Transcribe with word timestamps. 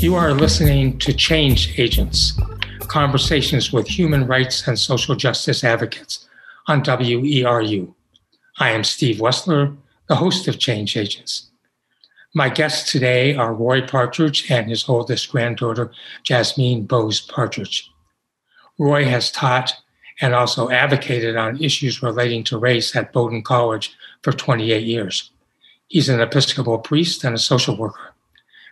You 0.00 0.14
are 0.14 0.32
listening 0.32 0.98
to 1.00 1.12
Change 1.12 1.78
Agents, 1.78 2.32
conversations 2.86 3.70
with 3.70 3.86
human 3.86 4.26
rights 4.26 4.66
and 4.66 4.78
social 4.78 5.14
justice 5.14 5.62
advocates 5.62 6.26
on 6.68 6.82
WERU. 6.82 7.94
I 8.58 8.70
am 8.70 8.82
Steve 8.82 9.18
Wessler, 9.18 9.76
the 10.08 10.16
host 10.16 10.48
of 10.48 10.58
Change 10.58 10.96
Agents. 10.96 11.50
My 12.34 12.48
guests 12.48 12.90
today 12.90 13.34
are 13.34 13.52
Roy 13.52 13.86
Partridge 13.86 14.50
and 14.50 14.70
his 14.70 14.88
oldest 14.88 15.30
granddaughter, 15.30 15.92
Jasmine 16.22 16.86
Bose 16.86 17.20
Partridge. 17.20 17.90
Roy 18.78 19.04
has 19.04 19.30
taught 19.30 19.74
and 20.22 20.34
also 20.34 20.70
advocated 20.70 21.36
on 21.36 21.62
issues 21.62 22.02
relating 22.02 22.42
to 22.44 22.56
race 22.56 22.96
at 22.96 23.12
Bowdoin 23.12 23.42
College 23.42 23.94
for 24.22 24.32
28 24.32 24.82
years. 24.82 25.30
He's 25.88 26.08
an 26.08 26.22
Episcopal 26.22 26.78
priest 26.78 27.22
and 27.22 27.34
a 27.34 27.38
social 27.38 27.76
worker. 27.76 28.09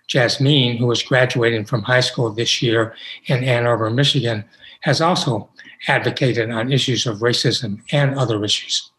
Jasmine, 0.08 0.78
who 0.78 0.90
is 0.90 1.02
graduating 1.02 1.66
from 1.66 1.82
high 1.82 2.00
school 2.00 2.30
this 2.30 2.62
year 2.62 2.94
in 3.26 3.44
Ann 3.44 3.66
Arbor, 3.66 3.90
Michigan, 3.90 4.44
has 4.80 5.00
also 5.00 5.48
advocated 5.86 6.50
on 6.50 6.72
issues 6.72 7.06
of 7.06 7.18
racism 7.18 7.80
and 7.92 8.18
other 8.18 8.42
issues. 8.42 8.90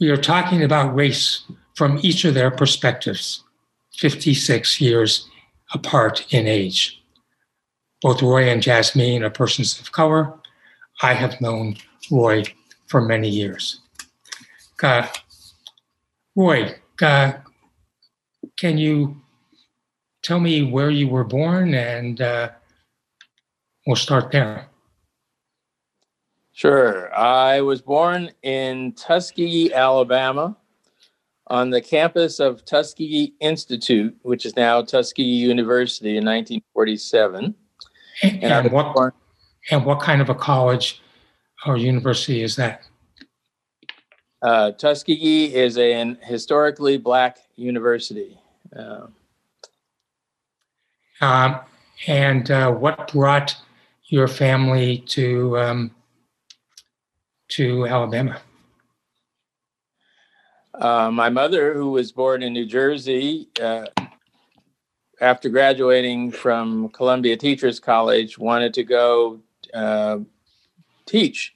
We 0.00 0.08
are 0.10 0.16
talking 0.16 0.62
about 0.62 0.94
race 0.94 1.44
from 1.76 1.98
each 2.02 2.24
of 2.24 2.34
their 2.34 2.50
perspectives, 2.50 3.44
56 3.96 4.80
years 4.80 5.28
apart 5.72 6.26
in 6.32 6.46
age. 6.46 7.02
Both 8.00 8.22
Roy 8.22 8.48
and 8.48 8.62
Jasmine 8.62 9.22
are 9.22 9.30
persons 9.30 9.78
of 9.78 9.92
color. 9.92 10.32
I 11.02 11.12
have 11.12 11.40
known 11.40 11.76
Roy 12.10 12.44
for 12.86 13.02
many 13.02 13.28
years. 13.28 13.80
Uh, 14.82 15.06
Roy, 16.34 16.74
uh, 17.02 17.32
can 18.58 18.78
you 18.78 19.19
tell 20.22 20.40
me 20.40 20.62
where 20.62 20.90
you 20.90 21.08
were 21.08 21.24
born 21.24 21.74
and 21.74 22.20
uh, 22.20 22.50
we'll 23.86 23.96
start 23.96 24.30
there. 24.30 24.66
Sure. 26.52 27.14
I 27.14 27.62
was 27.62 27.80
born 27.80 28.30
in 28.42 28.92
Tuskegee, 28.92 29.72
Alabama, 29.72 30.56
on 31.46 31.70
the 31.70 31.80
campus 31.80 32.38
of 32.38 32.64
Tuskegee 32.64 33.32
Institute, 33.40 34.14
which 34.22 34.44
is 34.44 34.56
now 34.56 34.82
Tuskegee 34.82 35.22
University 35.22 36.10
in 36.10 36.24
1947. 36.24 37.54
And, 38.22 38.44
and 38.44 38.70
what, 38.72 38.94
born, 38.94 39.12
and 39.70 39.86
what 39.86 40.00
kind 40.00 40.20
of 40.20 40.28
a 40.28 40.34
college 40.34 41.00
or 41.66 41.78
university 41.78 42.42
is 42.42 42.56
that? 42.56 42.82
Uh, 44.42 44.72
Tuskegee 44.72 45.54
is 45.54 45.78
an 45.78 46.18
historically 46.22 46.98
black 46.98 47.38
university. 47.56 48.38
Uh, 48.76 49.06
um, 51.20 51.60
and 52.06 52.50
uh, 52.50 52.70
what 52.72 53.12
brought 53.12 53.56
your 54.06 54.28
family 54.28 54.98
to 55.08 55.58
um, 55.58 55.90
to 57.48 57.86
Alabama? 57.86 58.40
Uh, 60.74 61.10
my 61.10 61.28
mother, 61.28 61.74
who 61.74 61.90
was 61.90 62.10
born 62.10 62.42
in 62.42 62.52
New 62.52 62.64
Jersey, 62.64 63.48
uh, 63.60 63.84
after 65.20 65.50
graduating 65.50 66.32
from 66.32 66.88
Columbia 66.88 67.36
Teachers 67.36 67.78
College, 67.78 68.38
wanted 68.38 68.72
to 68.74 68.84
go 68.84 69.40
uh, 69.74 70.18
teach. 71.04 71.54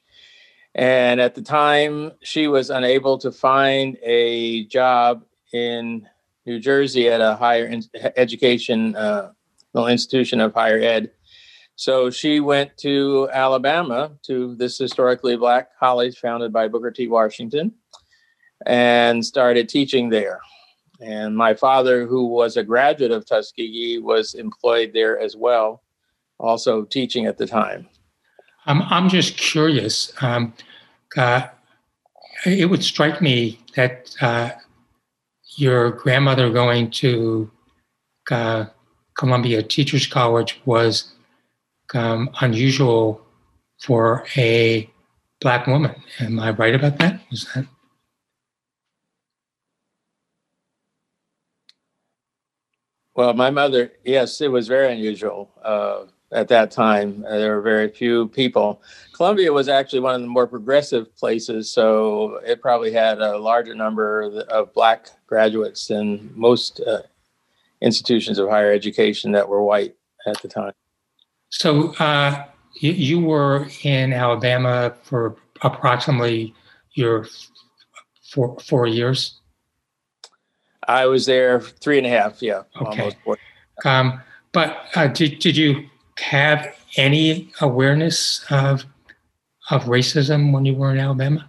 And 0.75 1.21
at 1.21 1.35
the 1.35 1.43
time, 1.43 2.13
she 2.23 2.49
was 2.49 2.69
unable 2.69 3.17
to 3.19 3.31
find 3.33 3.97
a 4.03 4.65
job 4.65 5.25
in 5.53 6.07
New 6.45 6.59
Jersey 6.59 7.09
at 7.09 7.21
a 7.21 7.37
higher 7.37 7.81
education 8.17 8.95
uh, 9.75 9.87
institution 9.87 10.41
of 10.41 10.55
higher 10.55 10.79
ed. 10.79 11.11
So 11.77 12.09
she 12.11 12.41
went 12.41 12.77
to 12.79 13.29
Alabama 13.33 14.13
to 14.27 14.55
this 14.55 14.79
historically 14.79 15.37
black 15.37 15.77
college 15.79 16.19
founded 16.19 16.53
by 16.53 16.69
Booker 16.69 16.91
T. 16.91 17.09
Washington 17.09 17.73
and 18.67 19.25
started 19.25 19.69
teaching 19.69 20.09
there. 20.09 20.41
And 21.01 21.37
my 21.37 21.55
father, 21.55 22.07
who 22.07 22.29
was 22.29 22.57
a 22.57 22.63
graduate 22.63 23.11
of 23.11 23.27
Tuskegee, 23.27 23.99
was 23.99 24.35
employed 24.35 24.93
there 24.95 25.19
as 25.19 25.37
well, 25.37 25.83
also 26.39 26.85
teaching 26.85 27.27
at 27.27 27.37
the 27.37 27.47
time. 27.47 27.89
Um, 28.67 28.83
I'm 28.89 29.09
just 29.09 29.37
curious. 29.37 30.13
Um, 30.23 30.55
uh, 31.17 31.49
it 32.47 32.71
would 32.71 32.85
strike 32.85 33.21
me 33.21 33.59
that 33.75 34.15
uh, 34.21 34.51
your 35.57 35.91
grandmother 35.91 36.51
going 36.51 36.91
to 36.93 37.51
uh, 38.31 38.67
Columbia 39.17 39.63
Teachers 39.63 40.07
College 40.07 40.61
was 40.65 41.13
um, 41.95 42.31
unusual 42.41 43.21
for 43.81 44.25
a 44.37 44.91
black 45.41 45.67
woman. 45.67 45.95
Am 46.21 46.41
I 46.41 46.51
right 46.51 46.75
about 46.75 46.99
that? 46.99 47.21
Is 47.31 47.47
that? 47.55 47.67
Well, 53.15 53.33
my 53.35 53.51
mother, 53.51 53.93
yes, 54.05 54.41
it 54.41 54.51
was 54.51 54.67
very 54.67 54.93
unusual 54.93 55.49
uh, 55.63 56.07
at 56.33 56.49
that 56.49 56.73
time. 56.73 57.25
Uh, 57.29 57.39
there 57.39 57.55
were 57.55 57.63
very 57.63 57.89
few 57.89 58.27
people. 58.29 58.83
Columbia 59.13 59.53
was 59.53 59.69
actually 59.69 60.01
one 60.01 60.17
of 60.17 60.21
the 60.21 60.27
more 60.27 60.49
progressive 60.49 61.15
places, 61.15 61.71
so 61.71 62.41
it 62.45 62.61
probably 62.61 62.93
had 62.93 63.21
a 63.21 63.39
larger 63.39 63.75
number 63.75 64.23
of 64.49 64.75
black 64.75 65.11
graduates 65.29 65.87
than 65.87 66.33
most 66.35 66.81
uh, 66.81 67.03
institutions 67.85 68.39
of 68.39 68.49
higher 68.49 68.73
education 68.73 69.33
that 69.33 69.49
were 69.49 69.63
white 69.63 69.95
at 70.27 70.41
the 70.43 70.49
time. 70.49 70.73
So 71.51 71.95
uh, 71.99 72.45
you, 72.75 72.93
you, 72.93 73.21
were 73.21 73.69
in 73.83 74.13
Alabama 74.13 74.95
for 75.03 75.37
approximately 75.63 76.55
your 76.95 77.29
four, 78.33 78.59
four 78.59 78.87
years. 78.87 79.39
I 80.89 81.07
was 81.07 81.27
there 81.27 81.61
three 81.61 81.99
and 81.99 82.07
a 82.07 82.11
half. 82.11 82.43
Yeah, 82.43 82.63
okay. 82.81 83.13
Um, 83.85 84.21
but 84.53 84.77
uh, 84.95 85.07
did 85.09 85.39
did 85.39 85.57
you 85.57 85.89
have 86.19 86.75
any 86.97 87.53
awareness 87.61 88.45
of 88.51 88.85
of 89.71 89.85
racism 89.85 90.53
when 90.53 90.65
you 90.65 90.75
were 90.75 90.91
in 90.91 90.99
Alabama? 90.99 91.49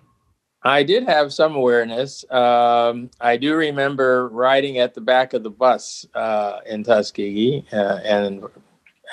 I 0.65 0.81
did 0.81 1.07
have 1.07 1.31
some 1.31 1.55
awareness. 1.55 2.25
Um, 2.31 3.11
I 3.21 3.37
do 3.37 3.53
remember 3.53 4.27
riding 4.29 4.79
at 4.79 4.95
the 4.95 5.01
back 5.01 5.33
of 5.33 5.43
the 5.43 5.51
bus 5.51 6.07
uh, 6.15 6.59
in 6.65 6.83
Tuskegee 6.83 7.63
uh, 7.71 7.99
and 8.03 8.43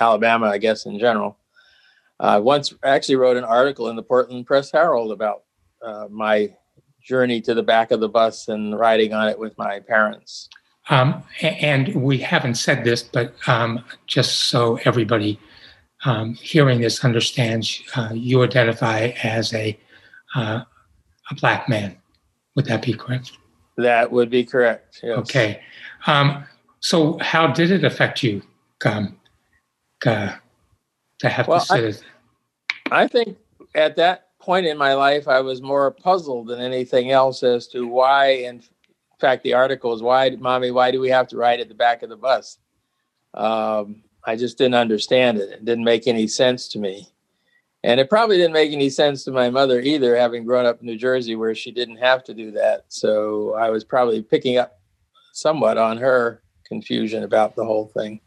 Alabama, 0.00 0.46
I 0.46 0.56
guess, 0.56 0.86
in 0.86 0.98
general. 0.98 1.36
I 2.18 2.38
once 2.38 2.72
actually 2.82 3.16
wrote 3.16 3.36
an 3.36 3.44
article 3.44 3.91
in 3.91 3.96
the 3.96 4.02
Portland 4.02 4.46
Press 4.46 4.72
Herald 4.72 5.12
about 5.12 5.42
uh, 5.82 6.06
my 6.10 6.56
journey 7.02 7.42
to 7.42 7.52
the 7.52 7.62
back 7.62 7.91
of 7.91 8.00
the 8.00 8.08
bus 8.08 8.48
and 8.48 8.78
riding 8.78 9.12
on 9.12 9.28
it 9.28 9.38
with 9.38 9.56
my 9.58 9.80
parents. 9.80 10.48
Um, 10.88 11.22
and 11.42 11.94
we 11.96 12.16
haven't 12.16 12.54
said 12.54 12.82
this, 12.82 13.02
but 13.02 13.34
um, 13.46 13.84
just 14.06 14.44
so 14.44 14.78
everybody 14.84 15.38
um, 16.06 16.32
hearing 16.34 16.80
this 16.80 17.04
understands, 17.04 17.82
uh, 17.94 18.10
you 18.14 18.42
identify 18.42 19.12
as 19.22 19.52
a 19.52 19.78
uh, 20.34 20.62
a 21.32 21.34
black 21.34 21.69
man. 21.69 21.97
Would 22.54 22.66
that 22.66 22.82
be 22.82 22.94
correct? 22.94 23.32
That 23.76 24.12
would 24.12 24.31
be 24.31 24.44
correct. 24.44 25.00
Yes. 25.03 25.19
Okay. 25.19 25.62
Um, 26.06 26.44
so, 26.81 27.19
how 27.20 27.47
did 27.47 27.70
it 27.70 27.84
affect 27.84 28.22
you 28.22 28.43
um, 28.84 29.19
uh, 30.04 30.34
to 31.19 31.28
have 31.28 31.48
well, 31.48 31.60
to 31.60 31.92
sit? 31.92 32.04
I, 32.91 33.03
I 33.04 33.09
think 33.09 33.38
at 33.75 33.97
that 33.97 34.28
point 34.38 34.66
in 34.66 34.76
my 34.76 34.94
life, 34.94 35.28
I 35.28 35.41
was 35.41 35.62
more 35.62 35.91
puzzled 35.91 36.48
than 36.48 36.60
anything 36.60 37.10
else 37.10 37.42
as 37.42 37.68
to 37.68 37.86
why. 37.86 38.30
In 38.30 38.62
fact, 39.21 39.45
the 39.45 39.54
article 39.54 39.95
is 39.95 40.03
why, 40.03 40.30
mommy, 40.30 40.71
why 40.71 40.91
do 40.91 41.01
we 41.01 41.09
have 41.10 41.28
to 41.28 41.36
ride 41.36 41.60
at 41.60 41.68
the 41.68 41.74
back 41.74 42.03
of 42.03 42.10
the 42.10 42.16
bus? 42.16 42.59
Um, 43.34 44.03
I 44.24 44.36
just 44.36 44.59
didn't 44.59 44.74
understand 44.74 45.39
it. 45.39 45.51
It 45.51 45.65
didn't 45.65 45.84
make 45.84 46.06
any 46.06 46.27
sense 46.27 46.68
to 46.68 46.78
me. 46.78 47.09
And 47.84 47.98
it 47.98 48.08
probably 48.08 48.36
didn't 48.36 48.52
make 48.52 48.72
any 48.72 48.90
sense 48.90 49.24
to 49.24 49.32
my 49.32 49.50
mother 49.50 49.80
either, 49.80 50.16
having 50.16 50.44
grown 50.44 50.66
up 50.66 50.80
in 50.80 50.86
New 50.86 50.96
Jersey 50.96 51.34
where 51.34 51.54
she 51.54 51.72
didn't 51.72 51.96
have 51.96 52.22
to 52.24 52.34
do 52.34 52.52
that. 52.52 52.84
So 52.88 53.54
I 53.54 53.70
was 53.70 53.82
probably 53.82 54.22
picking 54.22 54.56
up 54.56 54.78
somewhat 55.32 55.78
on 55.78 55.96
her 55.96 56.42
confusion 56.64 57.24
about 57.24 57.56
the 57.56 57.64
whole 57.64 57.86
thing. 57.86 58.20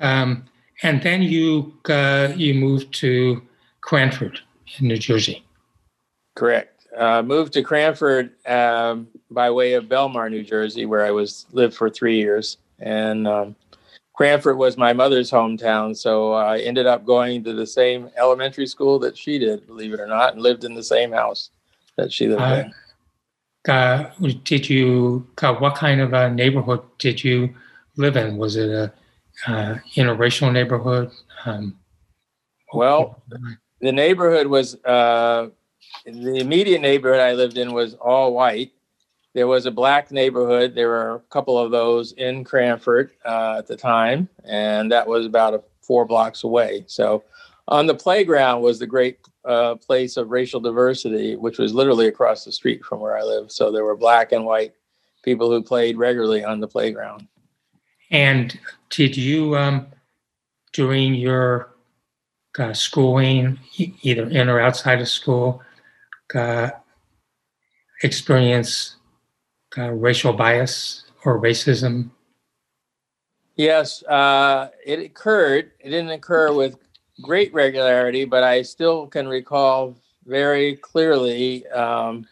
Um, 0.00 0.44
and 0.82 1.02
then 1.02 1.22
you 1.22 1.74
uh, 1.88 2.32
you 2.36 2.54
moved 2.54 2.92
to 2.94 3.42
Cranford 3.80 4.40
in 4.78 4.88
New 4.88 4.98
Jersey. 4.98 5.44
Correct. 6.34 6.86
Uh, 6.96 7.22
moved 7.22 7.52
to 7.54 7.62
Cranford 7.62 8.32
um, 8.46 9.08
by 9.30 9.50
way 9.50 9.74
of 9.74 9.84
Belmar, 9.84 10.30
New 10.30 10.44
Jersey, 10.44 10.86
where 10.86 11.04
I 11.04 11.10
was 11.10 11.46
lived 11.52 11.74
for 11.74 11.90
three 11.90 12.18
years, 12.18 12.58
and 12.78 13.26
um, 13.26 13.56
Cranford 14.14 14.56
was 14.56 14.76
my 14.76 14.92
mother's 14.92 15.30
hometown, 15.30 15.96
so 15.96 16.32
I 16.32 16.58
ended 16.58 16.86
up 16.86 17.04
going 17.04 17.42
to 17.44 17.52
the 17.52 17.66
same 17.66 18.10
elementary 18.16 18.66
school 18.66 19.00
that 19.00 19.18
she 19.18 19.38
did, 19.38 19.66
believe 19.66 19.92
it 19.92 19.98
or 19.98 20.06
not, 20.06 20.34
and 20.34 20.42
lived 20.42 20.64
in 20.64 20.74
the 20.74 20.84
same 20.84 21.10
house 21.10 21.50
that 21.96 22.12
she 22.12 22.28
lived 22.28 22.40
uh, 22.40 22.64
in. 22.64 23.72
Uh, 23.72 24.10
did 24.44 24.70
you? 24.70 25.26
Uh, 25.42 25.54
what 25.54 25.74
kind 25.74 26.00
of 26.00 26.12
a 26.12 26.30
neighborhood 26.30 26.82
did 26.98 27.24
you 27.24 27.52
live 27.96 28.16
in? 28.16 28.36
Was 28.36 28.54
it 28.54 28.70
a 28.70 28.92
uh, 29.48 29.78
interracial 29.96 30.52
neighborhood? 30.52 31.10
Um, 31.44 31.76
well, 32.72 33.20
the 33.80 33.92
neighborhood 33.92 34.46
was 34.46 34.76
uh, 34.84 35.48
the 36.04 36.36
immediate 36.36 36.80
neighborhood 36.80 37.20
I 37.20 37.32
lived 37.32 37.58
in 37.58 37.72
was 37.72 37.94
all 37.94 38.32
white. 38.32 38.72
There 39.34 39.48
was 39.48 39.66
a 39.66 39.70
black 39.70 40.10
neighborhood. 40.12 40.74
There 40.74 40.88
were 40.88 41.16
a 41.16 41.20
couple 41.30 41.58
of 41.58 41.70
those 41.70 42.12
in 42.12 42.44
Cranford 42.44 43.10
uh, 43.24 43.56
at 43.58 43.66
the 43.66 43.76
time, 43.76 44.28
and 44.44 44.92
that 44.92 45.06
was 45.06 45.26
about 45.26 45.54
a, 45.54 45.62
four 45.82 46.06
blocks 46.06 46.44
away. 46.44 46.84
So, 46.86 47.24
on 47.68 47.86
the 47.86 47.94
playground 47.94 48.62
was 48.62 48.78
the 48.78 48.86
great 48.86 49.18
uh, 49.44 49.74
place 49.76 50.16
of 50.16 50.30
racial 50.30 50.60
diversity, 50.60 51.36
which 51.36 51.58
was 51.58 51.74
literally 51.74 52.06
across 52.06 52.44
the 52.44 52.52
street 52.52 52.84
from 52.84 53.00
where 53.00 53.16
I 53.16 53.22
lived. 53.22 53.52
So 53.52 53.70
there 53.70 53.84
were 53.84 53.96
black 53.96 54.32
and 54.32 54.44
white 54.44 54.74
people 55.22 55.50
who 55.50 55.62
played 55.62 55.96
regularly 55.96 56.44
on 56.44 56.60
the 56.60 56.68
playground. 56.68 57.26
And 58.10 58.58
did 58.90 59.16
you, 59.16 59.56
um, 59.56 59.86
during 60.72 61.14
your 61.14 61.74
uh, 62.58 62.72
schooling, 62.72 63.58
either 63.76 64.28
in 64.28 64.48
or 64.48 64.60
outside 64.60 65.00
of 65.00 65.08
school, 65.08 65.62
uh, 66.34 66.70
experience 68.02 68.96
uh, 69.78 69.90
racial 69.90 70.32
bias 70.32 71.04
or 71.24 71.40
racism? 71.40 72.10
Yes, 73.56 74.02
uh, 74.04 74.70
it 74.84 74.98
occurred. 74.98 75.72
It 75.80 75.90
didn't 75.90 76.10
occur 76.10 76.52
with 76.52 76.76
great 77.22 77.52
regularity, 77.54 78.24
but 78.24 78.42
I 78.42 78.62
still 78.62 79.06
can 79.06 79.28
recall 79.28 79.96
very 80.26 80.76
clearly 80.76 81.66
um, 81.68 82.26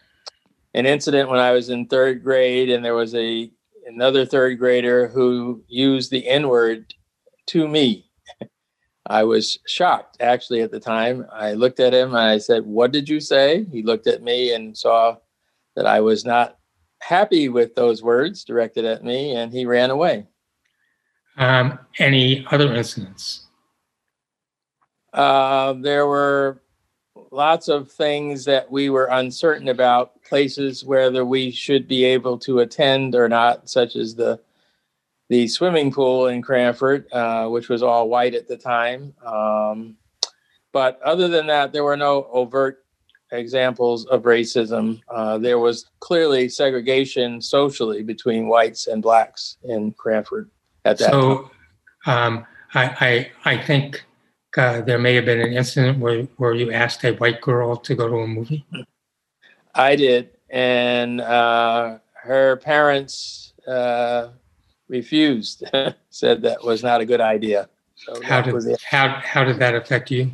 an 0.73 0.85
incident 0.85 1.29
when 1.29 1.39
I 1.39 1.51
was 1.51 1.69
in 1.69 1.85
third 1.85 2.23
grade, 2.23 2.69
and 2.69 2.83
there 2.83 2.95
was 2.95 3.15
a 3.15 3.49
another 3.85 4.25
third 4.25 4.57
grader 4.59 5.07
who 5.07 5.63
used 5.67 6.11
the 6.11 6.27
N 6.27 6.47
word 6.47 6.93
to 7.47 7.67
me. 7.67 8.09
I 9.07 9.23
was 9.23 9.59
shocked 9.67 10.17
actually 10.19 10.61
at 10.61 10.71
the 10.71 10.79
time. 10.79 11.25
I 11.31 11.53
looked 11.53 11.79
at 11.79 11.93
him 11.93 12.09
and 12.09 12.17
I 12.17 12.37
said, 12.37 12.65
What 12.65 12.91
did 12.91 13.07
you 13.09 13.19
say? 13.19 13.65
He 13.65 13.83
looked 13.83 14.07
at 14.07 14.23
me 14.23 14.53
and 14.53 14.77
saw 14.77 15.17
that 15.75 15.85
I 15.85 15.99
was 15.99 16.25
not 16.25 16.57
happy 17.03 17.49
with 17.49 17.75
those 17.75 18.01
words 18.01 18.43
directed 18.43 18.85
at 18.85 19.03
me 19.03 19.35
and 19.35 19.51
he 19.51 19.65
ran 19.65 19.89
away. 19.89 20.25
Um, 21.37 21.79
any 21.99 22.45
other 22.51 22.73
incidents? 22.73 23.47
Uh, 25.11 25.73
there 25.73 26.07
were 26.07 26.61
lots 27.31 27.67
of 27.67 27.91
things 27.91 28.45
that 28.45 28.71
we 28.71 28.89
were 28.89 29.05
uncertain 29.05 29.67
about, 29.67 30.23
places 30.23 30.85
whether 30.85 31.25
we 31.25 31.51
should 31.51 31.87
be 31.87 32.03
able 32.05 32.37
to 32.39 32.59
attend 32.59 33.15
or 33.15 33.27
not, 33.27 33.69
such 33.69 33.95
as 33.95 34.15
the 34.15 34.39
the 35.29 35.47
swimming 35.47 35.91
pool 35.91 36.27
in 36.27 36.41
Cranford, 36.41 37.11
uh, 37.11 37.47
which 37.47 37.69
was 37.69 37.81
all 37.81 38.09
white 38.09 38.35
at 38.35 38.47
the 38.47 38.57
time. 38.57 39.13
Um, 39.25 39.95
but 40.71 41.01
other 41.01 41.27
than 41.27 41.47
that, 41.47 41.71
there 41.71 41.83
were 41.83 41.97
no 41.97 42.27
overt 42.31 42.82
examples 43.33 44.05
of 44.05 44.23
racism. 44.23 45.01
Uh, 45.09 45.37
there 45.37 45.59
was 45.59 45.89
clearly 45.99 46.49
segregation 46.49 47.41
socially 47.41 48.03
between 48.03 48.47
whites 48.47 48.87
and 48.87 49.01
blacks 49.01 49.57
in 49.63 49.91
Cranford 49.93 50.49
at 50.85 50.97
that 50.99 51.11
so, 51.11 51.49
time. 52.05 52.37
Um, 52.37 52.47
I, 52.73 53.31
I, 53.45 53.53
I 53.53 53.57
think 53.63 54.03
uh, 54.57 54.81
there 54.81 54.99
may 54.99 55.15
have 55.15 55.25
been 55.25 55.39
an 55.39 55.53
incident 55.53 55.99
where, 55.99 56.23
where 56.37 56.53
you 56.53 56.71
asked 56.71 57.03
a 57.03 57.13
white 57.13 57.41
girl 57.41 57.75
to 57.77 57.95
go 57.95 58.07
to 58.07 58.15
a 58.17 58.27
movie? 58.27 58.65
I 59.73 59.95
did. 59.95 60.29
And 60.49 61.21
uh, 61.21 61.97
her 62.13 62.57
parents 62.57 63.53
uh, 63.67 64.29
refused, 64.87 65.63
said 66.09 66.41
that 66.43 66.63
was 66.63 66.83
not 66.83 67.01
a 67.01 67.05
good 67.05 67.21
idea. 67.21 67.69
So 67.95 68.21
how, 68.21 68.41
did, 68.41 68.81
how, 68.81 69.21
how 69.23 69.43
did 69.43 69.57
that 69.59 69.75
affect 69.75 70.11
you? 70.11 70.31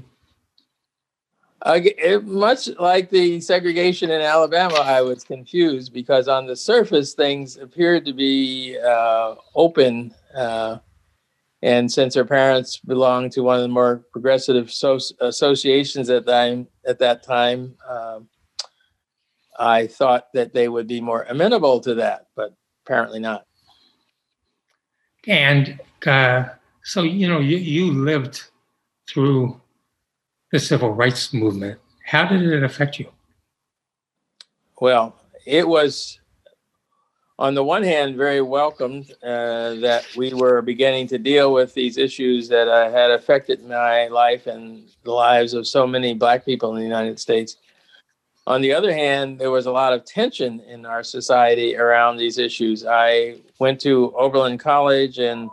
Uh, 1.61 1.79
it, 1.83 2.25
much 2.25 2.69
like 2.79 3.09
the 3.09 3.41
segregation 3.41 4.11
in 4.11 4.21
Alabama, 4.21 4.75
I 4.75 5.01
was 5.01 5.23
confused 5.23 5.93
because 5.93 6.27
on 6.27 6.47
the 6.47 6.55
surface 6.55 7.13
things 7.13 7.57
appeared 7.57 8.05
to 8.05 8.13
be 8.13 8.77
uh, 8.79 9.35
open 9.55 10.13
uh, 10.33 10.77
and 11.61 11.91
since 11.91 12.15
her 12.15 12.25
parents 12.25 12.77
belonged 12.77 13.33
to 13.33 13.41
one 13.41 13.57
of 13.57 13.61
the 13.61 13.67
more 13.67 14.05
progressive 14.11 14.71
so- 14.71 14.99
associations 15.19 16.09
at 16.09 16.25
that 16.25 16.67
at 16.85 16.99
that 16.99 17.23
time, 17.23 17.75
um, 17.87 18.29
I 19.59 19.87
thought 19.87 20.31
that 20.33 20.53
they 20.53 20.69
would 20.69 20.87
be 20.87 21.01
more 21.01 21.23
amenable 21.23 21.81
to 21.81 21.95
that, 21.95 22.27
but 22.35 22.55
apparently 22.85 23.19
not. 23.19 23.45
And 25.27 25.81
uh, 26.05 26.45
so, 26.83 27.03
you 27.03 27.27
know, 27.27 27.39
you, 27.39 27.57
you 27.57 27.91
lived 27.91 28.45
through 29.09 29.59
the 30.51 30.59
civil 30.59 30.91
rights 30.91 31.33
movement. 31.33 31.79
How 32.05 32.25
did 32.25 32.41
it 32.41 32.63
affect 32.63 32.99
you? 32.99 33.09
Well, 34.79 35.15
it 35.45 35.67
was 35.67 36.19
on 37.39 37.53
the 37.55 37.63
one 37.63 37.83
hand, 37.83 38.17
very 38.17 38.41
welcomed 38.41 39.13
uh, 39.23 39.75
that 39.75 40.05
we 40.17 40.33
were 40.33 40.61
beginning 40.61 41.07
to 41.07 41.17
deal 41.17 41.53
with 41.53 41.73
these 41.73 41.97
issues 41.97 42.49
that 42.49 42.67
uh, 42.67 42.91
had 42.91 43.11
affected 43.11 43.63
my 43.65 44.07
life 44.07 44.45
and 44.45 44.89
the 45.03 45.11
lives 45.11 45.53
of 45.53 45.65
so 45.65 45.87
many 45.87 46.13
Black 46.13 46.43
people 46.43 46.71
in 46.71 46.75
the 46.75 46.83
United 46.83 47.17
States. 47.17 47.55
On 48.45 48.61
the 48.61 48.73
other 48.73 48.93
hand, 48.93 49.39
there 49.39 49.51
was 49.51 49.67
a 49.67 49.71
lot 49.71 49.93
of 49.93 50.03
tension 50.03 50.59
in 50.67 50.85
our 50.85 51.01
society 51.01 51.77
around 51.77 52.17
these 52.17 52.37
issues. 52.37 52.85
I 52.85 53.37
went 53.57 53.79
to 53.81 54.13
Oberlin 54.17 54.57
College 54.57 55.19
and 55.19 55.49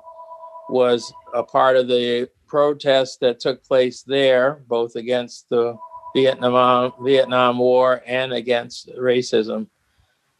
was 0.68 1.12
a 1.34 1.44
part 1.44 1.76
of 1.76 1.86
the 1.86 2.28
protests 2.46 3.16
that 3.18 3.40
took 3.40 3.64
place 3.64 4.02
there, 4.02 4.62
both 4.68 4.96
against 4.96 5.48
the 5.48 5.76
Vietnam 6.14 6.92
Vietnam 7.02 7.58
War 7.58 8.02
and 8.06 8.32
against 8.32 8.88
racism. 8.96 9.68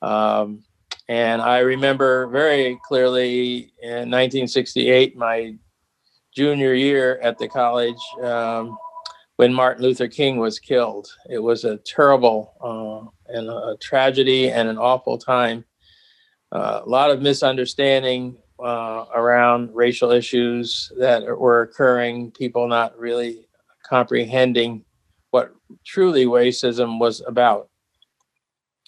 Um, 0.02 0.64
and 1.08 1.40
I 1.40 1.58
remember 1.58 2.26
very 2.28 2.78
clearly 2.86 3.72
in 3.82 4.10
1968, 4.10 5.16
my 5.16 5.54
junior 6.34 6.74
year 6.74 7.18
at 7.22 7.38
the 7.38 7.48
college, 7.48 8.00
um, 8.22 8.76
when 9.36 9.52
Martin 9.52 9.84
Luther 9.84 10.08
King 10.08 10.38
was 10.38 10.58
killed. 10.58 11.08
It 11.28 11.38
was 11.38 11.64
a 11.64 11.76
terrible 11.78 12.54
uh, 12.60 13.34
and 13.34 13.48
a 13.48 13.76
tragedy 13.80 14.50
and 14.50 14.68
an 14.68 14.78
awful 14.78 15.18
time. 15.18 15.64
Uh, 16.52 16.80
a 16.84 16.88
lot 16.88 17.10
of 17.10 17.22
misunderstanding 17.22 18.36
uh, 18.58 19.04
around 19.14 19.74
racial 19.74 20.10
issues 20.10 20.90
that 20.98 21.24
were 21.24 21.62
occurring, 21.62 22.30
people 22.30 22.68
not 22.68 22.98
really 22.98 23.46
comprehending 23.84 24.84
what 25.30 25.54
truly 25.84 26.26
racism 26.26 26.98
was 26.98 27.22
about 27.26 27.68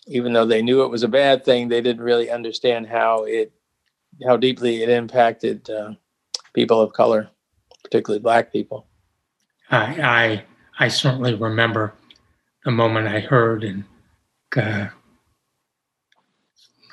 even 0.09 0.33
though 0.33 0.47
they 0.47 0.63
knew 0.63 0.83
it 0.83 0.91
was 0.91 1.03
a 1.03 1.09
bad 1.09 1.45
thing, 1.45 1.69
they 1.69 1.81
didn't 1.81 2.03
really 2.03 2.31
understand 2.31 2.87
how 2.87 3.25
it 3.25 3.53
how 4.27 4.37
deeply 4.37 4.83
it 4.83 4.89
impacted 4.89 5.69
uh, 5.71 5.93
people 6.55 6.81
of 6.81 6.93
color, 6.93 7.29
particularly 7.85 8.21
Black 8.21 8.53
people. 8.53 8.87
I, 9.71 10.43
I 10.81 10.85
I 10.85 10.89
certainly 10.89 11.35
remember 11.35 11.95
the 12.65 12.71
moment 12.71 13.07
I 13.07 13.21
heard, 13.21 13.65
and 13.65 13.85
uh, 14.57 14.89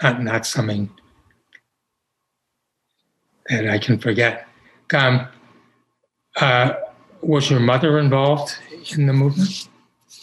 not 0.04 0.22
not 0.22 0.46
something 0.46 0.90
that 3.50 3.70
I 3.70 3.78
can 3.78 3.98
forget. 3.98 4.48
Um, 4.94 5.28
uh, 6.40 6.74
was 7.22 7.50
your 7.50 7.60
mother 7.60 8.00
involved 8.00 8.58
in 8.96 9.08
the 9.08 9.14
movement? 9.14 9.70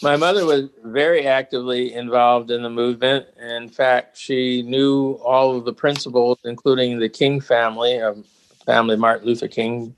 My 0.01 0.17
mother 0.17 0.45
was 0.45 0.69
very 0.83 1.27
actively 1.27 1.93
involved 1.93 2.51
in 2.51 2.61
the 2.61 2.69
movement. 2.69 3.25
In 3.41 3.69
fact, 3.69 4.17
she 4.17 4.61
knew 4.63 5.13
all 5.23 5.55
of 5.55 5.65
the 5.65 5.73
principals, 5.73 6.39
including 6.43 6.99
the 6.99 7.09
King 7.09 7.39
family, 7.39 8.01
um, 8.01 8.25
family 8.65 8.97
Martin 8.97 9.27
Luther 9.27 9.47
King, 9.47 9.95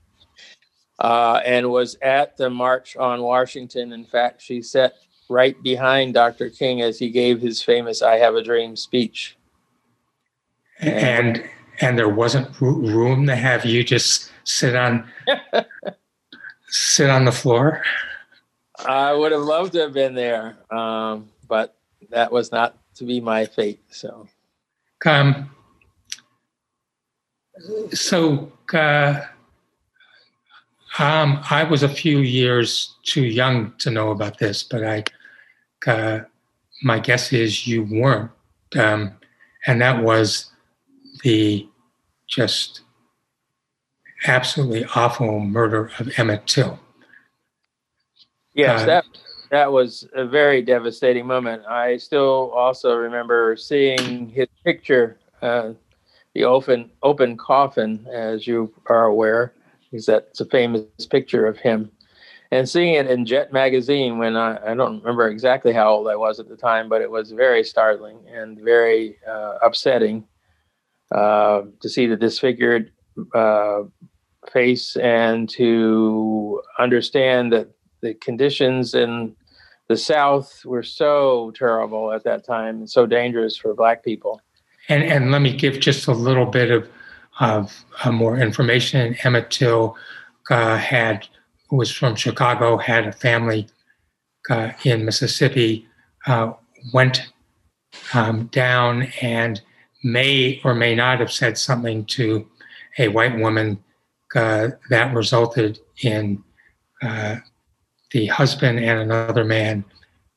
uh, 1.00 1.40
and 1.44 1.70
was 1.70 1.96
at 2.02 2.36
the 2.36 2.48
March 2.48 2.96
on 2.96 3.22
Washington. 3.22 3.92
In 3.92 4.04
fact, 4.04 4.42
she 4.42 4.62
sat 4.62 4.94
right 5.28 5.60
behind 5.62 6.14
Dr. 6.14 6.50
King 6.50 6.82
as 6.82 6.98
he 6.98 7.10
gave 7.10 7.40
his 7.40 7.62
famous 7.62 8.00
"I 8.00 8.16
Have 8.16 8.36
a 8.36 8.42
Dream" 8.42 8.76
speech. 8.76 9.36
And 10.78 11.42
and 11.80 11.98
there 11.98 12.08
wasn't 12.08 12.60
room 12.60 13.26
to 13.26 13.36
have 13.36 13.64
you 13.64 13.84
just 13.84 14.30
sit 14.44 14.74
on 14.74 15.08
sit 16.68 17.10
on 17.10 17.24
the 17.24 17.32
floor. 17.32 17.82
I 18.84 19.12
would 19.12 19.32
have 19.32 19.42
loved 19.42 19.72
to 19.72 19.80
have 19.80 19.92
been 19.92 20.14
there, 20.14 20.56
um, 20.70 21.28
but 21.48 21.76
that 22.10 22.30
was 22.30 22.52
not 22.52 22.78
to 22.96 23.04
be 23.04 23.20
my 23.20 23.46
fate. 23.46 23.80
So, 23.90 24.28
um, 25.04 25.50
so 27.92 28.52
uh, 28.72 29.22
um, 30.98 31.40
I 31.50 31.64
was 31.64 31.82
a 31.82 31.88
few 31.88 32.18
years 32.18 32.94
too 33.02 33.24
young 33.24 33.72
to 33.78 33.90
know 33.90 34.10
about 34.10 34.38
this, 34.38 34.62
but 34.62 34.84
I, 34.84 35.04
uh, 35.90 36.20
my 36.82 36.98
guess 36.98 37.32
is 37.32 37.66
you 37.66 37.84
weren't, 37.84 38.30
um, 38.76 39.12
and 39.66 39.80
that 39.80 40.02
was 40.02 40.50
the 41.26 41.68
just 42.28 42.82
absolutely 44.28 44.84
awful 44.94 45.40
murder 45.40 45.90
of 45.98 46.08
Emmett 46.20 46.46
Till. 46.46 46.78
Yes, 48.54 48.82
uh, 48.82 48.86
that 48.86 49.04
that 49.50 49.72
was 49.72 50.06
a 50.14 50.24
very 50.24 50.62
devastating 50.62 51.26
moment. 51.26 51.66
I 51.66 51.96
still 51.96 52.52
also 52.54 52.94
remember 52.94 53.56
seeing 53.56 54.28
his 54.28 54.46
picture, 54.64 55.18
uh, 55.42 55.72
the 56.34 56.44
open 56.44 56.90
open 57.02 57.36
coffin, 57.36 58.06
as 58.12 58.46
you 58.46 58.72
are 58.86 59.06
aware, 59.06 59.52
because 59.90 60.06
that's 60.06 60.40
a 60.40 60.44
famous 60.44 60.84
picture 61.10 61.44
of 61.44 61.58
him, 61.58 61.90
and 62.52 62.68
seeing 62.68 62.94
it 62.94 63.10
in 63.10 63.26
Jet 63.26 63.52
magazine 63.52 64.18
when 64.18 64.36
I, 64.36 64.58
I 64.64 64.74
don't 64.74 65.00
remember 65.00 65.28
exactly 65.28 65.72
how 65.72 65.92
old 65.92 66.06
I 66.06 66.14
was 66.14 66.38
at 66.38 66.48
the 66.48 66.56
time, 66.56 66.88
but 66.88 67.02
it 67.02 67.10
was 67.10 67.32
very 67.32 67.64
startling 67.64 68.20
and 68.32 68.60
very 68.60 69.18
uh, 69.28 69.58
upsetting 69.60 70.24
uh, 71.14 71.62
to 71.80 71.88
see 71.88 72.06
the 72.06 72.16
disfigured 72.16 72.90
uh, 73.34 73.82
face 74.52 74.96
and 74.96 75.48
to 75.48 76.62
understand 76.78 77.52
that 77.52 77.68
the 78.02 78.14
conditions 78.14 78.94
in 78.94 79.34
the 79.88 79.96
South 79.96 80.64
were 80.64 80.82
so 80.82 81.52
terrible 81.56 82.12
at 82.12 82.24
that 82.24 82.44
time 82.44 82.76
and 82.78 82.90
so 82.90 83.06
dangerous 83.06 83.56
for 83.56 83.74
Black 83.74 84.04
people. 84.04 84.40
And, 84.88 85.02
and 85.04 85.30
let 85.30 85.42
me 85.42 85.56
give 85.56 85.80
just 85.80 86.06
a 86.06 86.12
little 86.12 86.46
bit 86.46 86.70
of, 86.70 86.88
of 87.40 87.84
uh, 88.04 88.12
more 88.12 88.36
information. 88.36 89.16
Emmett 89.22 89.50
Till 89.50 89.96
uh, 90.50 90.76
had 90.76 91.26
was 91.70 91.90
from 91.90 92.14
Chicago, 92.14 92.76
had 92.76 93.06
a 93.06 93.12
family 93.12 93.66
uh, 94.50 94.70
in 94.84 95.04
Mississippi, 95.04 95.86
uh, 96.26 96.52
went 96.92 97.32
um, 98.14 98.46
down 98.46 99.08
and 99.20 99.60
may 100.04 100.60
or 100.64 100.74
may 100.74 100.94
not 100.94 101.20
have 101.20 101.32
said 101.32 101.58
something 101.58 102.04
to 102.06 102.46
a 102.98 103.08
white 103.08 103.36
woman 103.36 103.82
uh, 104.34 104.68
that 104.90 105.14
resulted 105.14 105.78
in 106.02 106.42
uh, 107.02 107.36
the 108.12 108.26
husband 108.26 108.78
and 108.78 109.00
another 109.00 109.44
man 109.44 109.84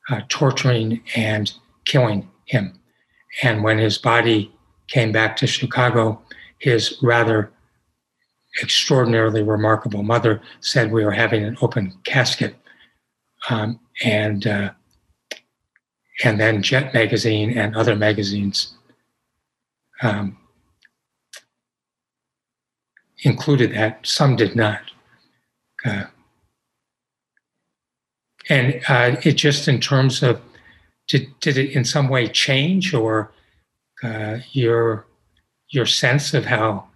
uh, 0.08 0.20
torturing 0.28 1.00
and 1.16 1.52
killing 1.84 2.28
him. 2.46 2.78
And 3.42 3.62
when 3.62 3.78
his 3.78 3.98
body 3.98 4.52
came 4.88 5.12
back 5.12 5.36
to 5.36 5.46
Chicago, 5.46 6.20
his 6.58 6.98
rather 7.02 7.52
extraordinarily 8.62 9.42
remarkable 9.42 10.02
mother 10.02 10.42
said 10.60 10.90
we 10.90 11.04
were 11.04 11.12
having 11.12 11.44
an 11.44 11.56
open 11.62 11.96
casket. 12.04 12.56
Um, 13.48 13.80
and 14.02 14.46
uh, 14.46 14.72
and 16.22 16.38
then 16.38 16.62
Jet 16.62 16.92
magazine 16.92 17.56
and 17.56 17.74
other 17.74 17.96
magazines 17.96 18.74
um, 20.02 20.36
included 23.22 23.72
that. 23.74 24.06
Some 24.06 24.36
did 24.36 24.56
not. 24.56 24.80
Uh, 25.84 26.04
and 28.48 28.80
uh, 28.88 29.16
it 29.22 29.34
just 29.34 29.68
in 29.68 29.80
terms 29.80 30.22
of 30.22 30.40
did, 31.08 31.28
did 31.40 31.58
it 31.58 31.70
in 31.70 31.84
some 31.84 32.08
way 32.08 32.28
change 32.28 32.94
or 32.94 33.32
uh, 34.02 34.38
your 34.52 35.06
your 35.68 35.86
sense 35.86 36.34
of 36.34 36.44
how 36.46 36.86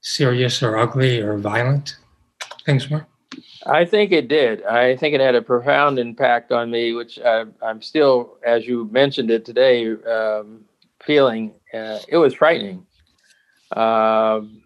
serious 0.00 0.62
or 0.62 0.78
ugly 0.78 1.20
or 1.20 1.36
violent 1.36 1.96
things 2.64 2.88
were? 2.88 3.06
I 3.66 3.84
think 3.84 4.12
it 4.12 4.28
did. 4.28 4.64
I 4.64 4.96
think 4.96 5.14
it 5.14 5.20
had 5.20 5.34
a 5.34 5.42
profound 5.42 5.98
impact 5.98 6.50
on 6.50 6.70
me, 6.70 6.92
which 6.92 7.18
I, 7.18 7.44
am 7.62 7.80
still, 7.80 8.36
as 8.44 8.66
you 8.66 8.88
mentioned 8.90 9.30
it 9.30 9.44
today, 9.44 9.92
um, 9.92 10.64
feeling. 11.04 11.52
Uh, 11.72 11.98
it 12.08 12.16
was 12.16 12.34
frightening. 12.34 12.86
Um, 13.74 14.62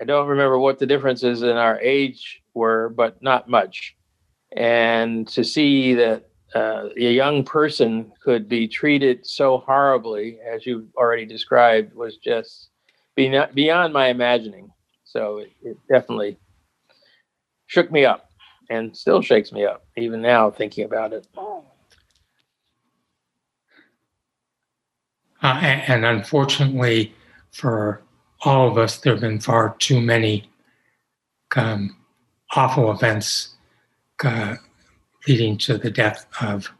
I 0.00 0.04
don't 0.04 0.28
remember 0.28 0.58
what 0.58 0.78
the 0.78 0.86
differences 0.86 1.42
in 1.42 1.56
our 1.56 1.80
age 1.80 2.42
were, 2.52 2.90
but 2.90 3.22
not 3.22 3.48
much. 3.48 3.96
And 4.56 5.26
to 5.28 5.42
see 5.42 5.94
that 5.94 6.28
uh, 6.54 6.88
a 6.96 7.12
young 7.12 7.44
person 7.44 8.12
could 8.22 8.48
be 8.48 8.68
treated 8.68 9.26
so 9.26 9.58
horribly, 9.58 10.38
as 10.40 10.66
you 10.66 10.88
already 10.96 11.26
described, 11.26 11.94
was 11.94 12.18
just 12.18 12.68
beyond 13.16 13.92
my 13.92 14.08
imagining. 14.08 14.70
So 15.04 15.38
it, 15.38 15.52
it 15.62 15.76
definitely 15.88 16.36
shook 17.66 17.90
me 17.90 18.04
up 18.04 18.30
and 18.70 18.96
still 18.96 19.22
shakes 19.22 19.52
me 19.52 19.64
up, 19.64 19.86
even 19.96 20.20
now 20.20 20.50
thinking 20.50 20.84
about 20.84 21.12
it. 21.12 21.26
Uh, 25.44 25.60
and, 25.62 26.04
and, 26.04 26.04
unfortunately, 26.06 27.14
for 27.52 28.02
all 28.46 28.66
of 28.66 28.78
us, 28.78 28.96
there 28.96 29.12
have 29.12 29.20
been 29.20 29.38
far 29.38 29.76
too 29.78 30.00
many 30.00 30.50
um, 31.54 31.94
awful 32.56 32.90
events 32.90 33.54
uh, 34.24 34.56
leading 35.28 35.58
to 35.58 35.76
the 35.76 35.90
death 35.90 36.26
of 36.40 36.70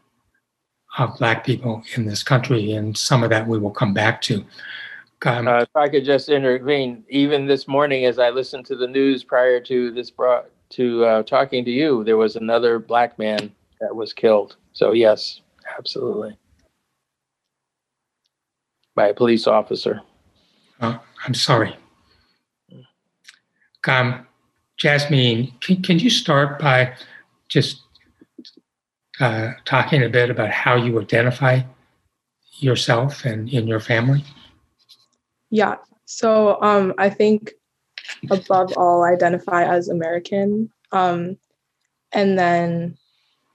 of 0.97 1.17
black 1.17 1.45
people 1.45 1.83
in 1.95 2.05
this 2.05 2.23
country, 2.23 2.71
and 2.71 2.97
some 2.97 3.21
of 3.21 3.29
that 3.29 3.47
we 3.47 3.59
will 3.59 3.71
come 3.71 3.93
back 3.93 4.21
to. 4.21 4.43
Um, 5.25 5.47
uh, 5.47 5.59
if 5.59 5.75
I 5.75 5.89
could 5.89 6.05
just 6.05 6.29
intervene, 6.29 7.03
even 7.09 7.47
this 7.47 7.67
morning 7.67 8.05
as 8.05 8.17
I 8.17 8.29
listened 8.29 8.65
to 8.67 8.75
the 8.75 8.87
news 8.87 9.23
prior 9.23 9.59
to 9.61 9.91
this 9.91 10.09
brought 10.09 10.45
to 10.69 11.05
uh, 11.05 11.23
talking 11.23 11.65
to 11.65 11.71
you, 11.71 12.03
there 12.03 12.17
was 12.17 12.35
another 12.35 12.79
black 12.79 13.19
man 13.19 13.51
that 13.81 13.95
was 13.95 14.13
killed. 14.13 14.55
So 14.73 14.91
yes, 14.91 15.41
absolutely, 15.77 16.37
by 18.95 19.07
a 19.07 19.13
police 19.13 19.45
officer. 19.47 20.01
Uh, 20.79 20.97
I'm 21.25 21.33
sorry. 21.33 21.75
Um, 23.87 24.25
Jasmine, 24.77 25.53
can, 25.61 25.81
can 25.81 25.99
you 25.99 26.09
start 26.09 26.59
by 26.59 26.95
just 27.47 27.81
uh, 29.19 29.51
talking 29.65 30.03
a 30.03 30.09
bit 30.09 30.29
about 30.29 30.49
how 30.49 30.75
you 30.75 30.99
identify 30.99 31.61
yourself 32.57 33.25
and 33.25 33.49
in 33.49 33.67
your 33.67 33.79
family? 33.79 34.23
Yeah. 35.49 35.75
So 36.05 36.61
um, 36.61 36.93
I 36.97 37.09
think 37.09 37.53
above 38.29 38.73
all, 38.77 39.03
identify 39.03 39.63
as 39.63 39.89
American, 39.89 40.71
um, 40.91 41.37
and 42.11 42.37
then 42.37 42.97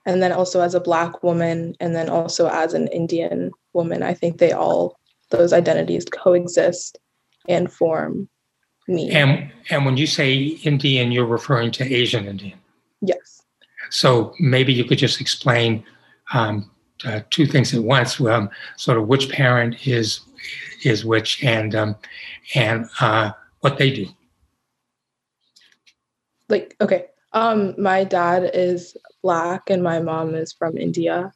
and 0.06 0.22
then 0.22 0.32
also 0.32 0.60
as 0.60 0.74
a 0.74 0.80
Black 0.80 1.22
woman, 1.22 1.76
and 1.80 1.94
then 1.94 2.08
also 2.08 2.48
as 2.48 2.74
an 2.74 2.88
Indian 2.88 3.50
woman. 3.72 4.02
I 4.02 4.14
think 4.14 4.38
they 4.38 4.52
all 4.52 4.99
those 5.30 5.52
identities 5.52 6.04
coexist 6.04 6.98
and 7.48 7.72
form 7.72 8.28
me. 8.88 9.10
And 9.10 9.50
and 9.70 9.84
when 9.84 9.96
you 9.96 10.06
say 10.06 10.34
Indian, 10.64 11.12
you're 11.12 11.26
referring 11.26 11.70
to 11.72 11.84
Asian 11.84 12.26
Indian. 12.26 12.58
Yes. 13.00 13.42
So 13.90 14.34
maybe 14.38 14.72
you 14.72 14.84
could 14.84 14.98
just 14.98 15.20
explain 15.20 15.84
um, 16.32 16.70
uh, 17.04 17.20
two 17.30 17.46
things 17.46 17.74
at 17.74 17.82
once. 17.82 18.20
Um, 18.20 18.50
sort 18.76 18.98
of 18.98 19.08
which 19.08 19.30
parent 19.30 19.86
is 19.86 20.20
is 20.84 21.04
which, 21.04 21.42
and 21.42 21.74
um, 21.74 21.96
and 22.54 22.86
uh, 23.00 23.32
what 23.60 23.78
they 23.78 23.90
do. 23.90 24.06
Like 26.48 26.76
okay, 26.80 27.06
um, 27.32 27.74
my 27.80 28.04
dad 28.04 28.50
is 28.54 28.96
black 29.22 29.70
and 29.70 29.82
my 29.82 30.00
mom 30.00 30.34
is 30.34 30.52
from 30.52 30.76
India, 30.76 31.32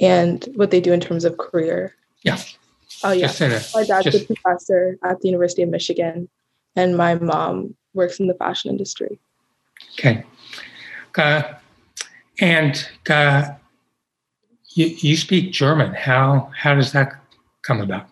and 0.00 0.46
what 0.54 0.70
they 0.70 0.80
do 0.80 0.92
in 0.92 1.00
terms 1.00 1.24
of 1.24 1.38
career. 1.38 1.94
Yeah. 2.22 2.38
Oh 3.04 3.12
yeah. 3.12 3.32
A, 3.40 3.60
my 3.74 3.84
dad's 3.84 4.04
just, 4.04 4.24
a 4.24 4.34
professor 4.34 4.98
at 5.02 5.20
the 5.20 5.28
University 5.28 5.62
of 5.62 5.68
Michigan, 5.68 6.28
and 6.76 6.96
my 6.96 7.14
mom 7.16 7.74
works 7.94 8.20
in 8.20 8.26
the 8.26 8.34
fashion 8.34 8.70
industry. 8.70 9.18
Okay. 9.98 10.24
Uh, 11.16 11.42
and 12.40 12.88
uh, 13.10 13.50
you, 14.74 14.86
you 14.86 15.16
speak 15.16 15.52
German. 15.52 15.94
How 15.94 16.50
how 16.56 16.74
does 16.74 16.92
that 16.92 17.12
come 17.62 17.80
about? 17.80 18.06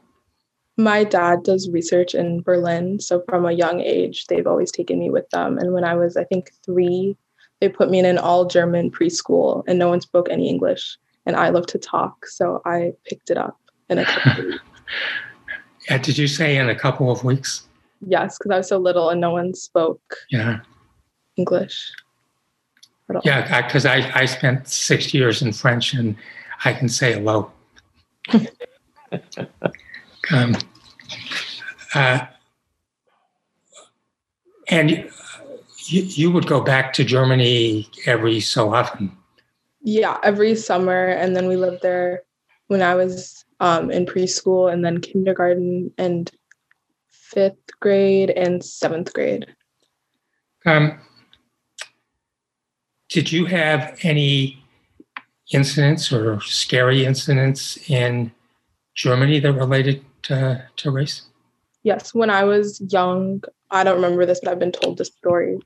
My 0.77 1.05
dad 1.05 1.43
does 1.43 1.69
research 1.71 2.15
in 2.15 2.41
Berlin, 2.43 3.01
so 3.01 3.23
from 3.29 3.45
a 3.45 3.53
young 3.53 3.81
age, 3.81 4.27
they've 4.27 4.47
always 4.47 4.73
taken 4.73 4.99
me 4.99 5.11
with 5.11 5.29
them. 5.31 5.59
And 5.59 5.73
when 5.75 5.85
I 5.85 5.95
was, 5.95 6.17
I 6.17 6.25
think, 6.25 6.53
three, 6.65 7.17
they 7.61 7.69
put 7.69 7.91
me 7.91 7.99
in 7.99 8.07
an 8.07 8.17
all 8.17 8.47
German 8.47 8.91
preschool, 8.91 9.63
and 9.67 9.79
no 9.79 9.89
one 9.89 10.01
spoke 10.01 10.29
any 10.31 10.49
English. 10.49 10.97
And 11.27 11.37
I 11.37 11.51
love 11.51 11.67
to 11.67 11.79
talk, 11.79 12.27
so 12.27 12.63
I 12.65 12.95
picked 13.05 13.31
it 13.31 13.37
up 13.37 13.59
in 13.91 13.99
a 13.99 14.05
couple. 14.07 14.59
Yeah, 15.89 15.99
did 15.99 16.19
you 16.19 16.27
say 16.27 16.57
in 16.57 16.69
a 16.69 16.75
couple 16.75 17.11
of 17.11 17.25
weeks? 17.25 17.67
Yes, 18.07 18.39
because 18.39 18.51
I 18.51 18.57
was 18.59 18.69
so 18.69 18.79
little 18.79 19.11
and 19.11 19.21
no 19.21 19.31
one 19.33 19.55
spoke. 19.55 20.17
Yeah. 20.31 20.61
English. 21.37 21.93
Yeah, 23.25 23.67
because 23.67 23.87
I, 23.87 23.97
I, 23.97 24.21
I, 24.21 24.25
spent 24.25 24.69
six 24.69 25.13
years 25.13 25.43
in 25.43 25.53
French 25.53 25.95
and 25.95 26.15
I 26.65 26.73
can 26.73 26.89
say 26.89 27.15
hello. 27.15 27.51
um, 30.33 30.55
uh, 31.95 32.21
and 34.69 35.11
you, 35.87 36.03
you 36.03 36.31
would 36.31 36.47
go 36.47 36.61
back 36.61 36.93
to 36.95 37.05
Germany 37.05 37.89
every 38.07 38.39
so 38.39 38.73
often. 38.73 39.11
Yeah, 39.83 40.19
every 40.23 40.55
summer. 40.55 41.07
And 41.07 41.35
then 41.35 41.49
we 41.49 41.57
lived 41.57 41.83
there 41.83 42.23
when 42.69 42.83
I 42.83 42.95
was 42.95 43.40
um, 43.61 43.91
in 43.91 44.07
preschool 44.07 44.73
and 44.73 44.85
then 44.85 45.01
kindergarten 45.01 45.93
and 45.99 46.31
fifth 47.09 47.59
grade 47.81 48.31
and 48.31 48.65
seventh 48.65 49.13
grade. 49.13 49.47
Um, 50.67 50.99
did 53.09 53.31
you 53.31 53.47
have 53.47 53.99
any 54.03 54.63
incidents 55.53 56.13
or 56.13 56.41
scary 56.41 57.05
incidents 57.05 57.79
in 57.89 58.33
Germany 58.95 59.41
that 59.41 59.53
related 59.53 60.05
to, 60.23 60.65
to 60.77 60.91
race? 60.91 61.23
Yes, 61.83 62.15
when 62.15 62.31
I 62.31 62.45
was 62.45 62.81
young, 62.93 63.43
I 63.71 63.85
don't 63.85 63.97
remember 63.97 64.27
this, 64.27 64.41
but 64.41 64.51
I've 64.51 64.59
been 64.59 64.73
told 64.73 64.99
this 64.99 65.09
story. 65.09 65.59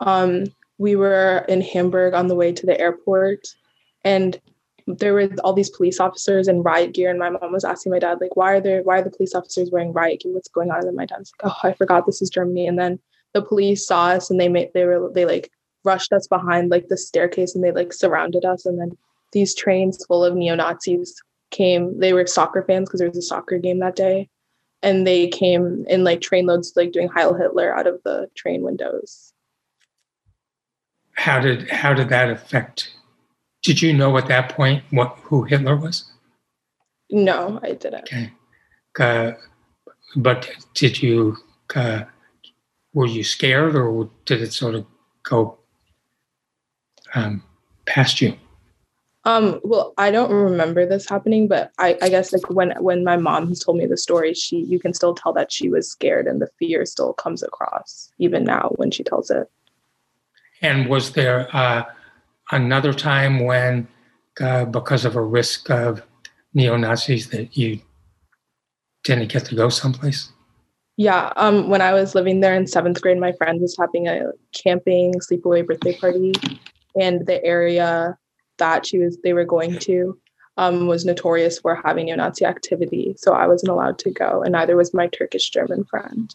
Um, 0.00 0.44
we 0.78 0.96
were 0.96 1.44
in 1.48 1.60
Hamburg 1.60 2.14
on 2.14 2.26
the 2.26 2.34
way 2.34 2.52
to 2.52 2.66
the 2.66 2.78
airport, 2.80 3.46
and 4.04 4.40
there 4.86 5.14
were 5.14 5.28
all 5.44 5.52
these 5.52 5.70
police 5.70 6.00
officers 6.00 6.48
in 6.48 6.62
riot 6.62 6.92
gear, 6.92 7.10
and 7.10 7.18
my 7.18 7.30
mom 7.30 7.52
was 7.52 7.64
asking 7.64 7.92
my 7.92 7.98
dad, 7.98 8.20
like, 8.20 8.36
"Why 8.36 8.54
are 8.54 8.60
there? 8.60 8.82
Why 8.82 8.98
are 8.98 9.02
the 9.02 9.10
police 9.10 9.34
officers 9.34 9.70
wearing 9.70 9.92
riot 9.92 10.20
gear? 10.20 10.32
What's 10.32 10.48
going 10.48 10.70
on?" 10.70 10.86
And 10.86 10.96
my 10.96 11.06
dad's 11.06 11.32
like, 11.42 11.52
"Oh, 11.52 11.68
I 11.68 11.72
forgot 11.72 12.06
this 12.06 12.22
is 12.22 12.30
Germany." 12.30 12.66
And 12.66 12.78
then 12.78 12.98
the 13.32 13.42
police 13.42 13.86
saw 13.86 14.08
us, 14.08 14.30
and 14.30 14.40
they 14.40 14.48
made 14.48 14.70
they 14.74 14.84
were 14.84 15.10
they 15.14 15.24
like 15.24 15.50
rushed 15.84 16.12
us 16.12 16.26
behind 16.26 16.70
like 16.70 16.88
the 16.88 16.96
staircase, 16.96 17.54
and 17.54 17.64
they 17.64 17.72
like 17.72 17.92
surrounded 17.92 18.44
us, 18.44 18.66
and 18.66 18.80
then 18.80 18.96
these 19.32 19.54
trains 19.54 20.04
full 20.06 20.24
of 20.24 20.34
neo 20.34 20.54
Nazis 20.54 21.20
came. 21.50 21.98
They 21.98 22.12
were 22.12 22.26
soccer 22.26 22.62
fans 22.62 22.88
because 22.88 23.00
there 23.00 23.08
was 23.08 23.18
a 23.18 23.22
soccer 23.22 23.58
game 23.58 23.78
that 23.80 23.96
day, 23.96 24.28
and 24.82 25.06
they 25.06 25.28
came 25.28 25.84
in 25.88 26.04
like 26.04 26.20
trainloads, 26.20 26.76
like 26.76 26.92
doing 26.92 27.08
Heil 27.08 27.34
Hitler 27.34 27.74
out 27.74 27.86
of 27.86 28.00
the 28.04 28.28
train 28.34 28.62
windows. 28.62 29.32
How 31.14 31.38
did 31.40 31.68
how 31.70 31.94
did 31.94 32.08
that 32.08 32.30
affect? 32.30 32.94
Did 33.62 33.80
you 33.80 33.92
know 33.92 34.16
at 34.18 34.26
that 34.26 34.50
point 34.50 34.82
what 34.90 35.16
who 35.22 35.44
Hitler 35.44 35.76
was? 35.76 36.10
No, 37.10 37.60
I 37.62 37.72
didn't. 37.72 38.12
Okay, 38.12 38.32
uh, 38.98 39.32
but 40.16 40.48
did 40.74 41.02
you? 41.02 41.36
Uh, 41.74 42.04
were 42.94 43.06
you 43.06 43.24
scared, 43.24 43.74
or 43.74 44.10
did 44.24 44.42
it 44.42 44.52
sort 44.52 44.74
of 44.74 44.86
go 45.22 45.58
um, 47.14 47.42
past 47.86 48.20
you? 48.20 48.36
Um, 49.24 49.60
well, 49.62 49.94
I 49.98 50.10
don't 50.10 50.32
remember 50.32 50.84
this 50.84 51.08
happening, 51.08 51.46
but 51.46 51.70
I, 51.78 51.96
I 52.02 52.08
guess 52.08 52.32
like 52.32 52.50
when 52.50 52.72
when 52.80 53.04
my 53.04 53.16
mom 53.16 53.54
told 53.54 53.76
me 53.76 53.86
the 53.86 53.96
story, 53.96 54.34
she 54.34 54.58
you 54.58 54.80
can 54.80 54.92
still 54.92 55.14
tell 55.14 55.32
that 55.34 55.52
she 55.52 55.68
was 55.68 55.88
scared 55.88 56.26
and 56.26 56.42
the 56.42 56.48
fear 56.58 56.84
still 56.84 57.12
comes 57.12 57.42
across 57.42 58.10
even 58.18 58.42
now 58.42 58.72
when 58.76 58.90
she 58.90 59.04
tells 59.04 59.30
it. 59.30 59.48
And 60.60 60.88
was 60.88 61.12
there 61.12 61.48
uh, 61.54 61.84
another 62.52 62.92
time 62.92 63.44
when, 63.44 63.88
uh, 64.40 64.64
because 64.66 65.04
of 65.04 65.16
a 65.16 65.22
risk 65.22 65.70
of 65.70 66.02
neo 66.54 66.76
Nazis, 66.76 67.28
that 67.30 67.56
you 67.56 67.80
didn't 69.04 69.32
get 69.32 69.44
to 69.46 69.54
go 69.54 69.68
someplace? 69.68 70.30
Yeah, 70.96 71.32
um, 71.36 71.70
when 71.70 71.80
I 71.80 71.92
was 71.92 72.14
living 72.14 72.40
there 72.40 72.54
in 72.54 72.66
seventh 72.66 73.00
grade, 73.00 73.18
my 73.18 73.32
friend 73.32 73.60
was 73.60 73.76
having 73.76 74.06
a 74.06 74.30
camping 74.52 75.14
sleepaway 75.14 75.66
birthday 75.66 75.96
party, 75.96 76.34
and 77.00 77.26
the 77.26 77.42
area 77.44 78.16
that 78.58 78.86
she 78.86 78.98
was 78.98 79.16
they 79.24 79.32
were 79.32 79.46
going 79.46 79.78
to 79.78 80.18
um, 80.58 80.86
was 80.86 81.06
notorious 81.06 81.58
for 81.58 81.74
having 81.74 82.06
neo-Nazi 82.06 82.44
activity. 82.44 83.14
So 83.16 83.32
I 83.32 83.46
wasn't 83.46 83.72
allowed 83.72 83.98
to 84.00 84.10
go, 84.10 84.42
and 84.42 84.52
neither 84.52 84.76
was 84.76 84.92
my 84.92 85.08
Turkish 85.08 85.48
German 85.48 85.84
friend, 85.84 86.32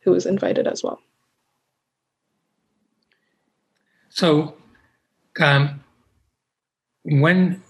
who 0.00 0.12
was 0.12 0.24
invited 0.24 0.66
as 0.66 0.82
well. 0.82 0.98
So, 4.08 4.56
um, 5.40 5.82
when 7.04 7.62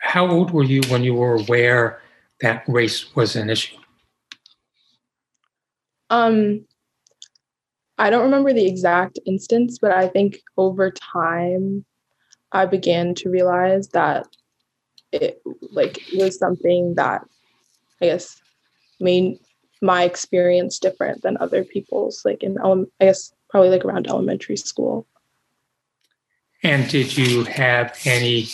how 0.00 0.28
old 0.28 0.50
were 0.50 0.64
you 0.64 0.80
when 0.88 1.04
you 1.04 1.14
were 1.14 1.36
aware 1.36 2.00
that 2.40 2.64
race 2.66 3.14
was 3.14 3.36
an 3.36 3.50
issue? 3.50 3.76
Um, 6.10 6.66
I 7.98 8.10
don't 8.10 8.24
remember 8.24 8.52
the 8.52 8.66
exact 8.66 9.18
instance, 9.26 9.78
but 9.80 9.92
I 9.92 10.08
think 10.08 10.40
over 10.56 10.90
time, 10.90 11.84
I 12.50 12.66
began 12.66 13.14
to 13.16 13.30
realize 13.30 13.88
that 13.88 14.26
it 15.12 15.40
like 15.70 16.02
was 16.14 16.38
something 16.38 16.94
that 16.96 17.22
I 18.00 18.06
guess 18.06 18.40
made 18.98 19.38
my 19.80 20.04
experience 20.04 20.78
different 20.78 21.22
than 21.22 21.36
other 21.38 21.64
people's. 21.64 22.24
Like 22.24 22.42
in 22.42 22.58
I 22.58 23.04
guess 23.04 23.32
probably 23.48 23.70
like 23.70 23.84
around 23.84 24.06
elementary 24.06 24.56
school. 24.56 25.06
And 26.64 26.88
did 26.88 27.16
you 27.16 27.42
have 27.44 27.98
any 28.04 28.46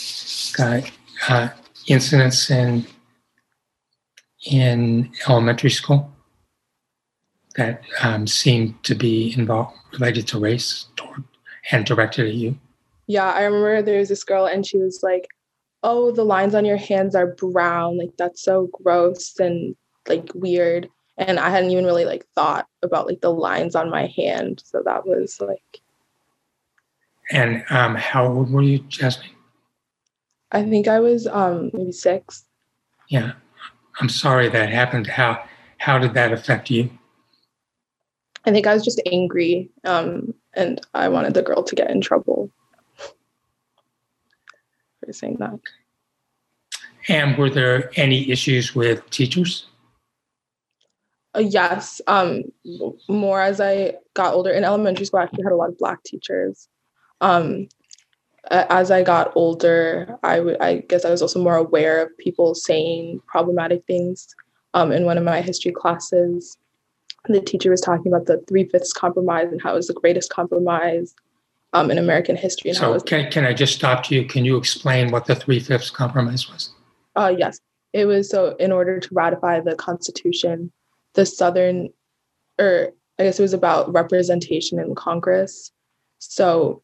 uh, 0.57 0.81
uh, 1.27 1.49
incidents 1.87 2.49
in 2.49 2.85
in 4.49 5.11
elementary 5.27 5.69
school 5.69 6.11
that 7.55 7.83
um, 8.01 8.25
seemed 8.25 8.81
to 8.83 8.95
be 8.95 9.33
involved 9.37 9.77
related 9.93 10.27
to 10.29 10.39
race 10.39 10.87
toward, 10.95 11.23
and 11.71 11.85
directed 11.85 12.27
at 12.27 12.33
you? 12.33 12.57
Yeah, 13.05 13.31
I 13.31 13.43
remember 13.43 13.81
there 13.81 13.99
was 13.99 14.09
this 14.09 14.23
girl 14.23 14.45
and 14.45 14.65
she 14.65 14.77
was 14.77 15.01
like, 15.03 15.27
"Oh, 15.83 16.11
the 16.11 16.25
lines 16.25 16.55
on 16.55 16.65
your 16.65 16.77
hands 16.77 17.13
are 17.13 17.35
brown. 17.35 17.97
Like 17.97 18.17
that's 18.17 18.41
so 18.41 18.69
gross 18.71 19.39
and 19.39 19.75
like 20.07 20.31
weird." 20.33 20.89
And 21.17 21.39
I 21.39 21.49
hadn't 21.51 21.69
even 21.69 21.85
really 21.85 22.05
like 22.05 22.25
thought 22.33 22.65
about 22.81 23.05
like 23.05 23.21
the 23.21 23.33
lines 23.33 23.75
on 23.75 23.91
my 23.91 24.07
hand, 24.07 24.63
so 24.65 24.81
that 24.83 25.05
was 25.05 25.39
like. 25.39 25.81
And 27.31 27.63
um, 27.69 27.95
how 27.95 28.27
old 28.27 28.51
were 28.51 28.61
you, 28.61 28.79
Jasmine? 28.79 29.29
I 30.51 30.63
think 30.63 30.87
I 30.87 30.99
was 30.99 31.27
um, 31.27 31.69
maybe 31.73 31.91
six. 31.91 32.45
Yeah, 33.09 33.33
I'm 33.99 34.09
sorry 34.09 34.49
that 34.49 34.69
happened. 34.69 35.07
How 35.07 35.43
how 35.77 35.97
did 35.97 36.13
that 36.15 36.31
affect 36.31 36.69
you? 36.69 36.89
I 38.45 38.51
think 38.51 38.65
I 38.65 38.73
was 38.73 38.83
just 38.83 39.01
angry, 39.11 39.69
um, 39.83 40.33
and 40.55 40.81
I 40.93 41.09
wanted 41.09 41.33
the 41.33 41.43
girl 41.43 41.63
to 41.63 41.75
get 41.75 41.91
in 41.91 42.01
trouble 42.01 42.49
for 45.09 45.13
saying 45.13 45.37
that. 45.39 45.59
And 47.07 47.37
were 47.37 47.49
there 47.49 47.91
any 47.95 48.29
issues 48.29 48.75
with 48.75 49.07
teachers? 49.09 49.65
Uh, 51.35 51.39
yes. 51.39 52.01
Um, 52.07 52.43
more 53.07 53.41
as 53.41 53.61
I 53.61 53.95
got 54.13 54.33
older 54.33 54.51
in 54.51 54.63
elementary 54.63 55.05
school, 55.05 55.19
I 55.19 55.23
actually 55.23 55.43
had 55.43 55.51
a 55.51 55.55
lot 55.55 55.69
of 55.69 55.77
black 55.77 56.03
teachers. 56.03 56.67
Um, 57.21 57.67
as 58.49 58.89
I 58.91 59.03
got 59.03 59.31
older, 59.35 60.17
I, 60.23 60.37
w- 60.37 60.57
I 60.59 60.77
guess 60.87 61.05
I 61.05 61.11
was 61.11 61.21
also 61.21 61.41
more 61.41 61.55
aware 61.55 62.01
of 62.01 62.17
people 62.17 62.55
saying 62.55 63.21
problematic 63.27 63.85
things. 63.85 64.27
Um, 64.73 64.91
in 64.91 65.05
one 65.05 65.17
of 65.17 65.23
my 65.23 65.41
history 65.41 65.71
classes, 65.71 66.57
the 67.27 67.41
teacher 67.41 67.71
was 67.71 67.81
talking 67.81 68.11
about 68.11 68.27
the 68.27 68.43
three 68.47 68.65
fifths 68.65 68.93
compromise 68.93 69.47
and 69.51 69.61
how 69.61 69.73
it 69.73 69.75
was 69.75 69.87
the 69.87 69.93
greatest 69.93 70.31
compromise 70.31 71.13
um, 71.73 71.91
in 71.91 71.97
American 71.97 72.35
history. 72.35 72.69
And 72.69 72.77
so, 72.77 72.93
was, 72.93 73.03
can, 73.03 73.29
can 73.31 73.45
I 73.45 73.53
just 73.53 73.73
stop 73.73 74.09
you? 74.09 74.25
Can 74.25 74.45
you 74.45 74.57
explain 74.57 75.11
what 75.11 75.25
the 75.25 75.35
three 75.35 75.59
fifths 75.59 75.89
compromise 75.89 76.49
was? 76.49 76.71
Uh, 77.15 77.33
yes, 77.37 77.59
it 77.93 78.05
was 78.05 78.29
so 78.29 78.55
in 78.57 78.71
order 78.71 78.99
to 78.99 79.09
ratify 79.11 79.59
the 79.59 79.75
Constitution, 79.75 80.71
the 81.13 81.25
Southern, 81.25 81.89
or 82.59 82.89
I 83.19 83.23
guess 83.23 83.39
it 83.39 83.43
was 83.43 83.53
about 83.53 83.91
representation 83.91 84.79
in 84.79 84.95
Congress. 84.95 85.71
So, 86.19 86.81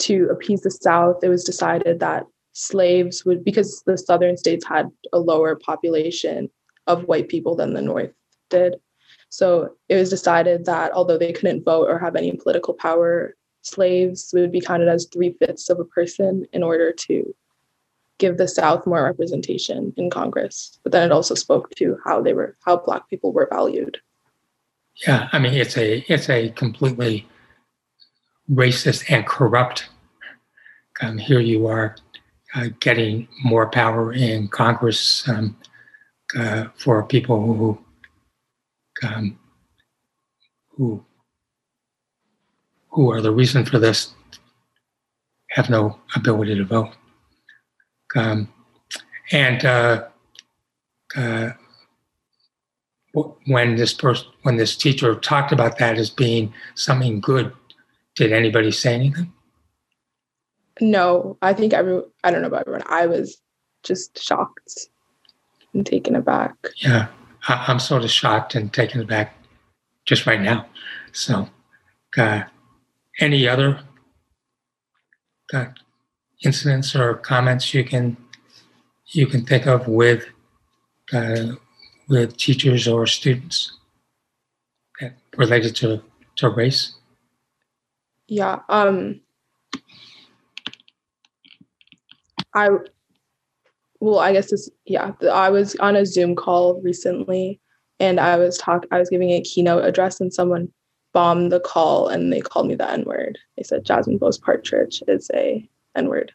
to 0.00 0.28
appease 0.30 0.62
the 0.62 0.70
South, 0.70 1.22
it 1.22 1.28
was 1.28 1.44
decided 1.44 2.00
that 2.00 2.26
slaves 2.52 3.24
would, 3.24 3.44
because 3.44 3.82
the 3.86 3.96
Southern 3.96 4.36
states 4.36 4.66
had 4.66 4.90
a 5.12 5.18
lower 5.18 5.56
population 5.56 6.50
of 6.86 7.04
white 7.04 7.28
people 7.28 7.54
than 7.54 7.74
the 7.74 7.82
North 7.82 8.12
did. 8.48 8.76
So 9.28 9.76
it 9.88 9.96
was 9.96 10.10
decided 10.10 10.64
that 10.64 10.92
although 10.92 11.18
they 11.18 11.32
couldn't 11.32 11.64
vote 11.64 11.88
or 11.88 11.98
have 11.98 12.16
any 12.16 12.32
political 12.32 12.74
power, 12.74 13.36
slaves 13.62 14.30
would 14.34 14.50
be 14.50 14.60
counted 14.60 14.88
as 14.88 15.06
three 15.06 15.36
fifths 15.38 15.70
of 15.70 15.78
a 15.78 15.84
person 15.84 16.46
in 16.52 16.62
order 16.62 16.92
to 16.92 17.34
give 18.18 18.36
the 18.36 18.48
South 18.48 18.86
more 18.86 19.04
representation 19.04 19.94
in 19.96 20.10
Congress. 20.10 20.78
But 20.82 20.92
then 20.92 21.06
it 21.06 21.12
also 21.12 21.34
spoke 21.34 21.70
to 21.76 21.96
how 22.04 22.20
they 22.20 22.32
were, 22.32 22.56
how 22.64 22.76
Black 22.78 23.08
people 23.08 23.32
were 23.32 23.48
valued. 23.50 23.98
Yeah, 25.06 25.28
I 25.32 25.38
mean 25.38 25.54
it's 25.54 25.78
a 25.78 26.04
it's 26.08 26.28
a 26.28 26.50
completely 26.50 27.26
racist 28.50 29.10
and 29.10 29.26
corrupt. 29.26 29.88
Um, 31.00 31.18
here 31.18 31.40
you 31.40 31.66
are 31.66 31.96
uh, 32.54 32.68
getting 32.80 33.28
more 33.44 33.70
power 33.70 34.12
in 34.12 34.48
Congress 34.48 35.26
um, 35.28 35.56
uh, 36.36 36.66
for 36.76 37.02
people 37.04 37.40
who 37.40 37.78
um, 39.02 39.38
who 40.70 41.04
who 42.88 43.10
are 43.10 43.20
the 43.20 43.32
reason 43.32 43.64
for 43.64 43.78
this 43.78 44.12
have 45.50 45.70
no 45.70 45.98
ability 46.14 46.54
to 46.56 46.64
vote. 46.64 46.90
Um, 48.16 48.48
and 49.32 49.64
uh, 49.64 50.04
uh, 51.16 51.50
when 53.46 53.76
this 53.76 53.92
person, 53.92 54.28
when 54.42 54.56
this 54.56 54.76
teacher 54.76 55.14
talked 55.14 55.52
about 55.52 55.78
that 55.78 55.98
as 55.98 56.10
being 56.10 56.52
something 56.74 57.20
good, 57.20 57.52
did 58.16 58.32
anybody 58.32 58.70
say 58.70 58.94
anything? 58.94 59.32
No, 60.80 61.36
I 61.42 61.52
think 61.52 61.72
every 61.72 62.02
I 62.24 62.30
don't 62.30 62.42
know 62.42 62.48
about 62.48 62.62
everyone. 62.62 62.82
I 62.86 63.06
was 63.06 63.40
just 63.82 64.22
shocked 64.22 64.88
and 65.74 65.84
taken 65.84 66.16
aback. 66.16 66.54
Yeah, 66.76 67.08
I, 67.48 67.70
am 67.70 67.78
sort 67.78 68.04
of 68.04 68.10
shocked 68.10 68.54
and 68.54 68.72
taken 68.72 69.00
aback 69.00 69.36
just 70.06 70.26
right 70.26 70.40
now. 70.40 70.66
So, 71.12 71.48
uh, 72.16 72.42
any 73.20 73.48
other 73.48 73.80
uh, 75.52 75.66
incidents 76.42 76.96
or 76.96 77.14
comments 77.14 77.74
you 77.74 77.84
can 77.84 78.16
you 79.06 79.26
can 79.26 79.44
think 79.44 79.66
of 79.66 79.86
with 79.86 80.24
uh, 81.12 81.52
with 82.08 82.36
teachers 82.36 82.88
or 82.88 83.06
students 83.06 83.76
related 85.36 85.76
to 85.76 86.02
to 86.36 86.48
race? 86.48 86.94
Yeah. 88.30 88.60
Um, 88.68 89.20
I 92.54 92.68
well, 93.98 94.20
I 94.20 94.32
guess 94.32 94.52
this 94.52 94.70
yeah. 94.86 95.12
I 95.30 95.50
was 95.50 95.74
on 95.76 95.96
a 95.96 96.06
Zoom 96.06 96.36
call 96.36 96.80
recently, 96.80 97.60
and 97.98 98.20
I 98.20 98.36
was 98.36 98.56
talk. 98.56 98.86
I 98.92 99.00
was 99.00 99.10
giving 99.10 99.30
a 99.30 99.42
keynote 99.42 99.84
address, 99.84 100.20
and 100.20 100.32
someone 100.32 100.72
bombed 101.12 101.50
the 101.50 101.58
call, 101.58 102.06
and 102.06 102.32
they 102.32 102.40
called 102.40 102.68
me 102.68 102.76
the 102.76 102.88
N 102.88 103.02
word. 103.04 103.36
They 103.56 103.64
said 103.64 103.84
Jasmine 103.84 104.18
Bose 104.18 104.38
Partridge 104.38 105.02
is 105.08 105.28
a 105.34 105.68
N 105.96 106.08
word. 106.08 106.32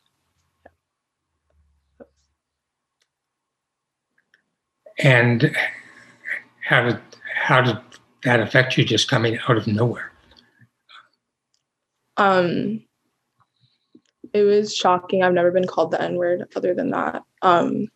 And 4.99 5.55
how 6.61 6.83
did 6.83 6.99
how 7.33 7.61
did 7.61 7.77
that 8.23 8.41
affect 8.41 8.77
you 8.77 8.83
just 8.83 9.09
coming 9.09 9.39
out 9.47 9.55
of 9.55 9.65
nowhere? 9.65 10.11
Um, 12.17 12.83
it 14.33 14.43
was 14.43 14.75
shocking. 14.75 15.23
I've 15.23 15.33
never 15.33 15.51
been 15.51 15.67
called 15.67 15.91
the 15.91 16.01
N 16.01 16.15
word 16.15 16.45
other 16.55 16.73
than 16.73 16.91
that. 16.91 17.23
Um, 17.41 17.87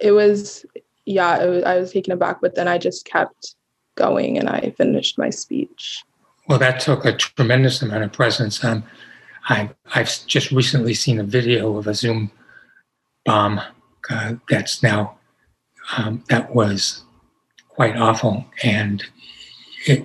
it 0.00 0.12
was, 0.12 0.66
yeah, 1.04 1.42
it 1.42 1.48
was, 1.48 1.64
I 1.64 1.78
was 1.78 1.92
taken 1.92 2.12
aback, 2.12 2.40
but 2.40 2.54
then 2.54 2.68
I 2.68 2.78
just 2.78 3.04
kept 3.04 3.54
going 3.94 4.38
and 4.38 4.48
I 4.48 4.74
finished 4.76 5.18
my 5.18 5.30
speech. 5.30 6.02
Well, 6.48 6.58
that 6.58 6.80
took 6.80 7.04
a 7.04 7.16
tremendous 7.16 7.82
amount 7.82 8.04
of 8.04 8.12
presence. 8.12 8.62
Um, 8.62 8.84
I, 9.48 9.70
I've 9.94 10.26
just 10.26 10.50
recently 10.50 10.94
seen 10.94 11.18
a 11.18 11.24
video 11.24 11.76
of 11.76 11.86
a 11.86 11.94
Zoom 11.94 12.30
bomb 13.24 13.60
uh, 14.10 14.34
that's 14.48 14.82
now, 14.82 15.18
um, 15.96 16.24
that 16.28 16.54
was 16.54 17.04
quite 17.68 17.96
awful. 17.96 18.44
And 18.62 19.04
it, 19.86 20.04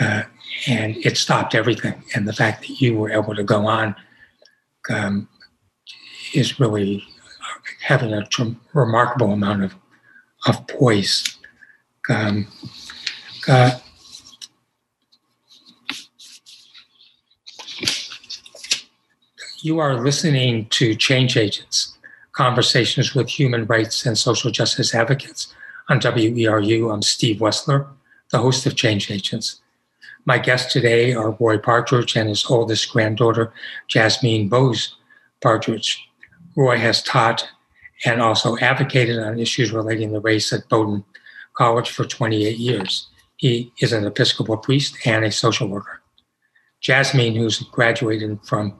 uh, 0.00 0.22
and 0.66 0.96
it 1.04 1.16
stopped 1.16 1.54
everything. 1.54 2.02
And 2.14 2.26
the 2.26 2.32
fact 2.32 2.62
that 2.62 2.80
you 2.80 2.96
were 2.96 3.10
able 3.10 3.34
to 3.34 3.44
go 3.44 3.66
on 3.66 3.94
um, 4.88 5.28
is 6.34 6.58
really 6.58 7.04
having 7.82 8.12
a 8.12 8.24
tr- 8.26 8.56
remarkable 8.72 9.32
amount 9.32 9.64
of, 9.64 9.74
of 10.46 10.66
poise. 10.66 11.38
Um, 12.08 12.48
uh, 13.46 13.78
you 19.62 19.78
are 19.78 20.02
listening 20.02 20.66
to 20.70 20.94
Change 20.94 21.36
Agents, 21.36 21.98
conversations 22.32 23.14
with 23.14 23.28
human 23.28 23.66
rights 23.66 24.06
and 24.06 24.16
social 24.16 24.50
justice 24.50 24.94
advocates 24.94 25.54
on 25.88 26.00
WERU. 26.00 26.92
I'm 26.92 27.02
Steve 27.02 27.36
Wessler, 27.36 27.86
the 28.30 28.38
host 28.38 28.64
of 28.66 28.76
Change 28.76 29.10
Agents. 29.10 29.60
My 30.26 30.38
guests 30.38 30.72
today 30.72 31.14
are 31.14 31.36
Roy 31.40 31.58
Partridge 31.58 32.14
and 32.16 32.28
his 32.28 32.44
oldest 32.48 32.92
granddaughter, 32.92 33.52
Jasmine 33.88 34.48
Bose 34.48 34.94
Partridge. 35.40 36.06
Roy 36.56 36.76
has 36.76 37.02
taught 37.02 37.48
and 38.04 38.20
also 38.20 38.58
advocated 38.58 39.18
on 39.18 39.38
issues 39.38 39.72
relating 39.72 40.12
to 40.12 40.20
race 40.20 40.52
at 40.52 40.68
Bowdoin 40.68 41.04
College 41.54 41.90
for 41.90 42.04
28 42.04 42.58
years. 42.58 43.08
He 43.36 43.72
is 43.80 43.92
an 43.92 44.06
Episcopal 44.06 44.58
priest 44.58 44.96
and 45.06 45.24
a 45.24 45.30
social 45.30 45.68
worker. 45.68 46.02
Jasmine, 46.80 47.34
who's 47.34 47.60
graduated 47.60 48.38
from 48.44 48.78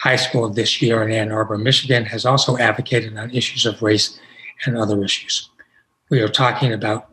high 0.00 0.16
school 0.16 0.48
this 0.48 0.80
year 0.80 1.02
in 1.02 1.10
Ann 1.10 1.32
Arbor, 1.32 1.58
Michigan, 1.58 2.04
has 2.06 2.24
also 2.24 2.56
advocated 2.58 3.16
on 3.16 3.30
issues 3.30 3.66
of 3.66 3.82
race 3.82 4.18
and 4.66 4.76
other 4.76 5.02
issues. 5.02 5.50
We 6.10 6.20
are 6.20 6.28
talking 6.28 6.72
about 6.72 7.10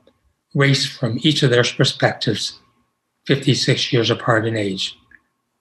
race 0.53 0.85
from 0.85 1.17
each 1.21 1.43
of 1.43 1.49
their 1.49 1.63
perspectives 1.63 2.60
56 3.31 3.93
years 3.93 4.09
apart 4.09 4.45
in 4.45 4.57
age. 4.57 4.97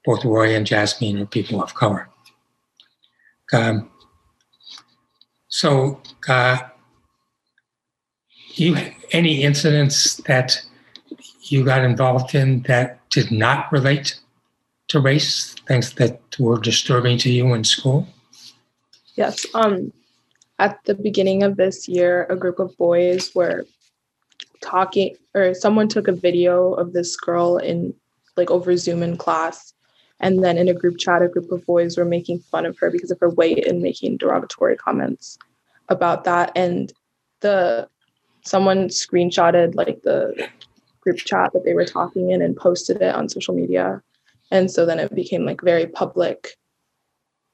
Both 0.04 0.24
Roy 0.24 0.56
and 0.56 0.66
Jasmine 0.66 1.20
are 1.20 1.26
people 1.26 1.62
of 1.62 1.74
color. 1.74 2.09
Um, 3.52 3.88
so, 5.46 6.00
uh, 6.28 6.59
you 8.54 8.76
any 9.12 9.44
incidents 9.44 10.16
that 10.26 10.61
you 11.42 11.64
got 11.64 11.85
involved 11.85 12.35
in 12.35 12.62
that 12.62 13.09
did 13.11 13.30
not 13.30 13.70
relate 13.70 14.18
to 14.88 14.98
race, 14.98 15.54
things 15.68 15.94
that 15.94 16.20
were 16.40 16.59
disturbing 16.59 17.18
to 17.18 17.30
you 17.30 17.54
in 17.54 17.62
school? 17.62 18.09
Yes. 19.14 19.46
Um, 19.54 19.92
at 20.59 20.83
the 20.87 20.94
beginning 20.94 21.44
of 21.44 21.56
this 21.56 21.88
year, 21.88 22.26
a 22.30 22.35
group 22.35 22.59
of 22.59 22.76
boys 22.76 23.33
were 23.33 23.64
talking 24.61 25.16
or 25.35 25.55
someone 25.55 25.88
took 25.88 26.09
a 26.09 26.12
video 26.12 26.75
of 26.75 26.92
this 26.92 27.16
girl 27.16 27.59
in 27.59 27.94
like 28.37 28.51
over 28.51 28.77
Zoom 28.77 29.03
in 29.03 29.16
class. 29.16 29.75
And 30.20 30.44
then 30.44 30.59
in 30.59 30.68
a 30.68 30.75
group 30.75 30.99
chat, 30.99 31.23
a 31.23 31.29
group 31.29 31.51
of 31.51 31.64
boys 31.64 31.96
were 31.96 32.05
making 32.05 32.40
fun 32.40 32.66
of 32.66 32.79
her 32.79 32.90
because 32.90 33.11
of 33.11 33.18
her 33.20 33.31
weight 33.31 33.66
and 33.66 33.81
making 33.81 34.18
derogatory 34.18 34.77
comments 34.77 35.38
about 35.88 36.25
that. 36.25 36.53
And 36.55 36.92
the 37.40 37.88
someone 38.44 38.88
screenshotted 38.88 39.75
like 39.75 40.03
the 40.03 40.49
group 41.01 41.18
chat 41.18 41.53
that 41.53 41.64
they 41.64 41.75
were 41.75 41.85
talking 41.85 42.31
in 42.31 42.42
and 42.42 42.57
posted 42.57 43.01
it 43.01 43.14
on 43.14 43.29
social 43.29 43.55
media. 43.55 44.03
And 44.51 44.70
so 44.70 44.85
then 44.85 44.99
it 44.99 45.14
became 45.14 45.44
like 45.44 45.62
very 45.62 45.87
public 45.87 46.57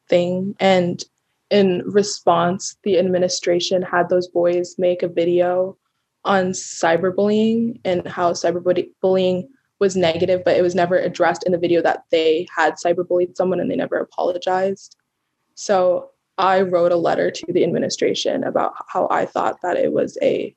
thing. 0.08 0.56
And 0.58 1.02
in 1.50 1.82
response, 1.86 2.76
the 2.82 2.98
administration 2.98 3.82
had 3.82 4.08
those 4.08 4.28
boys 4.28 4.76
make 4.78 5.02
a 5.02 5.08
video 5.08 5.76
on 6.26 6.50
cyberbullying 6.50 7.80
and 7.84 8.06
how 8.06 8.32
cyberbullying 8.32 9.48
was 9.78 9.96
negative, 9.96 10.42
but 10.44 10.56
it 10.56 10.62
was 10.62 10.74
never 10.74 10.98
addressed 10.98 11.44
in 11.44 11.52
the 11.52 11.58
video 11.58 11.82
that 11.82 12.04
they 12.10 12.46
had 12.54 12.74
cyberbullied 12.74 13.36
someone 13.36 13.60
and 13.60 13.70
they 13.70 13.76
never 13.76 13.96
apologized. 13.96 14.96
So 15.54 16.10
I 16.38 16.62
wrote 16.62 16.92
a 16.92 16.96
letter 16.96 17.30
to 17.30 17.52
the 17.52 17.64
administration 17.64 18.44
about 18.44 18.74
how 18.88 19.08
I 19.10 19.26
thought 19.26 19.60
that 19.62 19.76
it 19.76 19.92
was 19.92 20.18
a 20.22 20.54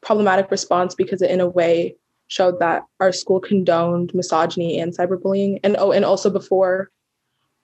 problematic 0.00 0.50
response 0.50 0.94
because 0.94 1.22
it, 1.22 1.30
in 1.30 1.40
a 1.40 1.48
way, 1.48 1.96
showed 2.28 2.60
that 2.60 2.84
our 3.00 3.12
school 3.12 3.40
condoned 3.40 4.14
misogyny 4.14 4.78
and 4.78 4.96
cyberbullying. 4.96 5.60
And 5.64 5.76
oh, 5.78 5.92
and 5.92 6.04
also 6.04 6.30
before 6.30 6.90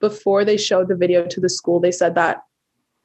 before 0.00 0.44
they 0.44 0.56
showed 0.56 0.88
the 0.88 0.96
video 0.96 1.26
to 1.26 1.40
the 1.40 1.48
school, 1.48 1.80
they 1.80 1.92
said 1.92 2.14
that 2.16 2.42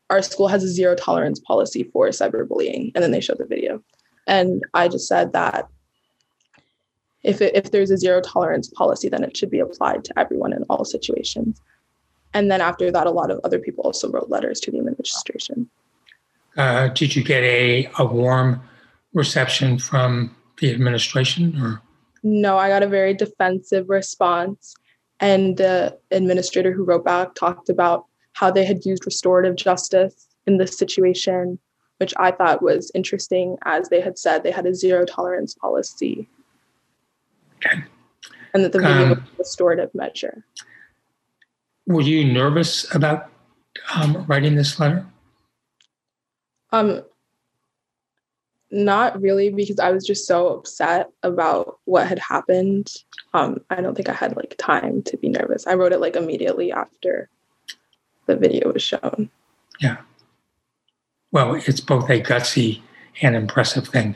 our 0.10 0.22
school 0.22 0.48
has 0.48 0.64
a 0.64 0.68
zero 0.68 0.96
tolerance 0.96 1.40
policy 1.40 1.84
for 1.84 2.08
cyberbullying, 2.10 2.92
and 2.96 3.04
then 3.04 3.12
they 3.12 3.22
showed 3.22 3.38
the 3.38 3.46
video. 3.46 3.84
And 4.30 4.64
I 4.76 4.88
just 4.88 5.08
said 5.08 5.34
that 5.34 5.68
if, 7.24 7.42
it, 7.42 7.56
if 7.56 7.72
there's 7.72 7.90
a 7.90 7.98
zero 7.98 8.22
tolerance 8.22 8.70
policy, 8.70 9.10
then 9.10 9.24
it 9.24 9.36
should 9.36 9.50
be 9.50 9.60
applied 9.60 10.06
to 10.06 10.20
everyone 10.20 10.54
in 10.54 10.64
all 10.70 10.86
situations. 10.86 11.60
And 12.36 12.52
then 12.52 12.62
after 12.62 12.92
that, 12.92 13.08
a 13.08 13.12
lot 13.12 13.32
of 13.32 13.40
other 13.44 13.58
people 13.58 13.84
also 13.84 14.10
wrote 14.10 14.30
letters 14.30 14.60
to 14.62 14.72
the 14.72 14.78
administration. 14.78 15.68
Uh, 16.56 16.90
did 16.90 17.16
you 17.16 17.24
get 17.24 17.44
a, 17.44 17.90
a 17.98 18.06
warm 18.06 18.62
reception 19.14 19.80
from 19.80 20.36
the 20.60 20.72
administration 20.72 21.60
or? 21.60 21.82
No, 22.22 22.60
I 22.60 22.70
got 22.70 22.84
a 22.84 22.88
very 22.88 23.16
defensive 23.16 23.90
response. 23.90 24.76
And 25.20 25.58
the 25.58 25.98
administrator 26.12 26.72
who 26.72 26.86
wrote 26.86 27.04
back 27.04 27.34
talked 27.34 27.68
about 27.68 28.06
how 28.34 28.52
they 28.52 28.64
had 28.64 28.86
used 28.86 29.08
restorative 29.08 29.56
justice 29.56 30.28
in 30.46 30.58
this 30.58 30.78
situation 30.78 31.58
which 32.00 32.14
I 32.18 32.32
thought 32.32 32.62
was 32.62 32.92
interesting 32.96 33.58
as 33.66 33.90
they 33.90 34.00
had 34.00 34.18
said 34.18 34.42
they 34.42 34.52
had 34.52 34.66
a 34.66 34.74
zero 34.74 35.06
tolerance 35.06 35.54
policy. 35.54 36.30
Okay. 37.58 37.84
And 38.54 38.64
that 38.64 38.72
the 38.72 38.80
video 38.80 39.04
um, 39.04 39.10
was 39.10 39.18
a 39.18 39.38
restorative 39.38 39.94
measure. 39.94 40.46
Were 41.88 42.02
you 42.02 42.24
nervous 42.24 42.94
about 42.96 43.30
um, 43.94 44.26
writing 44.28 44.56
this 44.56 44.80
letter? 44.80 45.06
Um, 46.72 47.04
not 48.72 49.22
really, 49.22 49.50
because 49.50 49.80
I 49.80 49.92
was 49.92 50.06
just 50.06 50.26
so 50.26 50.48
upset 50.50 51.10
about 51.24 51.80
what 51.86 52.08
had 52.08 52.20
happened. 52.20 52.94
Um, 53.34 53.58
I 53.70 53.82
don't 53.82 53.96
think 53.96 54.08
I 54.08 54.14
had 54.14 54.38
like 54.38 54.56
time 54.58 55.02
to 55.04 55.18
be 55.18 55.28
nervous. 55.28 55.68
I 55.68 55.74
wrote 55.74 55.92
it 55.92 56.00
like 56.00 56.16
immediately 56.16 56.72
after 56.72 57.30
the 58.26 58.38
video 58.38 58.72
was 58.72 58.84
shown. 58.84 59.30
Yeah 59.82 59.98
well, 61.32 61.56
it's 61.56 61.80
both 61.80 62.10
a 62.10 62.22
gutsy 62.22 62.82
and 63.22 63.36
impressive 63.36 63.88
thing 63.88 64.16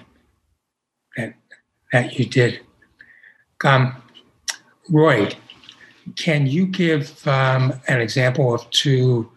that 1.17 1.33
that 1.91 2.17
you 2.17 2.25
did. 2.25 2.59
Um, 3.63 3.95
Roy, 4.89 5.29
can 6.15 6.47
you 6.47 6.65
give 6.65 7.25
um, 7.27 7.73
an 7.87 8.01
example 8.01 8.53
of 8.53 8.69
two 8.71 9.29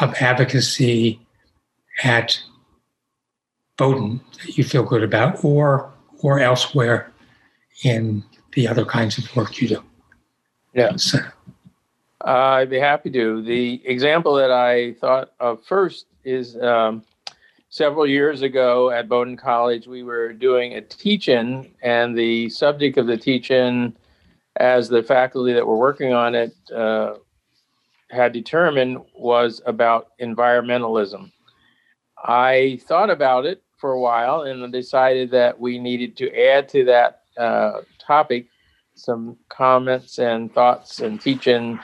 of 0.00 0.14
advocacy 0.14 1.20
at 2.02 2.40
Bowdoin 3.76 4.20
that 4.44 4.56
you 4.56 4.64
feel 4.64 4.84
good 4.84 5.02
about, 5.02 5.44
or 5.44 5.92
or 6.20 6.38
elsewhere 6.38 7.12
in 7.82 8.24
the 8.52 8.68
other 8.68 8.84
kinds 8.84 9.18
of 9.18 9.36
work 9.36 9.60
you 9.60 9.68
do? 9.68 9.82
Yeah. 10.72 10.96
So, 10.96 11.18
uh, 12.24 12.28
I'd 12.28 12.70
be 12.70 12.78
happy 12.78 13.10
to. 13.10 13.42
The 13.42 13.82
example 13.84 14.34
that 14.34 14.50
I 14.50 14.94
thought 14.94 15.32
of 15.40 15.64
first 15.64 16.06
is 16.24 16.56
um, 16.56 17.04
several 17.74 18.06
years 18.06 18.42
ago 18.42 18.90
at 18.90 19.08
Bowdoin 19.08 19.36
College, 19.36 19.88
we 19.88 20.04
were 20.04 20.32
doing 20.32 20.74
a 20.74 20.80
teach-in, 20.80 21.68
and 21.82 22.16
the 22.16 22.48
subject 22.48 22.98
of 22.98 23.08
the 23.08 23.16
teach-in, 23.16 23.96
as 24.60 24.88
the 24.88 25.02
faculty 25.02 25.52
that 25.52 25.66
were 25.66 25.76
working 25.76 26.12
on 26.12 26.36
it 26.36 26.54
uh, 26.72 27.14
had 28.10 28.32
determined, 28.32 28.98
was 29.16 29.60
about 29.66 30.16
environmentalism. 30.20 31.32
I 32.24 32.78
thought 32.86 33.10
about 33.10 33.44
it 33.44 33.60
for 33.76 33.90
a 33.90 34.00
while 34.00 34.42
and 34.42 34.72
decided 34.72 35.32
that 35.32 35.58
we 35.58 35.80
needed 35.80 36.16
to 36.18 36.32
add 36.32 36.68
to 36.68 36.84
that 36.84 37.22
uh, 37.36 37.80
topic 37.98 38.46
some 38.94 39.36
comments 39.48 40.20
and 40.20 40.54
thoughts 40.54 41.00
and 41.00 41.20
teaching 41.20 41.80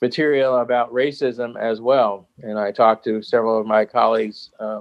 material 0.00 0.56
about 0.56 0.90
racism 0.90 1.54
as 1.60 1.82
well. 1.82 2.28
And 2.42 2.58
I 2.58 2.72
talked 2.72 3.04
to 3.04 3.22
several 3.22 3.60
of 3.60 3.66
my 3.66 3.84
colleagues, 3.84 4.50
uh, 4.58 4.80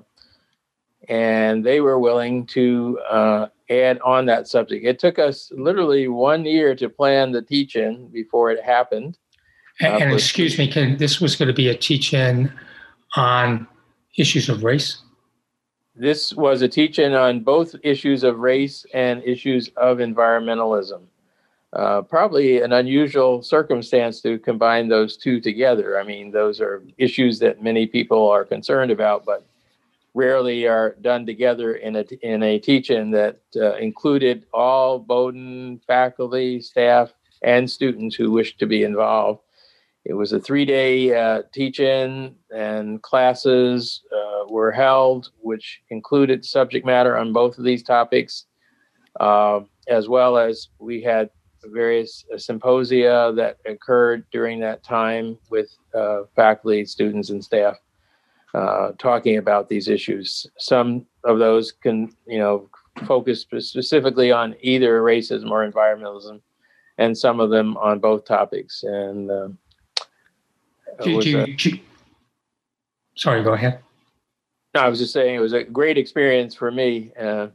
and 1.09 1.65
they 1.65 1.81
were 1.81 1.99
willing 1.99 2.45
to 2.47 2.99
uh, 3.09 3.47
add 3.69 3.99
on 4.01 4.25
that 4.27 4.47
subject. 4.47 4.85
It 4.85 4.99
took 4.99 5.19
us 5.19 5.51
literally 5.55 6.07
one 6.07 6.45
year 6.45 6.75
to 6.75 6.89
plan 6.89 7.31
the 7.31 7.41
teach-in 7.41 8.07
before 8.07 8.51
it 8.51 8.63
happened. 8.63 9.17
And, 9.79 9.93
uh, 9.93 9.97
and 9.97 10.13
excuse 10.13 10.57
me, 10.57 10.71
can 10.71 10.97
this 10.97 11.19
was 11.19 11.35
going 11.35 11.47
to 11.47 11.53
be 11.53 11.69
a 11.69 11.75
teach-in 11.75 12.51
on 13.15 13.67
issues 14.17 14.49
of 14.49 14.63
race? 14.63 15.01
This 15.95 16.33
was 16.33 16.61
a 16.61 16.67
teach-in 16.67 17.13
on 17.13 17.41
both 17.41 17.75
issues 17.83 18.23
of 18.23 18.39
race 18.39 18.85
and 18.93 19.23
issues 19.23 19.69
of 19.77 19.97
environmentalism. 19.97 21.01
Uh, 21.73 22.03
probably 22.03 22.61
an 22.61 22.71
unusual 22.71 23.41
circumstance 23.41 24.21
to 24.21 24.37
combine 24.39 24.89
those 24.89 25.17
two 25.17 25.41
together. 25.41 25.99
I 25.99 26.03
mean, 26.03 26.31
those 26.31 26.61
are 26.61 26.83
issues 26.97 27.39
that 27.39 27.63
many 27.63 27.87
people 27.87 28.29
are 28.29 28.45
concerned 28.45 28.91
about, 28.91 29.25
but 29.25 29.43
rarely 30.13 30.67
are 30.67 30.95
done 31.01 31.25
together 31.25 31.75
in 31.75 31.95
a 31.95 32.05
in 32.21 32.43
a 32.43 32.59
teaching 32.59 33.11
that 33.11 33.39
uh, 33.55 33.75
included 33.75 34.45
all 34.53 34.99
Bowdoin 34.99 35.79
faculty, 35.87 36.61
staff, 36.61 37.13
and 37.41 37.69
students 37.69 38.15
who 38.15 38.31
wished 38.31 38.59
to 38.59 38.65
be 38.65 38.83
involved. 38.83 39.41
It 40.05 40.13
was 40.13 40.33
a 40.33 40.39
three-day 40.39 41.15
uh, 41.15 41.43
teach-in, 41.53 42.35
and 42.53 43.01
classes 43.01 44.01
uh, 44.11 44.45
were 44.49 44.71
held, 44.71 45.31
which 45.39 45.81
included 45.89 46.43
subject 46.43 46.85
matter 46.85 47.17
on 47.17 47.31
both 47.31 47.57
of 47.57 47.63
these 47.63 47.83
topics, 47.83 48.45
uh, 49.21 49.61
as 49.87 50.09
well 50.09 50.37
as 50.37 50.67
we 50.77 51.01
had 51.01 51.29
various 51.63 52.25
uh, 52.33 52.37
symposia 52.37 53.31
that 53.37 53.59
occurred 53.65 54.25
during 54.29 54.59
that 54.59 54.83
time 54.83 55.37
with 55.49 55.69
uh, 55.95 56.23
faculty, 56.35 56.83
students, 56.83 57.29
and 57.29 57.41
staff 57.41 57.77
uh, 58.53 58.91
talking 58.97 59.37
about 59.37 59.69
these 59.69 59.87
issues. 59.87 60.47
Some 60.57 61.05
of 61.23 61.39
those 61.39 61.71
can, 61.71 62.13
you 62.27 62.39
know, 62.39 62.69
focus 63.05 63.41
specifically 63.41 64.31
on 64.31 64.55
either 64.61 65.01
racism 65.01 65.49
or 65.49 65.69
environmentalism, 65.69 66.41
and 66.97 67.17
some 67.17 67.39
of 67.39 67.49
them 67.49 67.77
on 67.77 67.99
both 67.99 68.25
topics. 68.25 68.83
And 68.83 69.31
um, 69.31 69.57
you, 71.03 71.21
you, 71.21 71.79
sorry, 73.15 73.43
go 73.43 73.53
ahead. 73.53 73.79
No, 74.73 74.81
I 74.81 74.89
was 74.89 74.99
just 74.99 75.13
saying 75.13 75.35
it 75.35 75.39
was 75.39 75.53
a 75.53 75.63
great 75.63 75.97
experience 75.97 76.55
for 76.55 76.71
me. 76.71 77.11
Uh, 77.19 77.47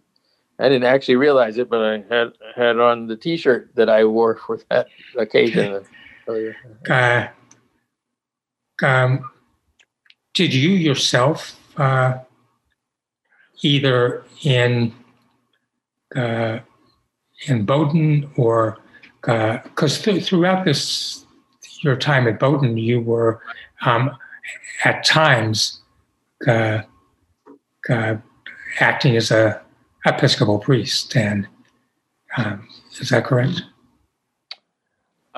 I 0.60 0.68
didn't 0.68 0.84
actually 0.84 1.16
realize 1.16 1.58
it, 1.58 1.68
but 1.68 1.80
I 1.84 2.14
had 2.14 2.32
had 2.56 2.78
on 2.78 3.06
the 3.06 3.16
T-shirt 3.16 3.70
that 3.76 3.88
I 3.88 4.04
wore 4.04 4.36
for 4.36 4.58
that 4.70 4.88
occasion. 5.16 5.84
Uh, 6.90 7.26
um, 8.82 9.24
did 10.34 10.54
you 10.54 10.70
yourself, 10.70 11.58
uh, 11.76 12.18
either 13.62 14.24
in 14.42 14.94
uh, 16.14 16.60
in 17.46 17.64
Bowdoin 17.64 18.30
or 18.36 18.78
because 19.20 20.00
uh, 20.00 20.02
th- 20.02 20.24
throughout 20.24 20.64
this 20.64 21.24
your 21.82 21.96
time 21.96 22.26
at 22.26 22.38
Bowdoin, 22.38 22.76
you 22.76 23.00
were 23.00 23.40
um, 23.84 24.10
at 24.84 25.04
times 25.04 25.80
uh, 26.46 26.82
uh, 27.88 28.16
acting 28.80 29.16
as 29.16 29.30
a 29.30 29.60
Episcopal 30.06 30.58
priest, 30.58 31.16
and 31.16 31.46
um, 32.36 32.66
is 33.00 33.10
that 33.10 33.24
correct? 33.24 33.62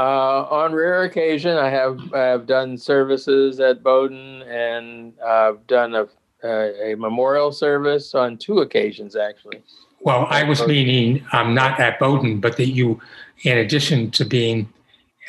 Uh, 0.01 0.47
on 0.51 0.73
rare 0.73 1.03
occasion, 1.03 1.59
I 1.59 1.69
have 1.69 2.15
I 2.15 2.23
have 2.23 2.47
done 2.47 2.79
services 2.79 3.61
at 3.61 3.83
Bowdoin, 3.83 4.41
and 4.49 5.13
I've 5.21 5.67
done 5.67 5.95
a, 5.95 6.09
a, 6.43 6.93
a 6.93 6.97
memorial 6.97 7.53
service 7.53 8.15
on 8.15 8.39
two 8.39 8.61
occasions, 8.61 9.15
actually. 9.15 9.63
Well, 10.01 10.27
I 10.31 10.43
was 10.45 10.67
meaning 10.67 11.23
um, 11.35 11.53
not 11.53 11.79
at 11.79 11.99
Bowdoin, 11.99 12.41
but 12.41 12.57
that 12.57 12.69
you, 12.69 12.99
in 13.43 13.59
addition 13.59 14.11
to 14.13 14.25
being 14.25 14.73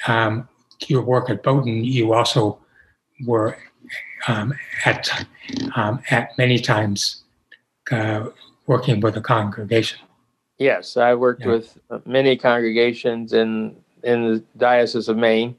um, 0.08 0.48
your 0.88 1.02
work 1.02 1.30
at 1.30 1.44
Bowdoin, 1.44 1.84
you 1.84 2.14
also 2.14 2.58
were 3.26 3.58
um, 4.30 4.54
at 4.86 5.28
um, 5.76 6.02
at 6.12 6.38
many 6.38 6.60
times 6.60 7.24
uh, 7.92 8.30
working 8.68 9.02
with 9.02 9.18
a 9.18 9.22
congregation. 9.22 10.00
Yes, 10.60 10.96
I 10.96 11.14
worked 11.16 11.42
yeah. 11.42 11.54
with 11.54 11.78
many 12.06 12.38
congregations 12.38 13.34
in 13.34 13.76
in 14.04 14.34
the 14.34 14.44
Diocese 14.58 15.08
of 15.08 15.18
Maine, 15.18 15.56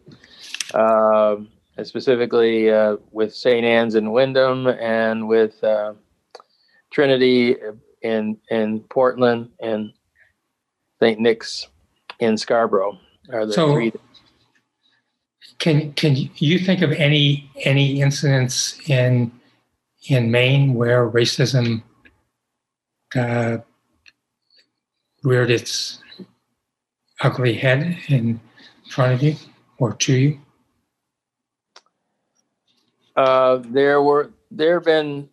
uh, 0.74 1.36
specifically 1.82 2.70
uh, 2.70 2.96
with 3.10 3.34
St. 3.34 3.64
Anne's 3.64 3.94
in 3.94 4.12
Windham 4.12 4.66
and 4.66 5.28
with 5.28 5.62
uh, 5.64 5.94
Trinity 6.92 7.56
in 8.02 8.36
in 8.50 8.80
Portland 8.80 9.50
and 9.60 9.92
St. 11.00 11.18
Nick's 11.18 11.68
in 12.18 12.36
Scarborough. 12.36 12.98
Are 13.32 13.46
the 13.46 13.52
so, 13.52 13.72
three. 13.72 13.92
Can 15.58 15.92
can 15.94 16.16
you 16.36 16.58
think 16.58 16.82
of 16.82 16.92
any 16.92 17.50
any 17.62 18.00
incidents 18.00 18.78
in 18.88 19.32
in 20.08 20.30
Maine 20.30 20.74
where 20.74 21.08
racism 21.08 21.82
uh, 23.14 23.58
reared 25.22 25.50
its 25.50 26.00
ugly 27.22 27.54
head 27.54 27.96
in 28.08 28.40
front 28.90 29.14
of 29.14 29.22
you 29.22 29.36
or 29.78 29.92
to 29.94 30.12
you? 30.12 30.38
Uh, 33.16 33.60
there 33.68 34.02
were 34.02 34.30
there 34.50 34.74
have 34.74 34.84
been 34.84 35.28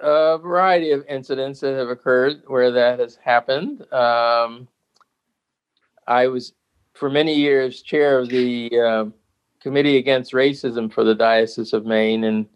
a 0.00 0.38
variety 0.38 0.90
of 0.90 1.04
incidents 1.08 1.60
that 1.60 1.74
have 1.74 1.88
occurred 1.88 2.42
where 2.46 2.70
that 2.70 2.98
has 2.98 3.16
happened. 3.16 3.80
Um, 3.92 4.68
I 6.06 6.26
was 6.26 6.52
for 6.94 7.08
many 7.08 7.34
years 7.34 7.80
chair 7.82 8.18
of 8.18 8.28
the 8.28 8.70
uh, 8.78 9.04
committee 9.60 9.96
against 9.96 10.32
racism 10.32 10.92
for 10.92 11.04
the 11.04 11.14
Diocese 11.14 11.72
of 11.72 11.86
Maine, 11.86 12.24
and 12.24 12.46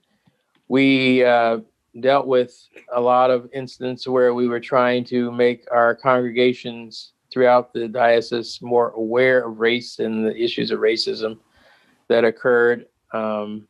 we 0.69 1.25
uh, 1.25 1.61
dealt 2.01 2.27
with 2.27 2.69
a 2.93 3.01
lot 3.01 3.31
of 3.31 3.49
incidents 3.55 4.07
where 4.07 4.35
we 4.35 4.49
were 4.49 4.61
trying 4.61 5.05
to 5.05 5.31
make 5.33 5.65
our 5.71 5.95
congregations 5.95 7.13
throughout 7.37 7.75
the 7.75 7.87
diocese 7.87 8.63
more 8.63 8.93
aware 8.93 9.47
of 9.47 9.61
race 9.61 9.99
and 9.99 10.25
the 10.25 10.35
issues 10.35 10.71
of 10.71 10.79
racism 10.79 11.37
that 12.09 12.25
occurred. 12.25 12.87
Um, 13.13 13.69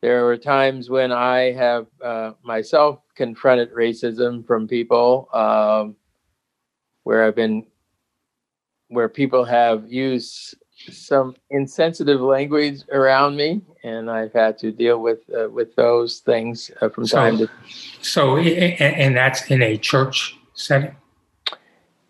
there 0.00 0.24
were 0.24 0.36
times 0.36 0.90
when 0.90 1.12
I 1.12 1.52
have 1.52 1.86
uh, 2.04 2.32
myself 2.42 2.98
confronted 3.14 3.72
racism 3.72 4.44
from 4.44 4.66
people 4.66 5.28
um, 5.32 5.94
where 7.04 7.24
I've 7.24 7.36
been, 7.36 7.64
where 8.88 9.08
people 9.08 9.44
have 9.44 9.84
used 9.86 10.56
some 10.90 11.36
insensitive 11.50 12.20
language 12.20 12.80
around 12.90 13.36
me, 13.36 13.60
and 13.84 14.10
I've 14.10 14.32
had 14.32 14.58
to 14.58 14.72
deal 14.72 15.00
with 15.00 15.20
uh, 15.32 15.48
with 15.50 15.76
those 15.76 16.18
things 16.18 16.68
uh, 16.80 16.88
from 16.88 17.06
so, 17.06 17.16
time 17.16 17.38
to. 17.38 17.48
So, 18.00 18.38
and 18.38 19.16
that's 19.16 19.48
in 19.52 19.62
a 19.62 19.76
church 19.76 20.36
setting. 20.54 20.96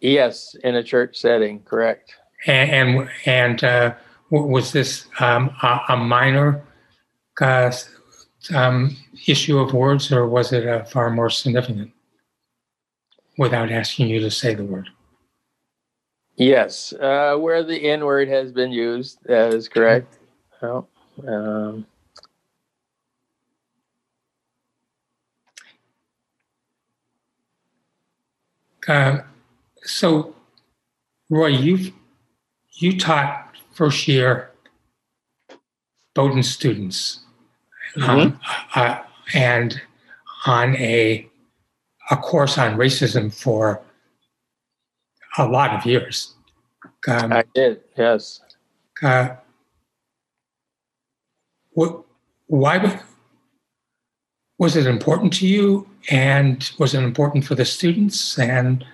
Yes, 0.02 0.56
in 0.64 0.74
a 0.74 0.82
church 0.82 1.16
setting, 1.16 1.60
correct. 1.62 2.16
And 2.46 2.70
and, 2.70 3.10
and 3.24 3.64
uh, 3.64 3.94
was 4.30 4.72
this 4.72 5.06
um, 5.20 5.54
a, 5.62 5.80
a, 5.90 5.96
minor 5.96 6.64
uh, 7.40 7.72
um, 8.52 8.96
issue 9.26 9.58
of 9.60 9.72
words, 9.72 10.10
or 10.10 10.28
was 10.28 10.52
it 10.52 10.66
a 10.66 10.84
far 10.86 11.08
more 11.10 11.30
significant? 11.30 11.92
Without 13.38 13.70
asking 13.70 14.08
you 14.08 14.20
to 14.20 14.30
say 14.30 14.54
the 14.54 14.64
word. 14.64 14.88
Yes, 16.36 16.92
uh, 16.94 17.36
where 17.36 17.62
the 17.62 17.88
N 17.88 18.04
word 18.04 18.28
has 18.28 18.50
been 18.50 18.72
used, 18.72 19.18
that 19.24 19.54
is 19.54 19.68
correct. 19.68 20.18
Well, 20.60 20.88
um, 21.26 21.86
Uh, 28.88 29.18
so, 29.82 30.34
Roy, 31.30 31.48
you 31.48 31.92
you 32.74 32.98
taught 32.98 33.56
first 33.72 34.08
year 34.08 34.50
Bowdoin 36.14 36.42
students, 36.42 37.20
mm-hmm. 37.96 38.10
um, 38.10 38.40
uh, 38.74 38.98
and 39.34 39.80
on 40.46 40.76
a 40.76 41.28
a 42.10 42.16
course 42.16 42.58
on 42.58 42.76
racism 42.76 43.32
for 43.32 43.80
a 45.38 45.46
lot 45.48 45.70
of 45.70 45.86
years. 45.86 46.34
Um, 47.08 47.32
I 47.32 47.44
did, 47.54 47.80
yes. 47.96 48.40
Uh, 49.02 49.30
what, 51.70 52.04
why 52.46 53.00
was 54.58 54.76
it 54.76 54.86
important 54.86 55.32
to 55.34 55.46
you, 55.46 55.88
and 56.10 56.70
was 56.78 56.94
it 56.94 57.02
important 57.02 57.44
for 57.44 57.54
the 57.54 57.64
students, 57.64 58.38
and 58.38 58.84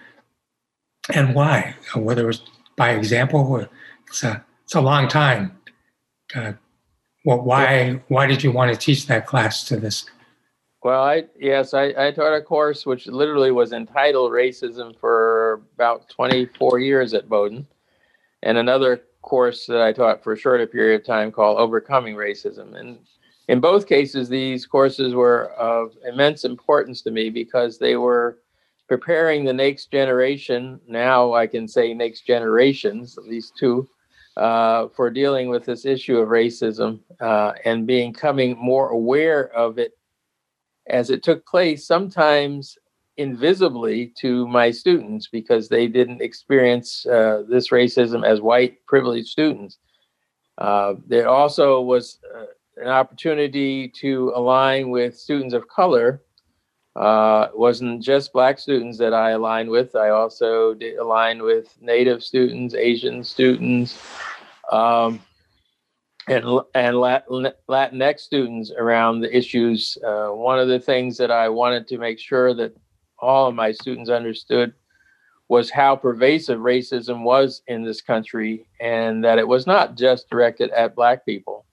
and 1.15 1.35
why? 1.35 1.75
Whether 1.95 2.25
it 2.25 2.27
was 2.27 2.43
by 2.77 2.91
example, 2.91 3.41
or 3.41 3.69
it's 4.07 4.23
a 4.23 4.45
it's 4.65 4.75
a 4.75 4.81
long 4.81 5.09
time. 5.09 5.59
Uh, 6.35 6.53
why 7.25 8.01
why 8.09 8.27
did 8.27 8.43
you 8.43 8.53
want 8.53 8.73
to 8.73 8.79
teach 8.79 9.07
that 9.07 9.27
class 9.27 9.65
to 9.65 9.77
this 9.77 10.07
well, 10.83 11.03
I 11.03 11.25
yes, 11.39 11.75
I, 11.75 11.93
I 11.99 12.13
taught 12.13 12.37
a 12.37 12.41
course 12.41 12.87
which 12.87 13.09
literally 13.09 13.51
was 13.51 13.73
entitled 13.73 14.31
Racism 14.31 14.99
for 14.99 15.63
about 15.75 16.09
24 16.09 16.79
years 16.79 17.15
at 17.15 17.29
Bowdoin, 17.29 17.67
and 18.43 18.59
another 18.59 19.03
course 19.23 19.67
that 19.67 19.83
I 19.83 19.93
taught 19.93 20.23
for 20.23 20.33
a 20.33 20.39
shorter 20.39 20.67
period 20.67 21.01
of 21.01 21.07
time 21.07 21.33
called 21.33 21.59
Overcoming 21.59 22.15
Racism. 22.15 22.79
And 22.79 22.99
in 23.49 23.61
both 23.61 23.89
cases, 23.89 24.29
these 24.29 24.67
courses 24.67 25.15
were 25.15 25.51
of 25.55 25.97
immense 26.07 26.45
importance 26.45 27.03
to 27.03 27.11
me 27.11 27.29
because 27.29 27.79
they 27.79 27.97
were 27.97 28.39
preparing 28.89 29.45
the 29.45 29.53
next 29.53 29.91
generation. 29.91 30.81
Now 30.87 31.35
I 31.35 31.47
can 31.47 31.69
say 31.69 31.95
next 31.95 32.27
generations, 32.27 33.19
at 33.19 33.25
least 33.25 33.53
two, 33.59 33.89
uh, 34.37 34.89
for 34.97 35.11
dealing 35.11 35.49
with 35.49 35.65
this 35.65 35.85
issue 35.85 36.19
of 36.19 36.29
racism 36.29 37.01
uh, 37.21 37.53
and 37.65 37.87
becoming 37.87 38.57
more 38.59 38.91
aware 38.91 39.53
of 39.53 39.79
it 39.79 39.93
as 40.89 41.11
it 41.11 41.23
took 41.23 41.47
place 41.47 41.87
sometimes 41.87 42.79
invisibly 43.19 44.13
to 44.21 44.47
my 44.47 44.71
students 44.71 45.29
because 45.29 45.69
they 45.69 45.87
didn't 45.89 46.23
experience 46.23 47.05
uh, 47.07 47.43
this 47.49 47.71
racism 47.71 48.25
as 48.25 48.41
white 48.41 48.85
privileged 48.87 49.29
students. 49.29 49.79
Uh, 50.57 50.95
there 51.07 51.29
also 51.29 51.81
was 51.81 52.19
uh, 52.35 52.45
an 52.81 52.89
opportunity 52.89 53.89
to 53.89 54.33
align 54.35 54.89
with 54.91 55.19
students 55.19 55.53
of 55.53 55.69
color. 55.69 56.23
Uh, 56.97 57.49
it 57.51 57.59
wasn't 57.59 58.03
just 58.03 58.33
black 58.33 58.59
students 58.59 58.99
that 58.99 59.15
I 59.15 59.31
aligned 59.31 59.71
with. 59.71 59.95
I 59.95 60.09
also 60.11 60.75
did 60.75 60.97
align 60.99 61.43
with 61.43 61.77
Native 61.81 62.25
students, 62.25 62.75
Asian 62.75 63.23
students, 63.23 64.03
um, 64.73 65.21
and 66.27 66.45
and 66.75 66.97
Latinx 66.97 68.21
students 68.21 68.73
around 68.77 69.21
the 69.21 69.37
issues. 69.37 69.97
Uh, 70.05 70.29
one 70.29 70.59
of 70.59 70.69
the 70.69 70.81
things 70.81 71.17
that 71.19 71.31
I 71.31 71.49
wanted 71.49 71.87
to 71.89 71.99
make 71.99 72.19
sure 72.19 72.53
that 72.55 72.77
all 73.21 73.47
of 73.49 73.55
my 73.55 73.73
students 73.73 74.11
understood 74.11 74.73
was 75.49 75.71
how 75.71 75.97
pervasive 75.97 76.59
racism 76.59 77.23
was 77.23 77.63
in 77.69 77.83
this 77.83 78.03
country, 78.03 78.69
and 78.81 79.25
that 79.25 79.39
it 79.39 79.49
was 79.49 79.67
not 79.67 79.97
just 79.97 80.29
directed 80.29 80.71
at 80.71 80.95
Black 80.95 81.25
people. 81.25 81.65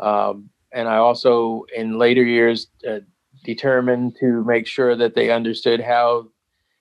Um, 0.00 0.50
and 0.72 0.88
I 0.88 0.96
also, 0.96 1.64
in 1.74 1.98
later 1.98 2.24
years, 2.24 2.68
uh, 2.88 3.00
determined 3.46 4.16
to 4.20 4.44
make 4.44 4.66
sure 4.66 4.94
that 4.96 5.14
they 5.14 5.30
understood 5.30 5.80
how 5.80 6.28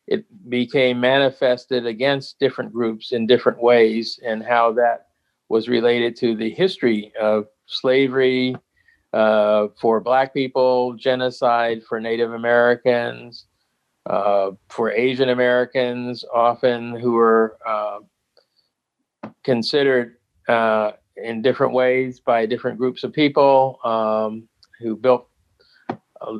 it 0.07 0.25
became 0.49 0.99
manifested 0.99 1.85
against 1.85 2.39
different 2.39 2.73
groups 2.73 3.11
in 3.11 3.25
different 3.25 3.61
ways, 3.61 4.19
and 4.25 4.43
how 4.43 4.73
that 4.73 5.07
was 5.47 5.69
related 5.69 6.15
to 6.17 6.35
the 6.35 6.49
history 6.49 7.13
of 7.19 7.47
slavery 7.67 8.55
uh, 9.13 9.67
for 9.79 10.01
Black 10.01 10.33
people, 10.33 10.93
genocide 10.93 11.81
for 11.87 11.99
Native 11.99 12.33
Americans, 12.33 13.45
uh, 14.05 14.51
for 14.69 14.91
Asian 14.91 15.29
Americans, 15.29 16.25
often 16.33 16.95
who 16.99 17.13
were 17.13 17.57
uh, 17.65 17.99
considered 19.43 20.17
uh, 20.47 20.91
in 21.15 21.41
different 21.41 21.73
ways 21.73 22.19
by 22.19 22.45
different 22.45 22.77
groups 22.77 23.03
of 23.03 23.13
people 23.13 23.79
um, 23.83 24.47
who 24.79 24.95
built. 24.95 25.29
Uh, 26.21 26.37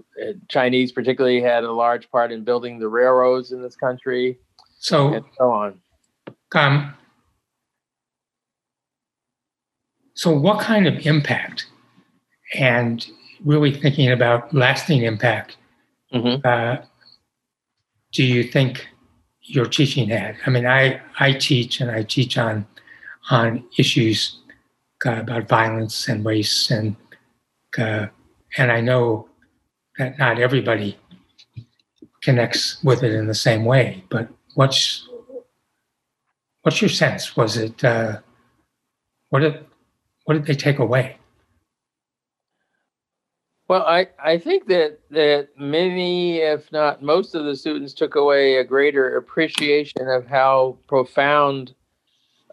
Chinese, 0.48 0.92
particularly, 0.92 1.42
had 1.42 1.64
a 1.64 1.72
large 1.72 2.10
part 2.10 2.32
in 2.32 2.44
building 2.44 2.80
the 2.80 2.88
railroads 2.88 3.52
in 3.52 3.62
this 3.62 3.76
country, 3.76 4.40
so 4.80 5.14
and 5.14 5.26
so 5.38 5.52
on. 5.52 5.80
Um, 6.54 6.96
So, 10.16 10.32
what 10.32 10.62
kind 10.62 10.88
of 10.88 11.06
impact, 11.06 11.68
and 12.54 13.06
really 13.44 13.72
thinking 13.72 14.12
about 14.12 14.54
lasting 14.54 15.04
impact, 15.04 15.58
mm-hmm. 16.14 16.40
uh, 16.48 16.78
do 18.14 18.24
you 18.24 18.44
think 18.44 18.88
your 19.42 19.66
teaching 19.66 20.08
had? 20.08 20.38
I 20.46 20.50
mean, 20.52 20.66
I, 20.66 21.02
I 21.20 21.34
teach 21.34 21.82
and 21.82 21.92
I 21.92 22.04
teach 22.04 22.38
on 22.38 22.66
on 23.30 23.66
issues 23.78 24.40
uh, 25.06 25.20
about 25.20 25.50
violence 25.50 26.08
and 26.08 26.24
race, 26.26 26.72
and 26.72 26.96
uh, 27.78 28.08
and 28.58 28.72
I 28.72 28.80
know 28.80 29.28
that 29.98 30.18
not 30.18 30.40
everybody 30.40 30.98
connects 32.22 32.84
with 32.84 33.04
it 33.04 33.14
in 33.14 33.28
the 33.28 33.36
same 33.36 33.66
way. 33.66 34.04
But 34.10 34.30
what's 34.56 35.08
what's 36.62 36.82
your 36.82 36.90
sense? 36.90 37.36
Was 37.36 37.58
it 37.58 37.84
uh, 37.84 38.20
what 39.30 39.44
it 39.44 39.68
what 40.26 40.34
did 40.34 40.46
they 40.46 40.56
take 40.56 40.80
away? 40.80 41.18
Well, 43.68 43.82
I, 43.82 44.08
I 44.24 44.38
think 44.38 44.68
that, 44.68 45.00
that 45.10 45.50
many, 45.58 46.38
if 46.38 46.72
not 46.72 47.02
most 47.02 47.34
of 47.34 47.46
the 47.46 47.56
students 47.56 47.94
took 47.94 48.14
away 48.14 48.58
a 48.58 48.64
greater 48.64 49.18
appreciation 49.18 50.08
of 50.08 50.28
how 50.28 50.78
profound 50.88 51.74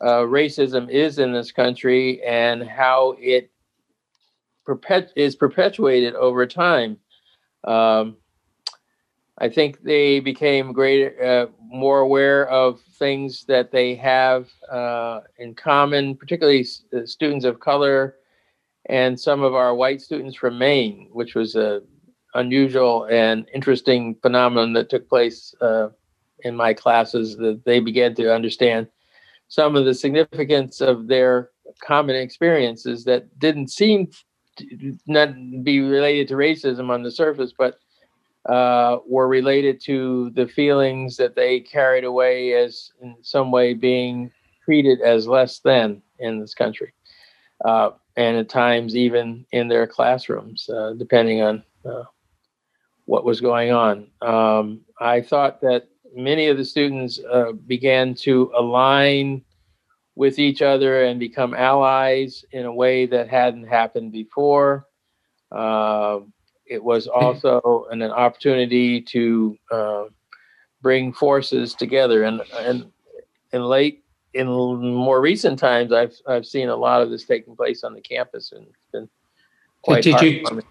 uh, 0.00 0.22
racism 0.22 0.88
is 0.88 1.18
in 1.18 1.33
this 1.33 1.52
country 1.52 2.22
and 2.22 2.62
how 2.62 3.14
it 3.18 3.50
perpet- 4.64 5.12
is 5.14 5.37
perpetuated 5.37 6.14
over 6.14 6.46
time. 6.46 6.96
Um, 7.64 8.16
I 9.38 9.48
think 9.48 9.83
they 9.83 10.20
became 10.20 10.72
greater, 10.72 11.25
uh, 11.25 11.46
more 11.61 12.01
aware 12.01 12.48
of 12.48 12.81
things 12.98 13.44
that 13.46 13.72
they 13.72 13.94
have 13.96 14.48
uh, 14.70 15.20
in 15.38 15.55
common, 15.55 16.16
particularly 16.16 16.66
uh, 16.94 17.07
students 17.07 17.44
of 17.44 17.59
color 17.59 18.16
and 18.87 19.18
some 19.18 19.42
of 19.42 19.55
our 19.55 19.75
white 19.75 20.01
students 20.01 20.37
from 20.37 20.59
Maine, 20.59 21.09
which 21.12 21.35
was 21.35 21.57
a 21.57 21.83
unusual 22.35 23.07
and 23.11 23.48
interesting 23.55 24.16
phenomenon 24.22 24.72
that 24.72 24.90
took 24.90 25.09
place 25.09 25.55
uh, 25.61 25.88
in 26.40 26.57
my 26.57 26.75
classes. 26.75 27.37
That 27.37 27.64
they 27.64 27.81
began 27.81 28.14
to 28.16 28.35
understand 28.35 28.88
some 29.48 29.77
of 29.77 29.85
the 29.85 29.94
significance 29.94 30.81
of 30.81 31.07
their 31.09 31.51
common 31.85 32.16
experiences 32.16 33.05
that 33.05 33.38
didn't 33.38 33.70
seem 33.70 34.09
not 35.06 35.34
be 35.62 35.80
related 35.80 36.28
to 36.28 36.34
racism 36.34 36.90
on 36.90 37.02
the 37.02 37.10
surface, 37.10 37.52
but 37.56 37.78
uh, 38.46 38.98
were 39.06 39.28
related 39.28 39.80
to 39.80 40.30
the 40.30 40.46
feelings 40.46 41.16
that 41.16 41.36
they 41.36 41.60
carried 41.60 42.04
away 42.04 42.54
as 42.54 42.92
in 43.00 43.16
some 43.22 43.50
way 43.50 43.74
being 43.74 44.31
treated 44.64 45.00
as 45.00 45.27
less 45.27 45.60
than 45.60 46.02
in 46.18 46.40
this 46.40 46.54
country. 46.54 46.92
Uh, 47.64 47.90
and 48.16 48.37
at 48.37 48.48
times 48.48 48.96
even 48.96 49.46
in 49.52 49.68
their 49.68 49.87
classrooms, 49.87 50.68
uh, 50.68 50.92
depending 50.94 51.40
on 51.40 51.62
uh, 51.85 52.02
what 53.06 53.24
was 53.24 53.40
going 53.40 53.72
on. 53.72 54.08
Um, 54.20 54.81
I 55.00 55.20
thought 55.20 55.60
that 55.62 55.88
many 56.14 56.48
of 56.48 56.56
the 56.56 56.64
students 56.64 57.20
uh, 57.31 57.52
began 57.52 58.14
to 58.14 58.52
align 58.56 59.44
with 60.15 60.38
each 60.38 60.63
other 60.63 61.04
and 61.04 61.19
become 61.19 61.54
allies 61.54 62.44
in 62.52 62.67
a 62.67 62.75
way 62.75 63.06
that 63.06 63.29
hadn't 63.29 63.67
happened 63.67 64.13
before. 64.13 64.87
Uh, 65.50 66.21
it 66.67 66.83
was 66.83 67.06
also 67.06 67.87
an, 67.90 68.02
an 68.02 68.10
opportunity 68.10 69.00
to 69.00 69.56
uh, 69.71 70.04
bring 70.81 71.13
forces 71.13 71.75
together. 71.75 72.25
And 72.25 72.42
and 72.58 72.90
in 73.52 73.63
late 73.63 74.04
in 74.35 74.46
more 74.46 75.21
recent 75.21 75.58
times, 75.58 75.92
I've 75.92 76.15
I've 76.27 76.46
seen 76.46 76.69
a 76.69 76.77
lot 76.77 77.02
of 77.02 77.10
this 77.10 77.25
taking 77.25 77.56
place 77.56 77.85
on 77.85 77.94
the 77.94 78.00
campus, 78.00 78.52
and 78.52 78.67
it's 78.67 78.87
been 78.92 79.08
quite 79.83 80.02
did, 80.02 80.17
did 80.17 80.44
you 80.44 80.63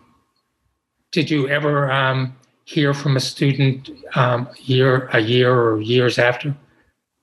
did 1.11 1.29
you 1.29 1.47
ever 1.49 1.91
um, 1.91 2.35
hear 2.65 2.93
from 2.93 3.17
a 3.17 3.19
student 3.19 3.89
um, 4.15 4.49
year 4.57 5.07
a 5.13 5.19
year 5.19 5.53
or 5.53 5.81
years 5.81 6.17
after 6.17 6.55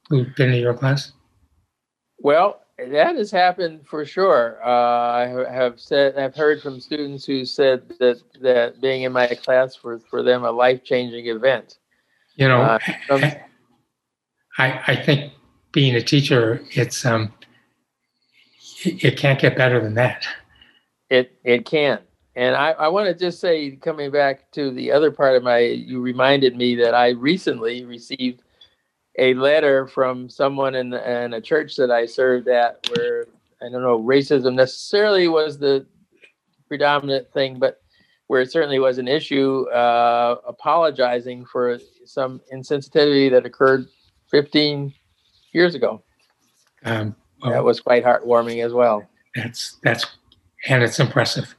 who'd 0.09 0.35
been 0.35 0.53
in 0.53 0.61
your 0.61 0.75
class? 0.75 1.13
Well, 2.19 2.63
that 2.79 3.17
has 3.17 3.31
happened 3.31 3.87
for 3.87 4.05
sure. 4.05 4.61
Uh, 4.65 4.69
I 4.69 5.53
have 5.53 5.81
said 5.81 6.17
I've 6.17 6.35
heard 6.35 6.63
from 6.63 6.81
students 6.81 7.25
who 7.25 7.45
said 7.45 7.89
that 7.99 8.21
that 8.41 8.81
being 8.81 9.03
in 9.03 9.13
my 9.13 9.27
class 9.29 9.83
was 9.83 10.03
for 10.09 10.23
them 10.23 10.45
a 10.45 10.51
life 10.51 10.85
changing 10.85 11.27
event. 11.27 11.79
You 12.37 12.49
know, 12.49 12.61
uh, 12.63 12.79
some, 13.09 13.25
I, 14.59 14.81
I 14.87 14.97
think 14.97 15.33
being 15.73 15.97
a 15.97 16.03
teacher, 16.03 16.63
it's 16.71 17.05
um, 17.05 17.33
it, 18.85 19.05
it 19.05 19.17
can't 19.17 19.41
get 19.41 19.57
better 19.57 19.81
than 19.81 19.95
that. 19.95 20.27
It 21.11 21.37
it 21.45 21.65
can. 21.65 22.01
And 22.37 22.55
I, 22.55 22.71
I 22.71 22.87
want 22.87 23.09
to 23.09 23.15
just 23.15 23.41
say, 23.41 23.73
coming 23.73 24.13
back 24.13 24.53
to 24.53 24.71
the 24.71 24.93
other 24.93 25.11
part 25.11 25.35
of 25.35 25.43
my, 25.43 25.59
you 25.59 26.01
reminded 26.01 26.57
me 26.57 26.77
that 26.77 26.95
I 26.95 27.09
recently 27.09 27.85
received 27.85 28.43
a 29.19 29.35
letter 29.35 29.87
from 29.89 30.31
someone 30.31 30.75
in, 30.75 30.95
in 30.95 31.35
a 31.35 31.41
church 31.41 31.77
that 31.77 31.91
I 31.91 32.07
served 32.07 32.49
at 32.49 32.89
where 32.95 33.27
I 33.61 33.69
don't 33.69 33.83
know 33.83 34.01
racism 34.01 34.55
necessarily 34.55 35.29
was 35.29 35.59
the 35.59 35.85
predominant 36.69 37.31
thing, 37.33 37.59
but 37.59 37.83
where 38.29 38.41
it 38.41 38.53
certainly 38.53 38.79
was 38.79 38.99
an 38.99 39.09
issue, 39.09 39.69
uh, 39.71 40.37
apologizing 40.47 41.45
for 41.47 41.79
some 42.05 42.41
insensitivity 42.55 43.31
that 43.31 43.45
occurred 43.45 43.89
15 44.31 44.95
years 45.53 45.75
ago. 45.75 46.03
Um, 46.85 47.17
well, 47.43 47.53
that 47.53 47.65
was 47.65 47.81
quite 47.81 48.05
heartwarming 48.05 48.65
as 48.65 48.73
well. 48.73 49.09
That's 49.35 49.77
that's 49.83 50.07
and 50.69 50.83
it's 50.83 51.01
impressive. 51.01 51.55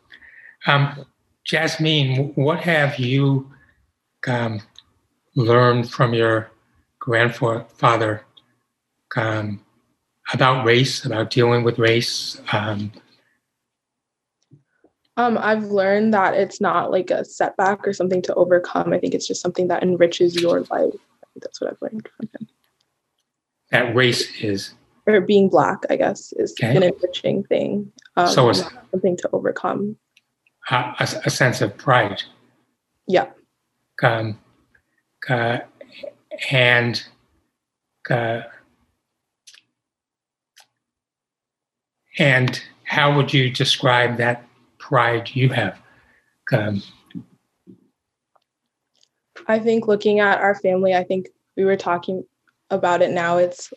Um, 0.68 1.05
Jasmine, 1.45 2.34
what 2.36 2.60
have 2.60 2.99
you 2.99 3.51
um, 4.28 4.62
learned 5.36 5.89
from 5.89 6.14
your 6.14 6.51
grandfather 7.00 8.26
um, 9.16 9.62
about 10.34 10.66
race, 10.66 11.06
about 11.06 11.30
dealing 11.30 11.64
with 11.64 11.80
race? 11.80 12.41
Um, 12.52 12.91
um, 15.20 15.38
I've 15.38 15.66
learned 15.66 16.14
that 16.14 16.34
it's 16.36 16.62
not 16.62 16.91
like 16.91 17.12
a 17.12 17.26
setback 17.26 17.86
or 17.86 17.91
something 17.91 18.22
to 18.22 18.34
overcome. 18.36 18.93
I 18.93 19.00
think 19.00 19.14
it's 19.14 19.28
just 19.28 19.41
something 19.41 19.68
that 19.68 19.84
enriches 19.84 20.36
your 20.41 20.62
life. 20.72 20.93
that's 21.36 21.60
what 21.60 21.70
I've 21.70 21.82
learned 21.82 22.08
from 22.16 22.30
him. 22.39 22.47
That 23.72 23.93
race 23.93 24.41
is, 24.41 24.74
or 25.06 25.20
being 25.20 25.50
black, 25.50 25.80
I 25.89 25.97
guess, 25.97 26.32
is 26.34 26.54
okay. 26.54 26.76
an 26.76 26.84
enriching 26.84 27.43
thing. 27.43 27.91
Um, 28.16 28.28
so 28.30 28.50
it's 28.50 28.64
something 28.91 29.18
to 29.18 29.30
overcome. 29.34 29.97
A, 30.72 30.95
a, 31.26 31.30
sense 31.30 31.62
of 31.62 31.76
pride. 31.78 32.24
Yeah. 33.08 33.28
Um, 34.02 34.39
uh, 35.28 35.60
and 36.51 37.03
uh, 38.09 38.41
and 42.17 42.61
how 42.83 43.15
would 43.15 43.33
you 43.33 43.49
describe 43.49 44.17
that 44.17 44.47
pride 44.77 45.29
you 45.33 45.49
have? 45.49 45.79
Um, 46.51 46.81
I 49.47 49.59
think 49.59 49.87
looking 49.87 50.19
at 50.19 50.39
our 50.39 50.55
family, 50.55 50.93
I 50.95 51.03
think 51.03 51.29
we 51.55 51.65
were 51.65 51.77
talking 51.77 52.23
about 52.69 53.01
it 53.01 53.11
now. 53.11 53.37
It's 53.37 53.73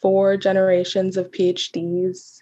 four 0.00 0.36
generations 0.36 1.16
of 1.16 1.30
PhDs 1.30 2.38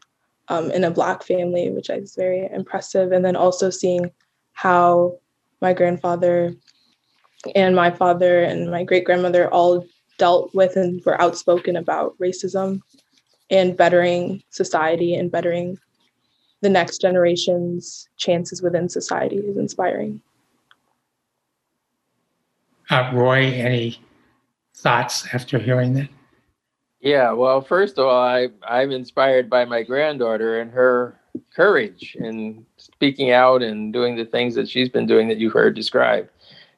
um, 0.49 0.71
in 0.71 0.85
a 0.85 0.91
Black 0.91 1.23
family, 1.23 1.71
which 1.71 1.91
is 1.91 2.15
very 2.15 2.49
impressive. 2.53 3.13
And 3.13 3.25
then 3.25 3.37
also 3.37 3.71
seeing 3.71 4.11
how 4.53 5.19
my 5.61 5.73
grandfather 5.73 6.55
and 7.55 7.75
my 7.75 7.91
father 7.91 8.43
and 8.43 8.71
my 8.71 8.85
great 8.85 9.05
grandmother 9.05 9.49
all 9.53 9.87
dealt 10.19 10.55
with 10.55 10.77
and 10.77 11.05
were 11.05 11.21
outspoken 11.21 11.77
about 11.77 12.17
racism 12.19 12.81
and 13.51 13.77
bettering 13.77 14.43
society 14.51 15.15
and 15.15 15.31
bettering 15.31 15.79
the 16.61 16.69
next 16.69 17.01
generation's 17.01 18.09
chances 18.17 18.63
within 18.63 18.89
society 18.89 19.37
is 19.37 19.57
inspiring. 19.57 20.21
Uh, 22.91 23.11
Roy, 23.13 23.53
any 23.53 23.99
thoughts 24.75 25.27
after 25.33 25.59
hearing 25.59 25.95
that? 25.95 26.09
Yeah, 27.01 27.33
well, 27.33 27.61
first 27.61 27.99
of 27.99 28.07
all, 28.07 28.25
I, 28.25 28.49
I'm 28.67 28.93
inspired 28.93 29.51
by 29.51 29.67
my 29.67 29.83
granddaughter 29.83 30.61
and 30.61 30.71
her 30.71 31.21
courage 31.55 32.17
in 32.19 32.65
speaking 32.79 33.31
out 33.31 33.63
and 33.63 33.93
doing 33.93 34.17
the 34.17 34.25
things 34.25 34.55
that 34.55 34.69
she's 34.69 34.89
been 34.89 35.07
doing 35.07 35.29
that 35.29 35.39
you've 35.39 35.53
heard 35.53 35.75
described 35.75 36.31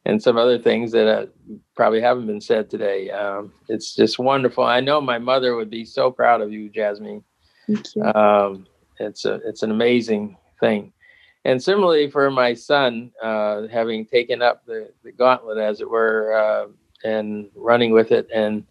and 0.07 0.22
some 0.22 0.36
other 0.38 0.57
things 0.57 0.92
that 0.92 1.09
uh, 1.09 1.26
probably 1.74 2.00
haven't 2.00 2.28
been 2.28 2.40
said 2.40 2.70
today. 2.70 3.11
Um, 3.11 3.52
it's 3.68 3.94
just 3.94 4.20
wonderful. 4.20 4.62
I 4.62 4.78
know 4.78 5.00
my 5.00 5.18
mother 5.18 5.57
would 5.57 5.68
be 5.68 5.84
so 5.84 6.12
proud 6.12 6.40
of 6.40 6.52
you, 6.52 6.68
Jasmine. 6.68 7.24
Thank 7.66 7.96
you. 7.96 8.02
Um, 8.04 8.66
it's 9.00 9.24
a 9.24 9.34
it's 9.44 9.64
an 9.64 9.72
amazing 9.72 10.36
thing. 10.61 10.92
And 11.44 11.62
similarly 11.62 12.09
for 12.09 12.30
my 12.30 12.54
son, 12.54 13.11
uh, 13.22 13.66
having 13.66 14.07
taken 14.07 14.42
up 14.42 14.64
the, 14.64 14.90
the 15.04 15.12
gauntlet, 15.12 15.59
as 15.59 15.80
it 15.80 15.90
were, 15.90 16.32
uh, 16.32 16.66
and 17.04 17.50
running 17.57 17.92
with 17.92 18.12
it, 18.12 18.28
and 18.32 18.64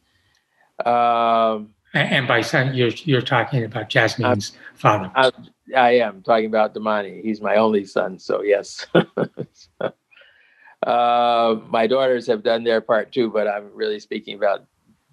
um, 0.85 1.73
and 1.93 2.27
by 2.29 2.41
son, 2.41 2.73
you're 2.73 2.89
you're 3.03 3.21
talking 3.21 3.65
about 3.65 3.89
Jasmine's 3.89 4.53
I'm, 4.71 4.77
father. 4.77 5.11
I, 5.15 5.31
I, 5.75 5.91
am 5.99 6.21
talking 6.21 6.47
about 6.47 6.73
Damani. 6.73 7.21
He's 7.21 7.41
my 7.41 7.55
only 7.55 7.83
son, 7.83 8.19
so 8.19 8.41
yes. 8.41 8.85
Uh, 10.85 11.59
my 11.69 11.87
daughters 11.87 12.27
have 12.27 12.43
done 12.43 12.63
their 12.63 12.79
part 12.79 13.11
too, 13.11 13.29
but 13.29 13.47
I'm 13.47 13.69
really 13.73 13.99
speaking 13.99 14.35
about 14.37 14.65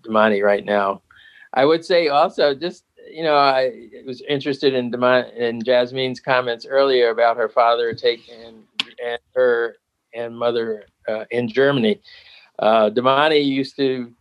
Damani 0.03 0.45
right 0.45 0.65
now. 0.65 1.03
I 1.55 1.65
would 1.65 1.85
say 1.85 2.09
also 2.09 2.55
just 2.55 2.85
you 3.11 3.23
know 3.23 3.37
I 3.37 3.89
was 4.07 4.23
interested 4.29 4.75
in 4.75 4.91
Damani, 4.91 5.35
in 5.35 5.63
Jasmine's 5.63 6.21
comments 6.21 6.67
earlier 6.67 7.11
about 7.11 7.39
her 7.39 7.49
father 7.49 7.95
taking 7.95 8.65
and 9.05 9.19
her 9.35 9.77
and 10.15 10.39
mother 10.39 10.85
uh, 11.09 11.25
in 11.31 11.49
Germany. 11.49 12.01
Uh, 12.59 12.91
Damani 12.91 13.43
used 13.43 13.77
to 13.77 14.13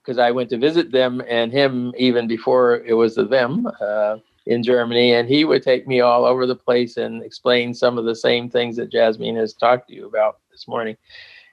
because 0.00 0.18
I 0.18 0.30
went 0.30 0.50
to 0.50 0.58
visit 0.58 0.92
them 0.92 1.22
and 1.28 1.50
him 1.50 1.92
even 1.96 2.28
before 2.28 2.76
it 2.86 2.92
was 2.92 3.14
the 3.14 3.24
them 3.24 3.68
uh, 3.80 4.18
in 4.46 4.62
Germany, 4.62 5.14
and 5.14 5.28
he 5.28 5.44
would 5.44 5.62
take 5.62 5.88
me 5.88 6.00
all 6.00 6.24
over 6.24 6.46
the 6.46 6.54
place 6.54 6.98
and 6.98 7.22
explain 7.22 7.72
some 7.74 7.98
of 7.98 8.04
the 8.04 8.14
same 8.14 8.48
things 8.48 8.76
that 8.76 8.92
Jasmine 8.92 9.36
has 9.36 9.54
talked 9.54 9.88
to 9.88 9.94
you 9.94 10.06
about 10.06 10.38
this 10.54 10.68
morning, 10.68 10.96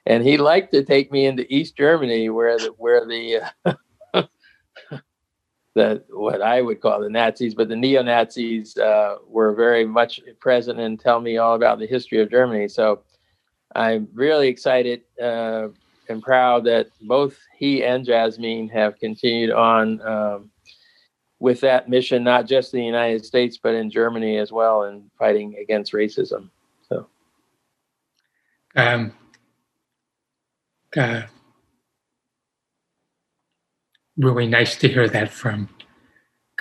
and 0.06 0.22
he 0.22 0.36
liked 0.36 0.72
to 0.72 0.84
take 0.84 1.10
me 1.10 1.26
into 1.26 1.52
East 1.52 1.76
Germany, 1.76 2.30
where 2.30 2.56
the 2.56 2.72
where 2.78 3.04
the 3.04 3.42
uh, 4.14 4.22
the 5.74 6.04
what 6.10 6.40
I 6.40 6.62
would 6.62 6.80
call 6.80 7.00
the 7.00 7.10
Nazis, 7.10 7.54
but 7.54 7.68
the 7.68 7.76
neo 7.76 8.02
Nazis 8.02 8.76
uh, 8.78 9.16
were 9.26 9.54
very 9.54 9.84
much 9.84 10.20
present 10.40 10.78
and 10.78 10.98
tell 10.98 11.20
me 11.20 11.36
all 11.36 11.56
about 11.56 11.80
the 11.80 11.86
history 11.86 12.20
of 12.20 12.30
Germany. 12.30 12.68
So 12.68 13.02
I'm 13.74 14.08
really 14.14 14.48
excited 14.48 15.02
uh, 15.20 15.68
and 16.08 16.22
proud 16.22 16.64
that 16.64 16.88
both 17.02 17.36
he 17.58 17.84
and 17.84 18.04
Jasmine 18.04 18.68
have 18.68 18.98
continued 18.98 19.50
on. 19.50 20.00
Um, 20.02 20.48
with 21.42 21.58
that 21.58 21.88
mission, 21.88 22.22
not 22.22 22.46
just 22.46 22.72
in 22.72 22.78
the 22.78 22.86
United 22.86 23.24
States, 23.24 23.58
but 23.60 23.74
in 23.74 23.90
Germany 23.90 24.38
as 24.38 24.52
well, 24.52 24.84
in 24.84 25.10
fighting 25.18 25.56
against 25.60 25.92
racism. 25.92 26.50
Um, 28.74 29.12
uh, 30.96 31.22
really 34.16 34.46
nice 34.46 34.76
to 34.76 34.88
hear 34.88 35.08
that 35.08 35.30
from 35.30 35.68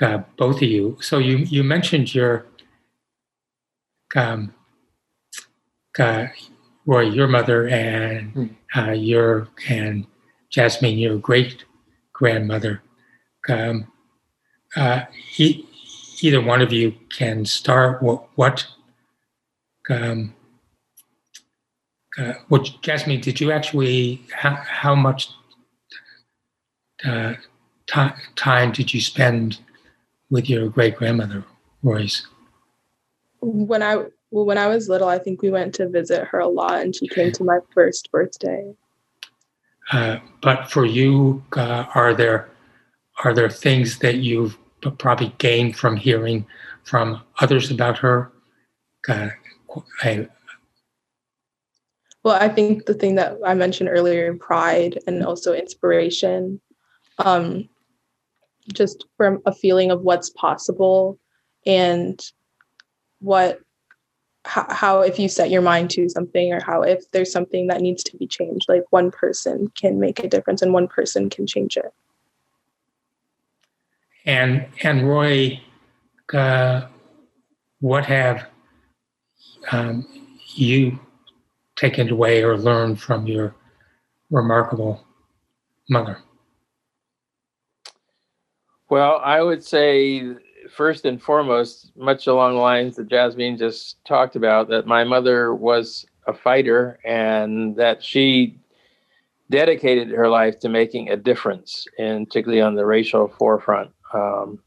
uh, 0.02 0.20
both 0.38 0.58
of 0.58 0.64
you. 0.64 0.98
So 1.02 1.18
you 1.18 1.38
you 1.38 1.64
mentioned 1.64 2.14
your 2.14 2.46
um, 4.16 4.54
uh, 5.98 6.28
Roy, 6.86 7.02
your 7.02 7.28
mother, 7.28 7.68
and 7.68 8.32
hmm. 8.32 8.46
uh, 8.76 8.92
your 8.92 9.48
and 9.70 10.06
Jasmine, 10.50 10.98
your 10.98 11.18
great 11.18 11.66
grandmother. 12.14 12.82
Um, 13.48 13.92
uh, 14.76 15.02
he, 15.30 15.68
either 16.22 16.42
one 16.42 16.62
of 16.62 16.74
you 16.74 16.96
can 17.10 17.46
start. 17.46 18.02
What, 18.02 18.28
what 18.36 18.68
um, 19.90 20.34
uh, 22.18 22.34
well, 22.50 22.64
Jasmine, 22.82 23.22
did 23.22 23.40
you 23.40 23.52
actually, 23.52 24.22
how, 24.34 24.56
how 24.56 24.96
much 24.96 25.30
uh, 27.06 27.34
t- 27.88 28.24
time 28.36 28.72
did 28.72 28.94
you 28.94 29.02
spend 29.02 29.60
with 30.30 30.50
your 30.50 30.70
great 30.70 30.96
grandmother, 30.96 31.44
Royce? 31.84 32.26
When 33.42 33.82
I 33.82 34.06
well, 34.32 34.46
when 34.46 34.58
I 34.58 34.68
was 34.68 34.88
little, 34.88 35.10
I 35.10 35.20
think 35.20 35.42
we 35.42 35.50
went 35.52 35.76
to 35.76 35.90
visit 35.90 36.26
her 36.28 36.40
a 36.40 36.48
lot, 36.48 36.80
and 36.82 36.96
she 36.96 37.08
came 37.08 37.32
to 37.34 37.44
my 37.44 37.60
first 37.74 38.10
birthday. 38.12 38.74
Uh, 39.92 40.20
but 40.42 40.72
for 40.72 40.86
you, 40.86 41.44
uh, 41.58 41.86
are 41.94 42.14
there 42.14 42.50
are 43.26 43.34
there 43.34 43.50
things 43.50 44.00
that 44.00 44.18
you've 44.18 44.58
probably 44.98 45.36
gained 45.38 45.76
from 45.76 45.98
hearing 45.98 46.46
from 46.84 47.22
others 47.42 47.70
about 47.72 47.98
her? 47.98 48.32
Uh, 49.08 49.30
I, 50.02 50.28
well, 52.24 52.38
I 52.40 52.50
think 52.50 52.86
the 52.86 52.94
thing 52.94 53.16
that 53.16 53.38
I 53.46 53.54
mentioned 53.54 53.90
earlier, 53.90 54.28
in 54.28 54.38
pride 54.38 55.00
and 55.08 55.26
also 55.26 55.54
inspiration, 55.54 56.62
um, 57.18 57.68
just 58.74 59.06
from 59.18 59.42
a 59.46 59.54
feeling 59.54 59.92
of 59.92 60.02
what's 60.02 60.30
possible 60.30 61.18
and 61.66 62.20
what 63.20 63.60
how, 64.46 64.66
how 64.70 65.02
if 65.02 65.20
you 65.20 65.30
set 65.30 65.52
your 65.52 65.62
mind 65.62 65.92
to 65.92 66.10
something 66.10 66.52
or 66.52 66.60
how 66.64 66.82
if 66.82 67.10
there's 67.12 67.32
something 67.32 67.68
that 67.68 67.82
needs 67.82 68.04
to 68.04 68.18
be 68.18 68.26
changed 68.26 68.68
like 68.68 68.84
one 68.90 69.12
person 69.12 69.72
can 69.80 70.00
make 70.00 70.24
a 70.24 70.28
difference 70.28 70.64
and 70.64 70.74
one 70.74 70.88
person 70.88 71.30
can 71.30 71.46
change 71.46 71.78
it. 71.78 71.94
And 74.26 74.68
and 74.84 75.08
roy 75.08 75.60
uh, 76.34 76.88
what 77.80 78.06
have 78.06 78.48
um, 79.72 80.08
you 80.56 81.00
taken 81.82 82.10
away 82.10 82.44
or 82.44 82.58
learned 82.58 83.02
from 83.02 83.28
your 83.28 83.56
remarkable 84.30 85.06
mother 85.90 86.18
well 88.90 89.20
i 89.24 89.42
would 89.42 89.64
say 89.64 90.36
first 90.72 91.06
and 91.06 91.22
foremost, 91.22 91.92
much 91.96 92.28
along 92.28 92.56
the 92.56 92.62
lines 92.62 92.96
that 92.96 93.08
Jasmine 93.08 93.58
just 93.58 94.04
talked 94.06 94.36
about, 94.36 94.70
that 94.70 94.88
my 94.88 95.04
mother 95.04 95.54
was 95.54 96.06
a 96.28 96.34
fighter 96.34 97.00
and 97.04 97.76
that 97.76 98.04
she 98.04 98.58
dedicated 99.50 100.10
her 100.10 100.30
life 100.30 100.60
to 100.62 100.70
making 100.70 101.10
a 101.10 101.18
difference, 101.18 101.86
and 102.00 102.28
particularly 102.28 102.62
on 102.62 102.76
the 102.76 102.86
racial 102.86 103.28
forefront. 103.28 103.92
Um, 104.14 104.60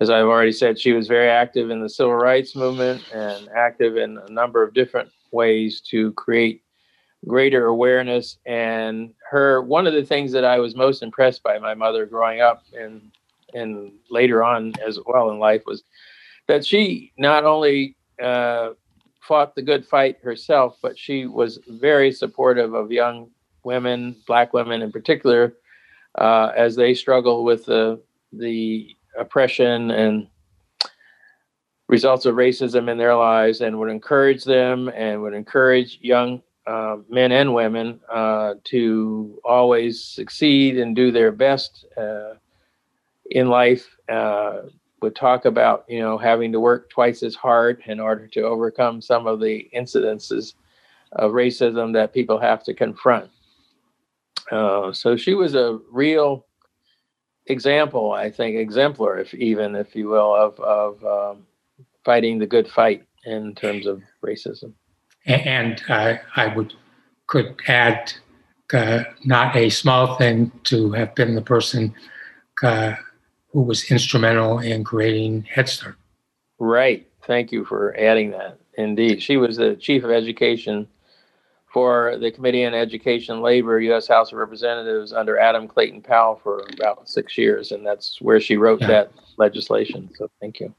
as 0.00 0.10
I've 0.10 0.26
already 0.26 0.52
said, 0.52 0.78
she 0.78 0.92
was 0.92 1.08
very 1.08 1.28
active 1.28 1.70
in 1.70 1.80
the 1.80 1.88
civil 1.88 2.14
rights 2.14 2.54
movement 2.54 3.02
and 3.12 3.48
active 3.56 3.96
in 3.96 4.18
a 4.18 4.30
number 4.30 4.62
of 4.62 4.74
different 4.74 5.10
ways 5.36 5.80
to 5.90 6.12
create 6.14 6.62
greater 7.28 7.66
awareness. 7.66 8.38
And 8.46 9.14
her, 9.30 9.62
one 9.62 9.86
of 9.86 9.94
the 9.94 10.04
things 10.04 10.32
that 10.32 10.44
I 10.44 10.58
was 10.58 10.74
most 10.74 11.02
impressed 11.02 11.42
by 11.42 11.58
my 11.58 11.74
mother 11.74 12.06
growing 12.06 12.40
up 12.40 12.64
and 12.78 13.10
and 13.54 13.92
later 14.10 14.42
on 14.42 14.72
as 14.86 14.98
well 15.06 15.30
in 15.30 15.38
life 15.38 15.62
was 15.66 15.84
that 16.48 16.66
she 16.66 17.12
not 17.16 17.44
only 17.44 17.96
uh, 18.22 18.70
fought 19.20 19.54
the 19.54 19.62
good 19.62 19.86
fight 19.86 20.18
herself, 20.22 20.76
but 20.82 20.98
she 20.98 21.26
was 21.26 21.58
very 21.68 22.12
supportive 22.12 22.74
of 22.74 22.90
young 22.90 23.30
women, 23.64 24.16
black 24.26 24.52
women 24.52 24.82
in 24.82 24.92
particular, 24.92 25.54
uh, 26.18 26.52
as 26.56 26.76
they 26.76 26.94
struggle 26.94 27.44
with 27.44 27.64
the 27.66 28.00
the 28.32 28.88
oppression 29.18 29.90
and 29.90 30.26
results 31.88 32.26
of 32.26 32.34
racism 32.34 32.90
in 32.90 32.98
their 32.98 33.14
lives, 33.14 33.60
and 33.60 33.78
would 33.78 33.90
encourage 33.90 34.44
them 34.44 34.88
and 34.88 35.22
would 35.22 35.34
encourage 35.34 35.98
young 36.00 36.42
uh, 36.66 36.96
men 37.08 37.30
and 37.30 37.54
women 37.54 38.00
uh, 38.12 38.54
to 38.64 39.38
always 39.44 40.02
succeed 40.02 40.78
and 40.78 40.96
do 40.96 41.12
their 41.12 41.30
best 41.30 41.84
uh, 41.96 42.34
in 43.30 43.48
life 43.48 43.96
uh, 44.08 44.62
would 45.00 45.14
talk 45.14 45.44
about 45.44 45.84
you 45.88 46.00
know 46.00 46.18
having 46.18 46.52
to 46.52 46.60
work 46.60 46.90
twice 46.90 47.22
as 47.22 47.34
hard 47.34 47.82
in 47.86 48.00
order 48.00 48.26
to 48.26 48.42
overcome 48.42 49.00
some 49.00 49.26
of 49.26 49.40
the 49.40 49.68
incidences 49.74 50.54
of 51.12 51.32
racism 51.32 51.92
that 51.92 52.12
people 52.12 52.38
have 52.38 52.62
to 52.64 52.74
confront. 52.74 53.30
Uh, 54.50 54.92
so 54.92 55.16
she 55.16 55.34
was 55.34 55.54
a 55.54 55.78
real 55.90 56.46
example, 57.46 58.12
I 58.12 58.30
think, 58.30 58.56
exemplar, 58.56 59.18
if 59.18 59.34
even 59.34 59.76
if 59.76 59.94
you 59.94 60.08
will, 60.08 60.34
of 60.34 60.58
of 60.60 61.04
um, 61.04 61.46
fighting 62.06 62.38
the 62.38 62.46
good 62.46 62.68
fight 62.68 63.02
in 63.24 63.54
terms 63.56 63.84
of 63.84 64.00
racism. 64.24 64.72
And 65.26 65.82
uh, 65.88 66.14
I 66.36 66.46
would 66.54 66.72
could 67.26 67.60
add 67.66 68.12
uh, 68.72 69.02
not 69.24 69.56
a 69.56 69.68
small 69.68 70.16
thing 70.16 70.52
to 70.64 70.92
have 70.92 71.14
been 71.16 71.34
the 71.34 71.42
person 71.42 71.92
uh, 72.62 72.94
who 73.52 73.62
was 73.62 73.90
instrumental 73.90 74.60
in 74.60 74.84
creating 74.84 75.42
Head 75.42 75.68
Start. 75.68 75.96
Right. 76.60 77.08
Thank 77.26 77.50
you 77.50 77.64
for 77.64 77.96
adding 77.98 78.30
that. 78.30 78.58
Indeed. 78.78 79.20
She 79.20 79.36
was 79.36 79.56
the 79.56 79.74
chief 79.74 80.04
of 80.04 80.10
education 80.10 80.86
for 81.72 82.16
the 82.20 82.30
Committee 82.30 82.64
on 82.64 82.74
Education 82.74 83.40
Labor, 83.40 83.80
U.S. 83.80 84.06
House 84.06 84.30
of 84.30 84.38
Representatives 84.38 85.12
under 85.12 85.38
Adam 85.38 85.66
Clayton 85.66 86.02
Powell 86.02 86.40
for 86.42 86.64
about 86.74 87.08
six 87.08 87.36
years. 87.36 87.72
And 87.72 87.84
that's 87.84 88.20
where 88.20 88.40
she 88.40 88.56
wrote 88.56 88.80
yeah. 88.82 88.86
that 88.86 89.12
legislation. 89.36 90.08
So 90.16 90.30
thank 90.40 90.60
you. 90.60 90.72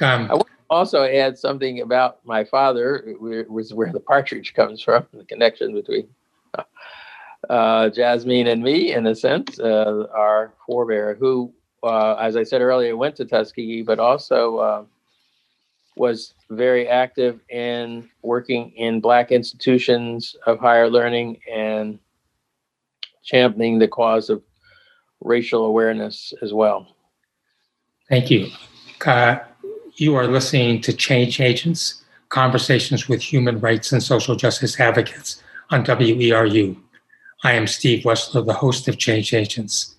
Um, 0.00 0.30
I 0.30 0.34
want 0.34 0.46
to 0.46 0.54
also 0.70 1.04
add 1.04 1.38
something 1.38 1.80
about 1.80 2.24
my 2.24 2.44
father, 2.44 3.14
was 3.18 3.74
where 3.74 3.92
the 3.92 4.00
partridge 4.00 4.54
comes 4.54 4.82
from, 4.82 5.06
the 5.12 5.24
connection 5.24 5.74
between 5.74 6.08
uh, 7.48 7.88
Jasmine 7.88 8.46
and 8.46 8.62
me, 8.62 8.92
in 8.92 9.06
a 9.06 9.14
sense, 9.14 9.58
uh, 9.58 10.06
our 10.14 10.54
forebear, 10.66 11.16
who, 11.18 11.52
uh, 11.82 12.14
as 12.14 12.36
I 12.36 12.42
said 12.42 12.60
earlier, 12.60 12.96
went 12.96 13.16
to 13.16 13.24
Tuskegee, 13.24 13.82
but 13.82 13.98
also 13.98 14.56
uh, 14.58 14.84
was 15.96 16.34
very 16.50 16.88
active 16.88 17.40
in 17.48 18.08
working 18.22 18.72
in 18.72 19.00
Black 19.00 19.32
institutions 19.32 20.36
of 20.46 20.58
higher 20.58 20.88
learning 20.88 21.40
and 21.50 21.98
championing 23.22 23.78
the 23.78 23.88
cause 23.88 24.30
of 24.30 24.42
racial 25.20 25.66
awareness 25.66 26.32
as 26.42 26.52
well. 26.52 26.96
Thank 28.08 28.30
you. 28.30 28.48
Uh, 29.04 29.38
you 30.00 30.16
are 30.16 30.26
listening 30.26 30.80
to 30.80 30.94
Change 30.94 31.42
Agents 31.42 32.02
Conversations 32.30 33.06
with 33.06 33.20
Human 33.20 33.60
Rights 33.60 33.92
and 33.92 34.02
Social 34.02 34.34
Justice 34.34 34.80
Advocates 34.80 35.42
on 35.68 35.84
WERU. 35.84 36.74
I 37.44 37.52
am 37.52 37.66
Steve 37.66 38.04
Wessler, 38.04 38.46
the 38.46 38.54
host 38.54 38.88
of 38.88 38.96
Change 38.96 39.34
Agents. 39.34 39.96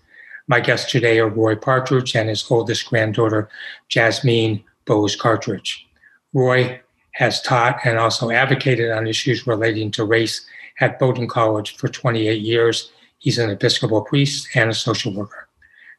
My 0.47 0.59
guests 0.59 0.91
today 0.91 1.19
are 1.19 1.29
Roy 1.29 1.55
Partridge 1.55 2.15
and 2.15 2.29
his 2.29 2.43
oldest 2.49 2.89
granddaughter, 2.89 3.47
Jasmine 3.89 4.63
Bose 4.85 5.15
Partridge. 5.15 5.85
Roy 6.33 6.81
has 7.11 7.39
taught 7.39 7.77
and 7.83 7.99
also 7.99 8.31
advocated 8.31 8.89
on 8.89 9.05
issues 9.05 9.45
relating 9.45 9.91
to 9.91 10.03
race 10.03 10.43
at 10.79 10.97
Bowdoin 10.97 11.27
College 11.27 11.77
for 11.77 11.89
28 11.89 12.41
years. 12.41 12.91
He's 13.19 13.37
an 13.37 13.51
Episcopal 13.51 14.01
priest 14.01 14.47
and 14.55 14.71
a 14.71 14.73
social 14.73 15.13
worker. 15.13 15.47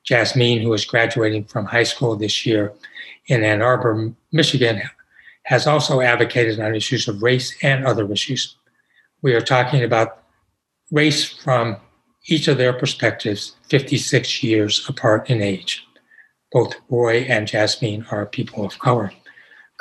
Jasmine, 0.03 0.61
who 0.61 0.73
is 0.73 0.85
graduating 0.85 1.45
from 1.45 1.67
high 1.67 1.85
school 1.85 2.17
this 2.17 2.45
year 2.45 2.73
in 3.27 3.45
Ann 3.45 3.63
Arbor, 3.63 4.13
Michigan, 4.33 4.83
has 5.45 5.67
also 5.67 6.01
advocated 6.01 6.61
on 6.61 6.75
issues 6.75 7.09
of 7.09 7.23
race 7.23 7.57
and 7.63 7.87
other 7.87 8.11
issues. 8.11 8.57
We 9.23 9.35
are 9.35 9.41
talking 9.41 9.83
about 9.83 10.23
race 10.91 11.33
from 11.33 11.77
each 12.27 12.49
of 12.49 12.59
their 12.59 12.73
perspectives 12.73 13.57
56 13.69 14.43
years 14.43 14.89
apart 14.89 15.29
in 15.31 15.43
age. 15.43 15.85
Both 16.53 16.75
Roy 16.89 17.21
and 17.29 17.49
Jasmine 17.49 18.07
are 18.11 18.27
people 18.27 18.65
of 18.65 18.79
color. 18.79 19.13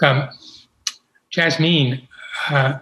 Um, 0.02 0.30
Jasmine, 1.30 2.08
uh, 2.50 2.80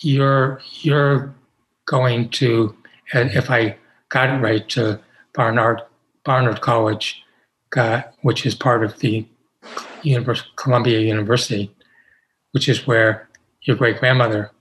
you're 0.00 0.60
you're 0.80 1.34
going 1.86 2.28
to, 2.30 2.74
if 3.12 3.50
I 3.50 3.76
got 4.08 4.28
it 4.28 4.38
right, 4.40 4.68
to 4.70 5.00
Barnard 5.34 5.82
Barnard 6.24 6.60
College, 6.60 7.22
which 8.22 8.46
is 8.46 8.54
part 8.54 8.84
of 8.84 8.98
the 8.98 9.26
University, 10.02 10.48
Columbia 10.56 11.00
University, 11.00 11.70
which 12.52 12.68
is 12.68 12.86
where 12.86 13.28
your 13.62 13.76
great 13.76 13.98
grandmother 13.98 14.52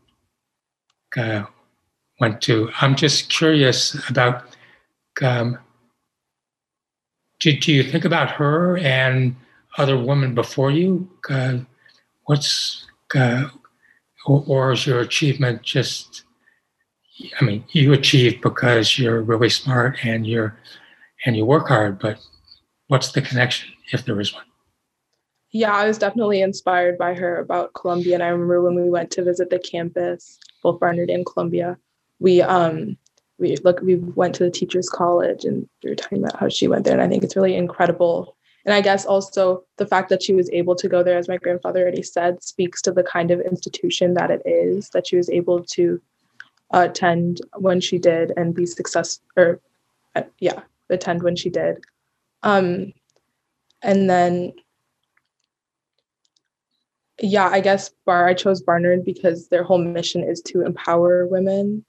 uh, 1.18 1.44
went 2.20 2.42
to. 2.42 2.70
I'm 2.82 2.96
just 2.96 3.30
curious 3.30 3.96
about. 4.10 4.44
Um, 5.22 5.60
do, 7.40 7.58
do 7.58 7.72
you 7.74 7.84
think 7.84 8.06
about 8.06 8.32
her 8.32 8.78
and 8.78 9.36
other 9.78 9.98
women 9.98 10.34
before 10.34 10.72
you? 10.72 11.10
Uh, 11.30 11.60
what's 12.26 12.86
uh, 13.14 13.50
or, 14.26 14.44
or 14.48 14.72
is 14.72 14.86
your 14.86 15.00
achievement 15.00 15.62
just? 15.62 16.24
I 17.40 17.46
mean, 17.46 17.64
you 17.72 17.94
achieve 17.94 18.42
because 18.42 19.00
you're 19.00 19.22
really 19.22 19.50
smart 19.50 20.04
and 20.04 20.28
you're 20.28 20.58
and 21.26 21.36
you 21.38 21.46
work 21.46 21.68
hard, 21.70 22.00
but 22.00 22.20
what's 22.88 23.12
the 23.12 23.22
connection 23.22 23.70
if 23.92 24.06
there 24.06 24.20
is 24.20 24.34
one? 24.34 24.44
Yeah, 25.52 25.74
I 25.74 25.88
was 25.88 25.98
definitely 25.98 26.42
inspired 26.42 26.98
by 26.98 27.14
her 27.14 27.40
about 27.40 27.74
Columbia. 27.74 28.16
And 28.16 28.24
I 28.24 28.28
remember 28.28 28.62
when 28.62 28.76
we 28.76 28.90
went 28.90 29.12
to 29.12 29.24
visit 29.24 29.50
the 29.50 29.60
campus, 29.60 30.38
both 30.62 30.80
Barnard 30.80 31.10
and 31.10 31.26
Columbia, 31.26 31.78
we 32.20 32.42
um 32.42 32.98
we 33.38 33.56
look 33.58 33.82
we 33.82 33.96
went 33.96 34.36
to 34.36 34.44
the 34.44 34.52
teachers 34.52 34.90
college 34.90 35.46
and 35.46 35.68
we 35.84 35.90
were 35.90 35.96
talking 35.96 36.20
about 36.20 36.40
how 36.40 36.50
she 36.50 36.68
went 36.68 36.86
there. 36.86 36.94
And 36.94 37.02
I 37.02 37.08
think 37.08 37.24
it's 37.24 37.36
really 37.36 37.56
incredible. 37.56 38.36
And 38.66 38.74
I 38.74 38.82
guess 38.82 39.06
also 39.06 39.64
the 39.78 39.86
fact 39.86 40.10
that 40.10 40.24
she 40.24 40.34
was 40.34 40.50
able 40.50 40.76
to 40.76 40.90
go 40.90 41.04
there, 41.04 41.18
as 41.18 41.28
my 41.28 41.38
grandfather 41.38 41.82
already 41.82 42.04
said, 42.04 42.44
speaks 42.44 42.82
to 42.82 42.92
the 42.92 43.04
kind 43.04 43.30
of 43.32 43.40
institution 43.42 44.16
that 44.16 44.32
it 44.32 44.42
is, 44.46 44.90
that 44.90 45.08
she 45.08 45.18
was 45.18 45.30
able 45.30 45.64
to 45.64 46.02
attend 46.72 47.42
when 47.56 47.80
she 47.80 48.00
did 48.00 48.34
and 48.36 48.56
be 48.56 48.66
successful 48.66 49.24
or 49.38 49.62
uh, 50.16 50.24
yeah, 50.40 50.62
attend 50.90 51.22
when 51.22 51.36
she 51.36 51.50
did. 51.50 51.78
Um, 52.46 52.94
and 53.82 54.10
then 54.10 54.54
yeah, 57.22 57.48
I 57.48 57.60
guess 57.60 57.92
Bar 58.06 58.28
I 58.28 58.34
chose 58.34 58.62
Barnard 58.62 59.06
because 59.06 59.48
their 59.48 59.64
whole 59.64 59.78
mission 59.78 60.24
is 60.24 60.42
to 60.44 60.66
empower 60.66 61.26
women. 61.28 61.86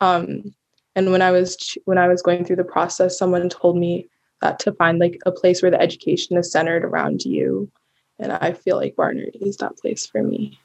Um, 0.00 0.54
and 0.94 1.10
when 1.10 1.22
I 1.22 1.30
was 1.30 1.76
when 1.84 1.98
I 1.98 2.08
was 2.08 2.22
going 2.22 2.44
through 2.44 2.56
the 2.56 2.64
process, 2.64 3.18
someone 3.18 3.48
told 3.48 3.76
me 3.76 4.08
that 4.40 4.58
to 4.60 4.72
find 4.72 4.98
like 4.98 5.18
a 5.26 5.32
place 5.32 5.62
where 5.62 5.70
the 5.70 5.80
education 5.80 6.36
is 6.36 6.52
centered 6.52 6.84
around 6.84 7.24
you, 7.24 7.70
and 8.18 8.32
I 8.32 8.52
feel 8.52 8.76
like 8.76 8.96
Barnard 8.96 9.36
is 9.40 9.56
that 9.58 9.76
place 9.78 10.06
for 10.06 10.22
me. 10.22 10.58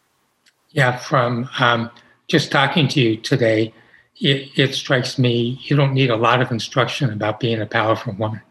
Yeah, 0.69 0.97
from 0.97 1.49
um, 1.59 1.89
just 2.27 2.51
talking 2.51 2.87
to 2.89 3.01
you 3.01 3.17
today, 3.17 3.73
it, 4.19 4.57
it, 4.57 4.73
strikes 4.73 5.19
me 5.19 5.59
you 5.63 5.75
don't 5.75 5.93
need 5.93 6.09
a 6.09 6.15
lot 6.15 6.41
of 6.41 6.51
instruction 6.51 7.11
about 7.11 7.39
being 7.39 7.61
a 7.61 7.65
powerful 7.65 8.13
woman. 8.13 8.41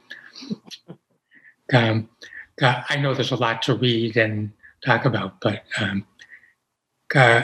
Um, 1.72 2.08
uh, 2.60 2.82
I 2.88 2.96
know 2.96 3.14
there's 3.14 3.32
a 3.32 3.36
lot 3.36 3.62
to 3.62 3.74
read 3.74 4.16
and 4.16 4.52
talk 4.84 5.04
about, 5.04 5.40
but 5.40 5.62
um, 5.80 6.06
uh, 7.14 7.42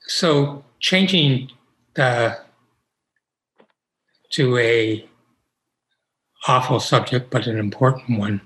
so 0.00 0.64
changing 0.80 1.50
the 1.94 2.38
to 4.30 4.56
a 4.58 5.08
awful 6.46 6.80
subject, 6.80 7.30
but 7.30 7.46
an 7.46 7.58
important 7.58 8.18
one. 8.18 8.40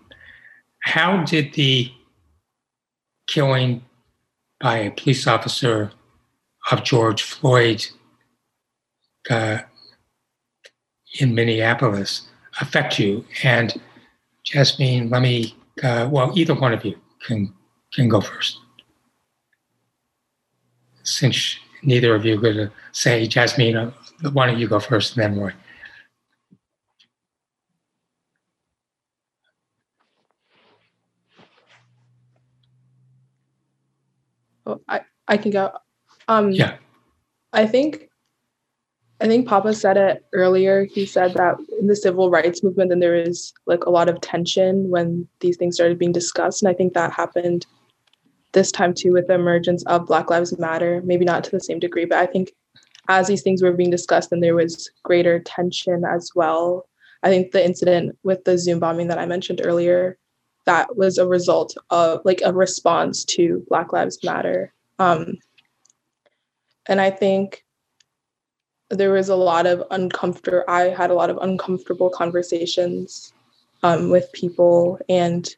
How 0.83 1.25
did 1.25 1.55
the 1.55 1.93
killing 3.27 3.85
by 4.61 4.79
a 4.79 4.91
police 4.91 5.27
officer 5.27 5.93
of 6.71 6.85
George 6.85 7.23
Floyd 7.23 7.87
uh, 9.31 9.59
in 11.21 11.35
Minneapolis 11.35 12.29
affect 12.61 12.99
you? 12.99 13.25
And 13.43 13.81
Jasmine, 14.45 15.11
let 15.11 15.23
me, 15.23 15.57
uh, 15.83 16.09
well, 16.11 16.33
either 16.37 16.55
one 16.55 16.73
of 16.73 16.85
you 16.85 16.99
can 17.27 17.53
can 17.93 18.09
go 18.09 18.21
first. 18.21 18.59
Since 21.03 21.59
neither 21.83 22.15
of 22.15 22.25
you 22.25 22.35
are 22.35 22.41
going 22.41 22.57
to 22.57 22.73
say, 22.93 23.27
Jasmine, 23.27 23.77
uh, 23.77 23.93
why 24.33 24.47
don't 24.47 24.59
you 24.59 24.69
go 24.69 24.81
first 24.81 25.17
and 25.17 25.23
then 25.23 25.41
Roy? 25.41 25.53
Oh, 34.65 34.81
I, 34.89 35.01
I 35.27 35.37
can 35.37 35.51
go. 35.51 35.73
Um, 36.29 36.53
yeah. 36.53 36.77
I 37.53 37.67
think 37.67 38.09
I 39.23 39.27
think 39.29 39.47
Papa 39.47 39.73
said 39.73 39.97
it 39.97 40.25
earlier. 40.33 40.85
He 40.85 41.07
said 41.07 41.35
that 41.35 41.57
in 41.79 41.87
the 41.87 41.95
civil 41.95 42.29
rights 42.29 42.65
movement, 42.65 42.91
then 42.91 42.99
there 42.99 43.23
was 43.23 43.55
like 43.67 43.85
a 43.85 43.91
lot 43.91 44.09
of 44.09 44.21
tension 44.21 44.91
when 44.91 45.29
these 45.39 45.57
things 45.57 45.77
started 45.77 45.97
being 45.97 46.11
discussed. 46.11 46.61
And 46.61 46.69
I 46.69 46.75
think 46.75 46.93
that 46.95 47.13
happened 47.13 47.65
this 48.51 48.73
time 48.73 48.93
too 48.93 49.13
with 49.13 49.29
the 49.29 49.35
emergence 49.35 49.85
of 49.85 50.07
Black 50.07 50.29
Lives 50.29 50.59
Matter. 50.59 51.03
Maybe 51.05 51.25
not 51.25 51.45
to 51.45 51.53
the 51.53 51.61
same 51.61 51.79
degree, 51.79 52.05
but 52.05 52.19
I 52.19 52.27
think 52.27 52.51
as 53.09 53.29
these 53.29 53.43
things 53.43 53.63
were 53.63 53.73
being 53.73 53.91
discussed, 53.91 54.31
then 54.31 54.41
there 54.41 54.57
was 54.57 54.91
greater 55.05 55.39
tension 55.39 56.05
as 56.05 56.33
well. 56.35 56.89
I 57.23 57.29
think 57.29 57.53
the 57.53 57.65
incident 57.65 58.19
with 58.25 58.43
the 58.43 58.59
Zoom 58.59 58.81
bombing 58.81 59.07
that 59.07 59.19
I 59.19 59.27
mentioned 59.27 59.61
earlier, 59.63 60.19
that 60.65 60.97
was 60.97 61.19
a 61.19 61.29
result 61.29 61.77
of 61.91 62.23
like 62.25 62.43
a 62.45 62.53
response 62.53 63.25
to 63.27 63.65
Black 63.69 63.93
Lives 63.93 64.19
Matter. 64.25 64.73
Um, 64.99 65.39
and 66.89 67.01
I 67.01 67.11
think 67.11 67.65
there 68.93 69.13
was 69.13 69.29
a 69.29 69.37
lot 69.37 69.67
of 69.67 69.83
uncomfortable 69.91 70.63
i 70.69 70.83
had 70.83 71.11
a 71.11 71.15
lot 71.15 71.31
of 71.31 71.39
uncomfortable 71.39 72.11
conversations 72.11 73.33
um, 73.83 74.11
with 74.11 74.31
people 74.33 74.99
and 75.09 75.57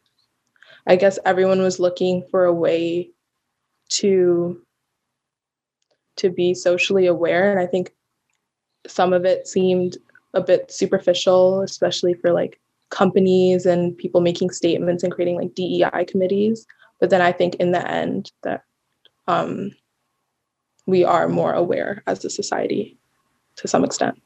i 0.87 0.95
guess 0.95 1.19
everyone 1.25 1.61
was 1.61 1.79
looking 1.79 2.23
for 2.31 2.45
a 2.45 2.53
way 2.53 3.09
to 3.89 4.61
to 6.15 6.29
be 6.29 6.53
socially 6.53 7.07
aware 7.07 7.51
and 7.51 7.59
i 7.59 7.65
think 7.65 7.93
some 8.87 9.13
of 9.13 9.25
it 9.25 9.47
seemed 9.47 9.97
a 10.33 10.41
bit 10.41 10.71
superficial 10.71 11.61
especially 11.61 12.13
for 12.13 12.31
like 12.31 12.59
companies 12.89 13.65
and 13.65 13.97
people 13.97 14.21
making 14.21 14.49
statements 14.51 15.03
and 15.03 15.11
creating 15.11 15.35
like 15.35 15.53
dei 15.55 15.83
committees. 16.07 16.65
But 16.99 17.09
then 17.09 17.21
i 17.21 17.31
think 17.31 17.55
in 17.55 17.71
the 17.71 17.85
end 17.89 18.31
that 18.43 18.63
um, 19.27 19.71
we 20.85 21.03
are 21.03 21.27
more 21.27 21.51
aware 21.51 22.03
as 22.07 22.23
a 22.23 22.29
society 22.29 22.97
to 23.57 23.67
some 23.67 23.83
extent. 23.83 24.21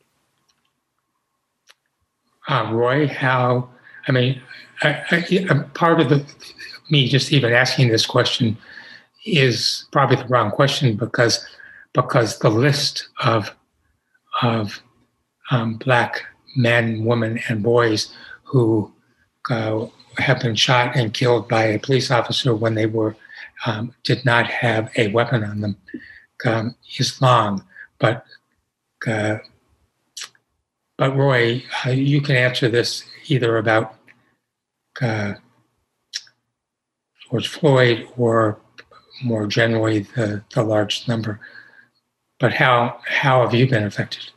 Uh, 2.48 2.70
Roy, 2.72 3.08
how? 3.08 3.70
I 4.08 4.12
mean, 4.12 4.42
I, 4.82 5.04
I, 5.12 5.54
part 5.74 6.00
of 6.00 6.10
the 6.10 6.26
me 6.90 7.08
just 7.08 7.32
even 7.32 7.54
asking 7.54 7.90
this 7.90 8.06
question 8.06 8.58
is 9.26 9.86
probably 9.92 10.16
the 10.16 10.26
wrong 10.26 10.50
question 10.52 10.96
because 10.96 11.46
because 11.94 12.40
the 12.40 12.50
list 12.50 13.10
of 13.24 13.56
of 14.42 14.82
um, 15.52 15.76
black 15.76 16.24
men, 16.56 17.06
women, 17.06 17.40
and 17.48 17.62
boys 17.62 18.14
who 18.44 18.92
uh, 19.50 19.86
have 20.18 20.40
been 20.40 20.56
shot 20.56 20.96
and 20.96 21.14
killed 21.14 21.48
by 21.48 21.64
a 21.64 21.80
police 21.80 22.12
officer 22.12 22.56
when 22.56 22.76
they 22.76 22.86
were 22.86 23.16
um, 23.66 23.94
did 24.04 24.24
not 24.26 24.48
have 24.48 24.90
a 24.98 25.10
weapon 25.10 25.44
on 25.44 25.62
them 25.62 25.78
um, 26.46 26.76
is 26.98 27.22
long, 27.22 27.64
but 28.00 28.26
uh, 29.08 29.38
but 30.98 31.16
Roy, 31.16 31.64
uh, 31.86 31.92
you 31.92 32.22
can 32.22 32.36
answer 32.36 32.68
this 32.68 33.06
either 33.28 33.58
about 33.58 33.96
uh, 35.02 35.36
George 37.30 37.48
Floyd 37.48 38.08
or 38.18 38.60
more 39.24 39.48
generally 39.48 40.00
the, 40.00 40.44
the 40.54 40.64
large 40.64 41.08
number. 41.08 41.40
But 42.40 42.54
how 42.54 43.00
how 43.06 43.42
have 43.42 43.54
you 43.54 43.68
been 43.68 43.84
affected? 43.84 44.32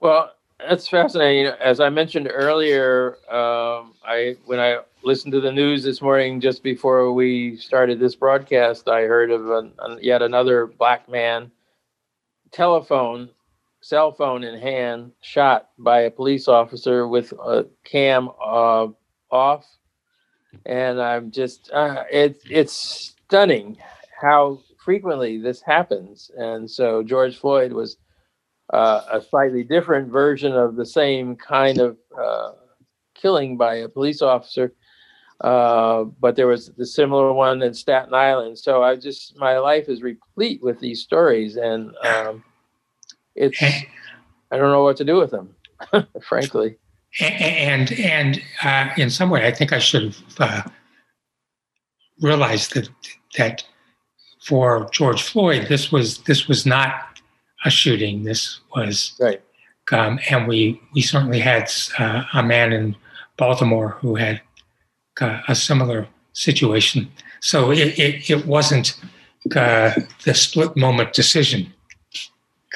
Well, 0.00 0.32
that's 0.58 0.88
fascinating. 0.88 1.52
As 1.60 1.80
I 1.80 1.88
mentioned 1.88 2.28
earlier, 2.32 3.18
um, 3.30 3.94
I 4.04 4.36
when 4.46 4.60
I 4.60 4.80
listened 5.02 5.32
to 5.32 5.40
the 5.40 5.52
news 5.52 5.82
this 5.82 6.00
morning 6.00 6.40
just 6.40 6.62
before 6.62 7.12
we 7.12 7.56
started 7.56 7.98
this 8.00 8.14
broadcast, 8.14 8.88
I 8.88 9.02
heard 9.02 9.30
of 9.30 9.50
an, 9.50 9.72
an, 9.80 9.98
yet 10.02 10.22
another 10.22 10.66
black 10.66 11.08
man 11.08 11.50
telephone, 12.52 13.30
cell 13.80 14.12
phone 14.12 14.44
in 14.44 14.58
hand, 14.58 15.12
shot 15.20 15.70
by 15.78 16.00
a 16.00 16.10
police 16.10 16.48
officer 16.48 17.08
with 17.08 17.32
a 17.32 17.66
cam 17.84 18.28
uh, 18.42 18.88
off, 19.30 19.66
and 20.66 21.00
I'm 21.00 21.30
just 21.30 21.70
uh, 21.72 22.04
it's 22.10 22.40
it's 22.48 23.14
stunning 23.26 23.76
how 24.20 24.60
frequently 24.84 25.38
this 25.38 25.60
happens. 25.60 26.30
And 26.36 26.70
so 26.70 27.02
George 27.02 27.36
Floyd 27.36 27.72
was 27.72 27.98
uh, 28.72 29.02
a 29.10 29.20
slightly 29.20 29.62
different 29.62 30.10
version 30.10 30.52
of 30.52 30.76
the 30.76 30.86
same 30.86 31.36
kind 31.36 31.78
of 31.78 31.96
uh, 32.18 32.52
killing 33.14 33.56
by 33.56 33.76
a 33.76 33.88
police 33.88 34.22
officer. 34.22 34.72
Uh, 35.40 36.04
but 36.20 36.34
there 36.34 36.48
was 36.48 36.70
the 36.76 36.86
similar 36.86 37.32
one 37.32 37.62
in 37.62 37.72
Staten 37.72 38.12
Island. 38.12 38.58
So 38.58 38.82
I 38.82 38.96
just 38.96 39.36
my 39.38 39.58
life 39.58 39.88
is 39.88 40.02
replete 40.02 40.62
with 40.62 40.80
these 40.80 41.02
stories, 41.02 41.56
and 41.56 41.94
um, 42.04 42.42
it's 43.36 43.62
I 43.62 44.56
don't 44.56 44.72
know 44.72 44.82
what 44.82 44.96
to 44.96 45.04
do 45.04 45.16
with 45.16 45.30
them, 45.30 45.54
frankly. 46.22 46.76
And 47.20 47.92
and 47.92 48.42
uh, 48.62 48.88
in 48.96 49.10
some 49.10 49.30
way, 49.30 49.46
I 49.46 49.52
think 49.52 49.72
I 49.72 49.78
should 49.78 50.14
have 50.14 50.40
uh, 50.40 50.62
realized 52.20 52.74
that 52.74 52.88
that 53.36 53.64
for 54.44 54.88
George 54.92 55.22
Floyd, 55.22 55.66
this 55.68 55.92
was 55.92 56.18
this 56.24 56.48
was 56.48 56.66
not 56.66 57.20
a 57.64 57.70
shooting. 57.70 58.24
This 58.24 58.60
was 58.74 59.14
right. 59.20 59.42
Um, 59.92 60.18
and 60.30 60.46
we 60.46 60.80
we 60.94 61.00
certainly 61.00 61.40
had 61.40 61.70
uh, 61.98 62.24
a 62.34 62.42
man 62.42 62.72
in 62.72 62.96
Baltimore 63.36 63.90
who 64.00 64.16
had 64.16 64.40
uh, 65.20 65.40
a 65.48 65.54
similar 65.54 66.06
situation. 66.32 67.10
So 67.40 67.70
it, 67.70 67.98
it, 67.98 68.30
it 68.30 68.46
wasn't 68.46 68.98
uh, 69.54 69.92
the 70.24 70.34
split 70.34 70.76
moment 70.76 71.12
decision 71.12 71.72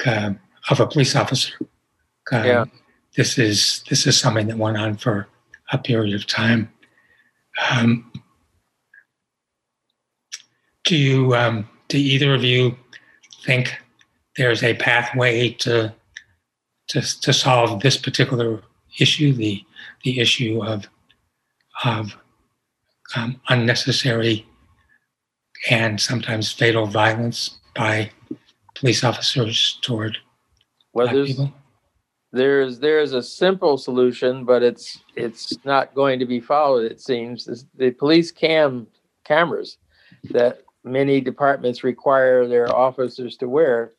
uh, 0.05 0.33
of 0.69 0.79
a 0.79 0.87
police 0.87 1.15
officer. 1.15 1.53
Um, 2.31 2.45
yeah. 2.45 2.65
This 3.15 3.37
is 3.37 3.83
this 3.89 4.07
is 4.07 4.17
something 4.19 4.47
that 4.47 4.57
went 4.57 4.77
on 4.77 4.97
for 4.97 5.27
a 5.71 5.77
period 5.77 6.15
of 6.15 6.25
time. 6.25 6.71
Um, 7.69 8.11
do 10.83 10.95
you 10.95 11.35
um, 11.35 11.69
do 11.89 11.97
either 11.97 12.33
of 12.33 12.43
you 12.43 12.75
think 13.45 13.77
there's 14.35 14.63
a 14.63 14.73
pathway 14.75 15.49
to 15.49 15.93
to, 16.87 17.21
to 17.21 17.33
solve 17.33 17.81
this 17.81 17.97
particular 17.97 18.61
issue, 18.99 19.33
the 19.33 19.63
the 20.03 20.19
issue 20.19 20.63
of 20.63 20.87
of 21.83 22.15
um, 23.15 23.39
unnecessary 23.49 24.45
and 25.69 25.99
sometimes 25.99 26.51
fatal 26.51 26.85
violence 26.85 27.57
by 27.75 28.11
police 28.75 29.03
officers 29.03 29.79
toward 29.81 30.17
well, 30.93 31.07
black 31.07 31.25
people? 31.25 31.53
There's 32.31 32.79
there's 32.79 33.13
a 33.13 33.21
simple 33.21 33.77
solution, 33.77 34.43
but 34.43 34.63
it's 34.63 34.99
it's 35.15 35.63
not 35.65 35.93
going 35.93 36.19
to 36.19 36.25
be 36.25 36.39
followed. 36.39 36.91
It 36.91 36.99
seems 36.99 37.65
the 37.75 37.91
police 37.91 38.31
cam 38.31 38.87
cameras 39.23 39.77
that 40.31 40.63
many 40.83 41.21
departments 41.21 41.83
require 41.83 42.47
their 42.47 42.75
officers 42.75 43.37
to 43.37 43.47
wear, 43.47 43.91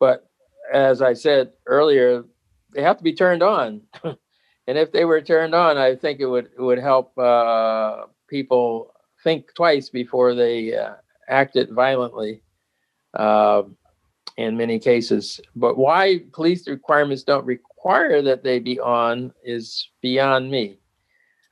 but 0.00 0.28
as 0.72 1.00
I 1.00 1.12
said 1.12 1.52
earlier, 1.66 2.24
they 2.72 2.82
have 2.82 2.98
to 2.98 3.04
be 3.04 3.12
turned 3.12 3.42
on. 3.42 3.82
and 4.04 4.78
if 4.78 4.90
they 4.90 5.04
were 5.04 5.20
turned 5.20 5.54
on, 5.54 5.78
I 5.78 5.94
think 5.94 6.18
it 6.20 6.26
would 6.26 6.46
it 6.46 6.60
would 6.60 6.78
help 6.78 7.16
uh, 7.16 8.06
people 8.28 8.92
think 9.22 9.54
twice 9.54 9.88
before 9.88 10.34
they 10.34 10.76
uh, 10.76 10.94
acted 11.28 11.70
violently. 11.70 12.42
Uh, 13.14 13.62
in 14.36 14.56
many 14.56 14.78
cases, 14.78 15.40
but 15.54 15.78
why 15.78 16.20
police 16.32 16.68
requirements 16.68 17.22
don't 17.22 17.46
require 17.46 18.20
that 18.20 18.44
they 18.44 18.58
be 18.58 18.78
on 18.78 19.32
is 19.42 19.88
beyond 20.02 20.50
me. 20.50 20.78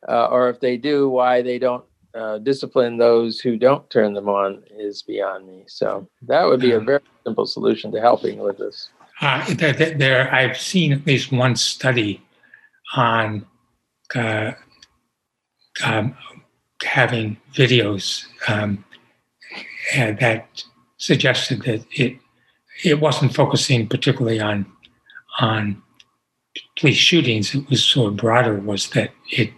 Uh, 0.06 0.26
or 0.26 0.50
if 0.50 0.60
they 0.60 0.76
do, 0.76 1.08
why 1.08 1.40
they 1.40 1.58
don't 1.58 1.84
uh, 2.14 2.38
discipline 2.38 2.98
those 2.98 3.40
who 3.40 3.56
don't 3.56 3.88
turn 3.90 4.12
them 4.12 4.28
on 4.28 4.62
is 4.70 5.02
beyond 5.02 5.46
me. 5.46 5.64
So 5.66 6.08
that 6.22 6.44
would 6.44 6.60
be 6.60 6.72
a 6.72 6.80
very 6.80 7.00
simple 7.24 7.46
solution 7.46 7.90
to 7.92 8.00
helping 8.00 8.38
with 8.38 8.58
this. 8.58 8.90
Uh, 9.20 9.54
there, 9.54 9.72
there, 9.72 10.34
I've 10.34 10.58
seen 10.58 10.92
at 10.92 11.06
least 11.06 11.32
one 11.32 11.56
study 11.56 12.22
on 12.96 13.46
uh, 14.14 14.52
um, 15.84 16.16
having 16.84 17.36
videos 17.52 18.24
um, 18.48 18.84
that 19.94 20.64
suggested 20.98 21.62
that 21.62 21.84
it 21.92 22.18
it 22.84 23.00
wasn't 23.00 23.34
focusing 23.34 23.88
particularly 23.88 24.40
on 24.40 24.66
on 25.40 25.82
police 26.78 26.96
shootings. 26.96 27.54
It 27.54 27.68
was 27.68 27.84
sort 27.84 28.12
of 28.12 28.16
broader. 28.16 28.58
Was 28.58 28.90
that 28.90 29.10
it 29.30 29.50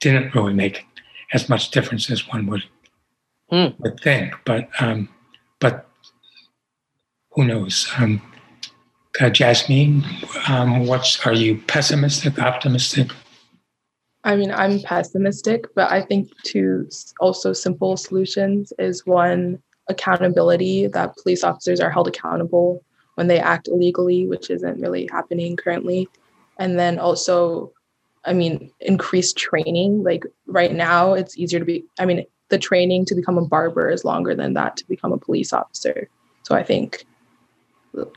didn't 0.00 0.34
really 0.34 0.54
make 0.54 0.84
as 1.32 1.48
much 1.48 1.70
difference 1.70 2.10
as 2.10 2.28
one 2.28 2.46
would 2.46 2.64
hmm. 3.50 3.68
would 3.78 4.00
think. 4.00 4.34
But 4.44 4.68
um, 4.80 5.08
but 5.60 5.88
who 7.30 7.44
knows? 7.44 7.90
Um, 7.98 8.20
uh, 9.20 9.28
Jasmine, 9.28 10.04
um, 10.48 10.86
what's 10.86 11.24
are 11.26 11.34
you 11.34 11.58
pessimistic, 11.66 12.38
optimistic? 12.38 13.10
I 14.24 14.36
mean, 14.36 14.52
I'm 14.52 14.80
pessimistic, 14.80 15.66
but 15.74 15.90
I 15.90 16.02
think 16.02 16.30
two 16.44 16.88
also 17.20 17.52
simple 17.52 17.96
solutions 17.96 18.72
is 18.78 19.04
one 19.04 19.60
accountability 19.88 20.86
that 20.86 21.16
police 21.16 21.42
officers 21.42 21.80
are 21.80 21.90
held 21.90 22.08
accountable 22.08 22.84
when 23.16 23.26
they 23.26 23.40
act 23.40 23.68
illegally, 23.68 24.26
which 24.28 24.48
isn't 24.48 24.80
really 24.80 25.08
happening 25.10 25.56
currently. 25.56 26.08
And 26.58 26.78
then 26.78 26.98
also 26.98 27.72
I 28.24 28.32
mean, 28.32 28.70
increased 28.80 29.36
training. 29.36 30.02
Like 30.02 30.24
right 30.46 30.72
now, 30.72 31.14
it's 31.14 31.36
easier 31.36 31.58
to 31.58 31.64
be, 31.64 31.84
I 31.98 32.06
mean, 32.06 32.24
the 32.50 32.58
training 32.58 33.04
to 33.06 33.14
become 33.14 33.38
a 33.38 33.44
barber 33.44 33.90
is 33.90 34.04
longer 34.04 34.34
than 34.34 34.54
that 34.54 34.76
to 34.76 34.88
become 34.88 35.12
a 35.12 35.18
police 35.18 35.52
officer. 35.52 36.08
So 36.44 36.54
I 36.54 36.62
think 36.62 37.04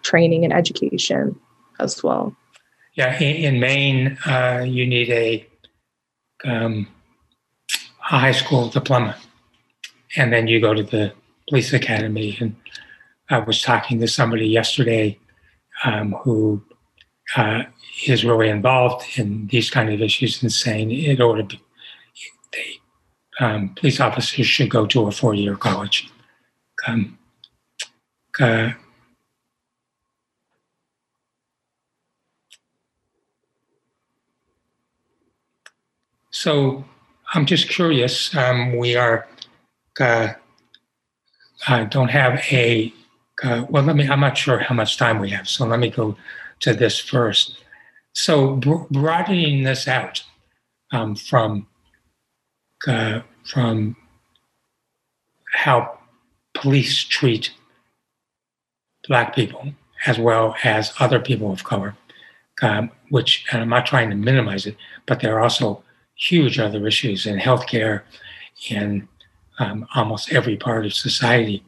training 0.03 0.43
and 0.43 0.53
education 0.53 1.39
as 1.79 2.03
well. 2.03 2.35
Yeah, 2.93 3.17
in, 3.19 3.55
in 3.55 3.59
Maine, 3.59 4.17
uh, 4.25 4.63
you 4.65 4.85
need 4.85 5.09
a, 5.09 5.45
um, 6.43 6.87
a 8.11 8.19
high 8.19 8.31
school 8.31 8.69
diploma, 8.69 9.15
and 10.15 10.31
then 10.31 10.47
you 10.47 10.59
go 10.59 10.73
to 10.73 10.83
the 10.83 11.13
police 11.49 11.73
academy. 11.73 12.37
And 12.39 12.55
I 13.29 13.39
was 13.39 13.61
talking 13.61 13.99
to 13.99 14.07
somebody 14.07 14.47
yesterday 14.47 15.17
um, 15.83 16.13
who 16.23 16.63
uh, 17.35 17.63
is 18.07 18.25
really 18.25 18.49
involved 18.49 19.17
in 19.17 19.47
these 19.47 19.69
kind 19.69 19.91
of 19.91 20.01
issues 20.01 20.41
and 20.41 20.51
saying 20.51 20.91
it 20.91 21.19
ought 21.19 21.37
to 21.37 21.43
be 21.43 21.61
they 22.51 22.79
um, 23.39 23.69
police 23.75 23.99
officers 23.99 24.47
should 24.47 24.69
go 24.69 24.85
to 24.85 25.07
a 25.07 25.11
four-year 25.11 25.55
college. 25.55 26.09
Um, 26.87 27.17
uh, 28.39 28.71
so 36.45 36.85
I'm 37.33 37.47
just 37.47 37.69
curious. 37.69 38.35
Um, 38.35 38.77
we 38.77 38.95
are 38.95 39.27
uh, 39.99 40.33
uh, 41.67 41.85
don't 41.85 42.09
have 42.09 42.33
a 42.51 42.93
uh, 43.43 43.65
well. 43.67 43.81
Let 43.81 43.95
me. 43.95 44.07
I'm 44.07 44.19
not 44.19 44.37
sure 44.37 44.59
how 44.59 44.75
much 44.75 44.97
time 44.97 45.17
we 45.17 45.31
have, 45.31 45.49
so 45.49 45.65
let 45.65 45.79
me 45.79 45.89
go 45.89 46.15
to 46.59 46.71
this 46.75 46.99
first. 46.99 47.57
So 48.13 48.57
broadening 48.91 49.63
this 49.63 49.87
out 49.87 50.23
um, 50.91 51.15
from 51.15 51.65
uh, 52.87 53.21
from 53.43 53.95
how 55.51 55.97
police 56.53 57.03
treat 57.03 57.51
black 59.07 59.33
people 59.33 59.73
as 60.05 60.19
well 60.19 60.55
as 60.63 60.93
other 60.99 61.19
people 61.19 61.51
of 61.51 61.63
color, 61.63 61.95
um, 62.61 62.91
which 63.09 63.45
and 63.51 63.63
I'm 63.63 63.69
not 63.69 63.87
trying 63.87 64.11
to 64.11 64.15
minimize 64.15 64.67
it, 64.67 64.77
but 65.07 65.21
there 65.21 65.35
are 65.35 65.41
also 65.41 65.81
huge 66.15 66.59
other 66.59 66.87
issues 66.87 67.25
in 67.25 67.37
healthcare 67.37 68.01
in 68.69 69.07
um, 69.59 69.87
almost 69.95 70.31
every 70.31 70.57
part 70.57 70.85
of 70.85 70.93
society. 70.93 71.63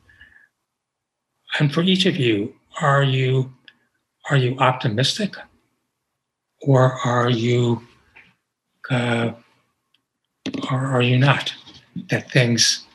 And 1.59 1.73
for 1.73 1.81
each 1.81 2.05
of 2.05 2.17
you, 2.17 2.53
are 2.81 3.03
you 3.03 3.53
are 4.29 4.37
you 4.37 4.57
optimistic 4.59 5.35
or 6.61 6.93
are 7.05 7.29
you 7.29 7.81
uh, 8.89 9.31
or 10.71 10.85
are 10.85 11.01
you 11.01 11.17
not 11.17 11.53
that 12.09 12.31
things 12.31 12.85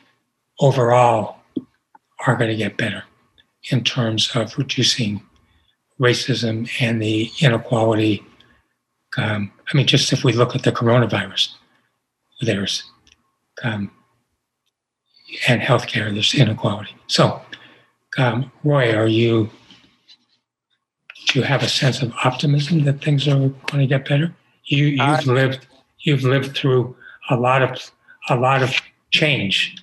overall 0.59 1.37
are 2.25 2.35
going 2.35 2.49
to 2.49 2.55
get 2.55 2.77
better 2.77 3.03
in 3.71 3.83
terms 3.83 4.31
of 4.35 4.57
reducing 4.57 5.21
racism 5.99 6.69
and 6.79 7.01
the 7.01 7.29
inequality 7.41 8.23
um, 9.17 9.51
i 9.71 9.77
mean 9.77 9.87
just 9.87 10.13
if 10.13 10.23
we 10.23 10.33
look 10.33 10.55
at 10.55 10.63
the 10.63 10.71
coronavirus 10.71 11.49
there's 12.41 12.83
um, 13.63 13.91
and 15.47 15.61
healthcare 15.61 16.13
there's 16.13 16.33
inequality 16.35 16.95
so 17.07 17.41
um, 18.17 18.51
roy 18.63 18.93
are 18.93 19.07
you 19.07 19.49
do 21.27 21.39
you 21.39 21.45
have 21.45 21.63
a 21.63 21.69
sense 21.69 22.01
of 22.01 22.13
optimism 22.23 22.83
that 22.83 23.03
things 23.03 23.27
are 23.27 23.37
going 23.37 23.79
to 23.79 23.87
get 23.87 24.07
better? 24.07 24.33
You 24.65 24.85
you've 24.85 25.25
lived 25.25 25.67
you've 25.99 26.23
lived 26.23 26.55
through 26.55 26.95
a 27.29 27.35
lot 27.35 27.61
of 27.61 27.91
a 28.29 28.35
lot 28.35 28.61
of 28.61 28.75
change. 29.11 29.75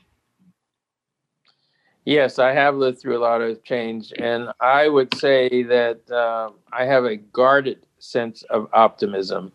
Yes, 2.04 2.38
I 2.38 2.52
have 2.52 2.76
lived 2.76 3.00
through 3.00 3.18
a 3.18 3.22
lot 3.22 3.42
of 3.42 3.62
change, 3.62 4.12
and 4.18 4.48
I 4.60 4.88
would 4.88 5.14
say 5.14 5.62
that 5.64 6.10
uh, 6.10 6.50
I 6.72 6.84
have 6.84 7.04
a 7.04 7.16
guarded 7.16 7.80
sense 7.98 8.42
of 8.44 8.68
optimism. 8.72 9.52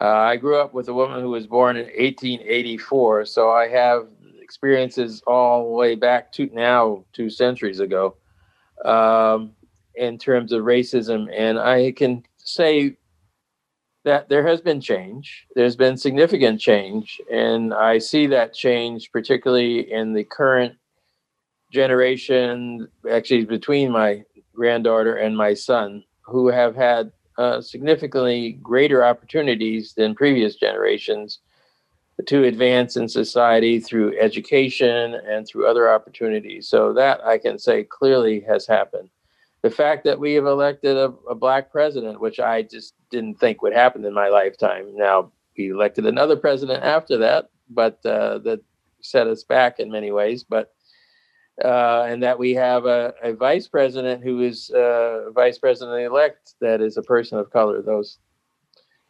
Uh, 0.00 0.04
I 0.04 0.36
grew 0.36 0.58
up 0.58 0.74
with 0.74 0.88
a 0.88 0.94
woman 0.94 1.20
who 1.20 1.30
was 1.30 1.46
born 1.46 1.76
in 1.76 1.84
1884, 1.84 3.26
so 3.26 3.50
I 3.50 3.68
have 3.68 4.08
experiences 4.40 5.22
all 5.26 5.64
the 5.64 5.76
way 5.76 5.94
back 5.94 6.32
to 6.32 6.50
now, 6.52 7.04
two 7.12 7.30
centuries 7.30 7.80
ago. 7.80 8.16
Um, 8.84 9.52
in 9.94 10.18
terms 10.18 10.52
of 10.52 10.62
racism. 10.62 11.28
And 11.36 11.58
I 11.58 11.92
can 11.92 12.24
say 12.36 12.96
that 14.04 14.28
there 14.28 14.46
has 14.46 14.60
been 14.60 14.80
change. 14.80 15.46
There's 15.54 15.76
been 15.76 15.96
significant 15.96 16.60
change. 16.60 17.20
And 17.30 17.72
I 17.72 17.98
see 17.98 18.26
that 18.28 18.54
change, 18.54 19.10
particularly 19.12 19.92
in 19.92 20.12
the 20.12 20.24
current 20.24 20.74
generation, 21.72 22.88
actually, 23.10 23.44
between 23.44 23.90
my 23.90 24.24
granddaughter 24.54 25.16
and 25.16 25.36
my 25.36 25.54
son, 25.54 26.04
who 26.22 26.48
have 26.48 26.76
had 26.76 27.12
uh, 27.38 27.60
significantly 27.60 28.52
greater 28.62 29.04
opportunities 29.04 29.94
than 29.94 30.14
previous 30.14 30.56
generations 30.56 31.40
to 32.26 32.44
advance 32.44 32.96
in 32.96 33.08
society 33.08 33.80
through 33.80 34.16
education 34.18 35.14
and 35.26 35.46
through 35.46 35.66
other 35.66 35.90
opportunities. 35.90 36.68
So, 36.68 36.92
that 36.92 37.24
I 37.24 37.38
can 37.38 37.58
say 37.58 37.84
clearly 37.84 38.40
has 38.40 38.66
happened 38.66 39.10
the 39.64 39.70
fact 39.70 40.04
that 40.04 40.20
we 40.20 40.34
have 40.34 40.44
elected 40.44 40.94
a, 40.94 41.10
a, 41.30 41.34
black 41.34 41.72
president, 41.72 42.20
which 42.20 42.38
I 42.38 42.60
just 42.60 42.92
didn't 43.08 43.40
think 43.40 43.62
would 43.62 43.72
happen 43.72 44.04
in 44.04 44.12
my 44.12 44.28
lifetime. 44.28 44.94
Now 44.94 45.32
we 45.56 45.70
elected 45.70 46.04
another 46.04 46.36
president 46.36 46.84
after 46.84 47.16
that, 47.16 47.48
but 47.70 47.98
uh, 48.04 48.40
that 48.40 48.60
set 49.00 49.26
us 49.26 49.42
back 49.42 49.80
in 49.80 49.90
many 49.90 50.10
ways. 50.10 50.44
But 50.44 50.74
uh, 51.62 52.06
and 52.08 52.22
that 52.22 52.38
we 52.38 52.52
have 52.54 52.86
a, 52.86 53.14
a 53.22 53.34
vice 53.34 53.68
president 53.68 54.22
who 54.24 54.40
is 54.40 54.70
uh, 54.70 55.30
vice 55.32 55.58
president 55.58 56.00
elect 56.00 56.54
that 56.60 56.80
is 56.80 56.96
a 56.96 57.02
person 57.02 57.38
of 57.38 57.50
color. 57.50 57.82
Those 57.82 58.18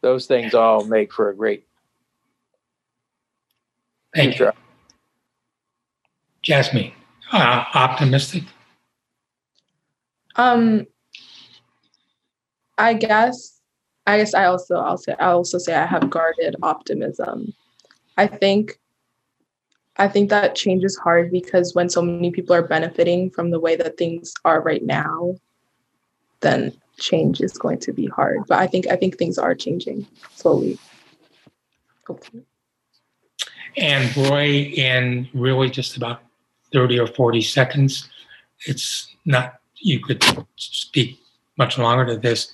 those 0.01 0.27
things 0.27 0.55
all 0.55 0.85
make 0.85 1.13
for 1.13 1.31
a 1.31 1.37
great 1.37 1.67
Thank 4.15 4.33
future. 4.33 4.53
You. 4.55 4.61
Jasmine, 6.43 6.93
uh, 7.33 7.65
optimistic. 7.75 8.43
Um, 10.37 10.87
I 12.77 12.95
guess, 12.95 13.61
I 14.07 14.19
guess 14.19 14.35
I 14.35 14.45
also 14.45 14.77
I'll 14.77 14.99
say 14.99 15.15
I 15.19 15.29
also 15.31 15.59
say 15.59 15.75
I 15.75 15.87
have 15.87 16.11
guarded 16.11 16.57
optimism. 16.63 17.55
I 18.17 18.27
think, 18.27 18.79
I 19.97 20.09
think 20.09 20.31
that 20.31 20.57
change 20.57 20.85
is 20.85 20.97
hard 20.97 21.31
because 21.31 21.75
when 21.75 21.89
so 21.89 22.03
many 22.03 22.31
people 22.31 22.55
are 22.55 22.67
benefiting 22.67 23.31
from 23.31 23.51
the 23.51 23.61
way 23.61 23.77
that 23.77 23.97
things 23.97 24.35
are 24.45 24.61
right 24.61 24.83
now, 24.83 25.37
then 26.41 26.73
change 26.99 27.41
is 27.41 27.53
going 27.53 27.79
to 27.81 27.93
be 27.93 28.07
hard. 28.07 28.43
But 28.49 28.59
I 28.59 28.67
think 28.67 28.89
I 28.89 28.97
think 28.97 29.17
things 29.17 29.39
are 29.39 29.55
changing 29.55 30.07
slowly. 30.35 30.79
Hopefully. 32.07 32.45
And 33.77 34.17
Roy, 34.17 34.73
in 34.77 35.29
really 35.35 35.71
just 35.71 35.97
about 35.97 36.23
30 36.73 37.01
or 37.01 37.07
40 37.07 37.41
seconds, 37.41 38.09
it's 38.67 39.15
not, 39.25 39.61
you 39.79 40.01
could 40.01 40.23
speak 40.57 41.19
much 41.59 41.79
longer 41.79 42.07
to 42.07 42.17
this. 42.17 42.53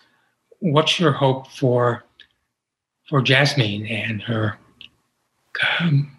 What's 0.60 0.98
your 0.98 1.12
hope 1.12 1.50
for 1.50 2.04
for 3.08 3.20
Jasmine 3.20 3.86
and 3.86 4.22
her 4.22 4.56
um, 5.80 6.16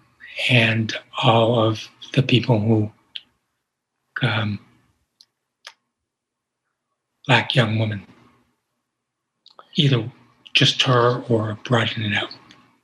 and 0.50 0.94
all 1.24 1.60
of 1.60 1.88
the 2.14 2.24
people 2.24 2.60
who 2.60 2.92
um, 4.22 4.60
black 7.28 7.56
young 7.56 7.80
woman, 7.80 8.06
either 9.76 10.12
just 10.54 10.82
her 10.84 11.24
or 11.30 11.58
broadening 11.64 12.12
it 12.12 12.18
out. 12.18 12.30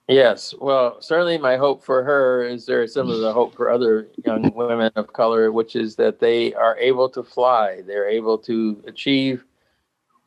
Yes, 0.07 0.53
well, 0.61 1.01
certainly 1.01 1.37
my 1.37 1.57
hope 1.57 1.83
for 1.83 2.01
her 2.01 2.43
is 2.43 2.65
there 2.65 2.81
is 2.81 2.93
some 2.93 3.09
of 3.09 3.19
the 3.19 3.33
hope 3.33 3.53
for 3.53 3.69
other 3.69 4.07
young 4.25 4.53
women 4.55 4.89
of 4.95 5.11
color, 5.11 5.51
which 5.51 5.75
is 5.75 5.97
that 5.97 6.19
they 6.19 6.53
are 6.53 6.77
able 6.77 7.09
to 7.09 7.23
fly. 7.23 7.81
They're 7.85 8.07
able 8.07 8.37
to 8.39 8.81
achieve 8.87 9.43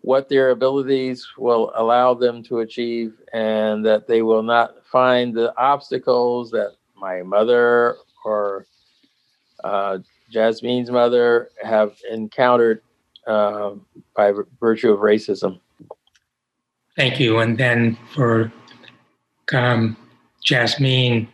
what 0.02 0.28
their 0.28 0.50
abilities 0.50 1.26
will 1.38 1.72
allow 1.74 2.12
them 2.12 2.42
to 2.44 2.58
achieve, 2.58 3.14
and 3.32 3.84
that 3.86 4.06
they 4.06 4.20
will 4.20 4.42
not 4.42 4.84
find 4.84 5.34
the 5.34 5.56
obstacles 5.56 6.50
that 6.50 6.76
my 7.00 7.22
mother 7.22 7.96
or 8.24 8.66
uh, 9.64 9.98
Jasmine's 10.30 10.90
mother 10.90 11.50
have 11.62 11.96
encountered 12.10 12.82
uh, 13.26 13.72
by 14.14 14.32
virtue 14.60 14.92
of 14.92 15.00
racism. 15.00 15.60
Thank 16.96 17.18
you. 17.18 17.38
And 17.38 17.56
then 17.56 17.96
for 18.14 18.52
um, 19.52 19.96
Jasmine, 20.44 21.28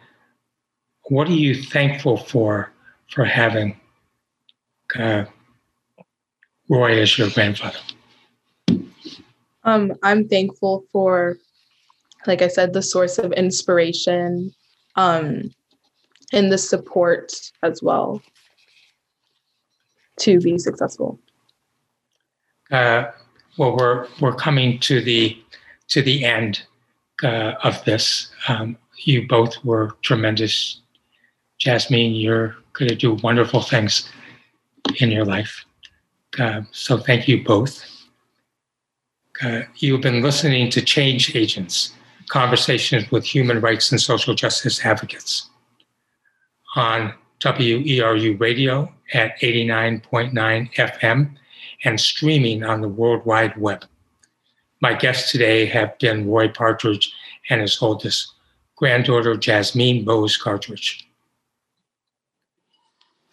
what 1.04 1.28
are 1.28 1.32
you 1.32 1.54
thankful 1.54 2.16
for 2.16 2.72
for 3.10 3.24
having 3.24 3.78
uh, 4.98 5.24
Roy 6.68 7.00
as 7.00 7.16
your 7.16 7.30
grandfather? 7.30 7.78
Um, 9.64 9.92
I'm 10.02 10.28
thankful 10.28 10.84
for, 10.92 11.38
like 12.26 12.42
I 12.42 12.48
said, 12.48 12.72
the 12.72 12.82
source 12.82 13.18
of 13.18 13.32
inspiration 13.32 14.52
um, 14.96 15.52
and 16.32 16.50
the 16.50 16.58
support 16.58 17.32
as 17.62 17.82
well 17.82 18.22
to 20.18 20.40
be 20.40 20.58
successful. 20.58 21.18
Uh, 22.70 23.10
well, 23.58 23.76
we're 23.76 24.08
we're 24.20 24.34
coming 24.34 24.78
to 24.80 25.00
the 25.00 25.42
to 25.88 26.02
the 26.02 26.24
end 26.24 26.62
uh, 27.22 27.54
of 27.62 27.84
this. 27.84 28.30
Um, 28.48 28.76
you 29.04 29.26
both 29.26 29.64
were 29.64 29.92
tremendous. 30.02 30.80
Jasmine, 31.58 32.14
you're 32.14 32.56
going 32.72 32.88
to 32.88 32.94
do 32.94 33.14
wonderful 33.14 33.62
things 33.62 34.10
in 35.00 35.10
your 35.10 35.24
life. 35.24 35.64
Uh, 36.38 36.62
so 36.70 36.98
thank 36.98 37.28
you 37.28 37.42
both. 37.44 37.84
Uh, 39.42 39.62
you've 39.76 40.00
been 40.00 40.22
listening 40.22 40.70
to 40.70 40.82
Change 40.82 41.34
Agents, 41.34 41.92
conversations 42.28 43.10
with 43.10 43.24
human 43.24 43.60
rights 43.60 43.90
and 43.90 44.00
social 44.00 44.34
justice 44.34 44.84
advocates 44.84 45.48
on 46.76 47.12
WERU 47.40 48.38
radio 48.38 48.92
at 49.12 49.38
89.9 49.40 50.74
FM 50.74 51.30
and 51.84 52.00
streaming 52.00 52.62
on 52.62 52.80
the 52.80 52.88
World 52.88 53.24
Wide 53.24 53.56
Web. 53.56 53.84
My 54.80 54.94
guests 54.94 55.32
today 55.32 55.66
have 55.66 55.98
been 55.98 56.28
Roy 56.28 56.48
Partridge 56.48 57.12
and 57.50 57.60
his 57.60 57.80
oldest 57.80 58.34
granddaughter, 58.76 59.36
Jasmine 59.36 60.04
Bose 60.04 60.38
Partridge. 60.38 61.08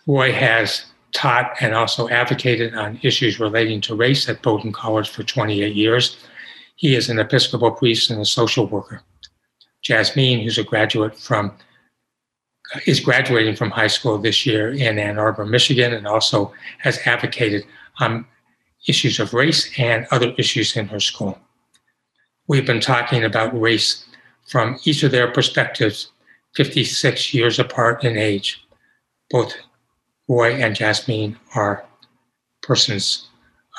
Roy 0.08 0.32
has 0.32 0.86
taught 1.12 1.56
and 1.62 1.74
also 1.74 2.10
advocated 2.10 2.76
on 2.76 3.00
issues 3.04 3.40
relating 3.40 3.82
to 3.82 3.96
race 3.96 4.28
at 4.28 4.42
Bowdoin 4.42 4.72
College 4.72 5.10
for 5.10 5.24
28 5.24 5.76
years. 5.76 6.18
He 6.76 6.96
is 6.96 7.10
an 7.10 7.20
Episcopal 7.20 7.72
priest 7.72 8.10
and 8.10 8.22
a 8.22 8.26
social 8.26 8.68
worker. 8.68 9.02
Jasmine, 9.82 10.42
who's 10.42 10.58
a 10.58 10.64
graduate 10.64 11.18
from 11.18 11.54
is 12.86 13.00
graduating 13.00 13.56
from 13.56 13.72
high 13.72 13.88
school 13.88 14.18
this 14.18 14.46
year 14.46 14.72
in 14.72 14.98
Ann 14.98 15.20
Arbor, 15.20 15.46
Michigan, 15.46 15.94
and 15.94 16.08
also 16.08 16.54
has 16.80 17.00
advocated 17.06 17.66
on 18.00 18.26
issues 18.88 19.20
of 19.20 19.34
race 19.34 19.72
and 19.78 20.08
other 20.12 20.34
issues 20.38 20.76
in 20.76 20.88
her 20.88 21.00
school. 21.00 21.40
We've 22.48 22.66
been 22.66 22.82
talking 22.82 23.24
about 23.24 23.60
race 23.60 24.06
from 24.48 24.78
each 24.84 25.04
of 25.04 25.12
their 25.12 25.32
perspectives, 25.32 26.12
56 26.56 27.34
years 27.34 27.60
apart 27.60 28.04
in 28.04 28.18
age. 28.18 28.66
Both 29.30 29.56
Roy 30.28 30.54
and 30.56 30.76
Jasmine 30.76 31.38
are 31.56 31.86
persons 32.62 33.30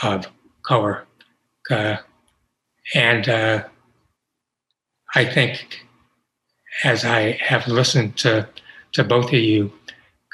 of 0.02 0.26
color. 0.62 1.06
Uh, 1.70 1.96
and 2.94 3.28
uh, 3.28 3.64
I 5.14 5.24
think 5.24 5.86
as 6.82 7.04
I 7.04 7.32
have 7.40 7.66
listened 7.68 8.16
to, 8.18 8.48
to 8.94 9.04
both 9.04 9.26
of 9.26 9.34
you, 9.34 9.72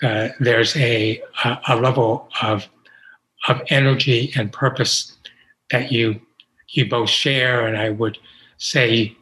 uh, 0.02 0.28
there's 0.38 0.76
a, 0.76 1.22
a 1.68 1.76
level 1.76 2.28
of 2.42 2.66
of 3.48 3.60
energy 3.68 4.32
and 4.36 4.52
purpose 4.52 5.16
that 5.70 5.90
you 5.90 6.20
you 6.68 6.86
both 6.88 7.08
share 7.08 7.66
and 7.66 7.76
i 7.76 7.88
would 7.88 8.18
say 8.58 9.16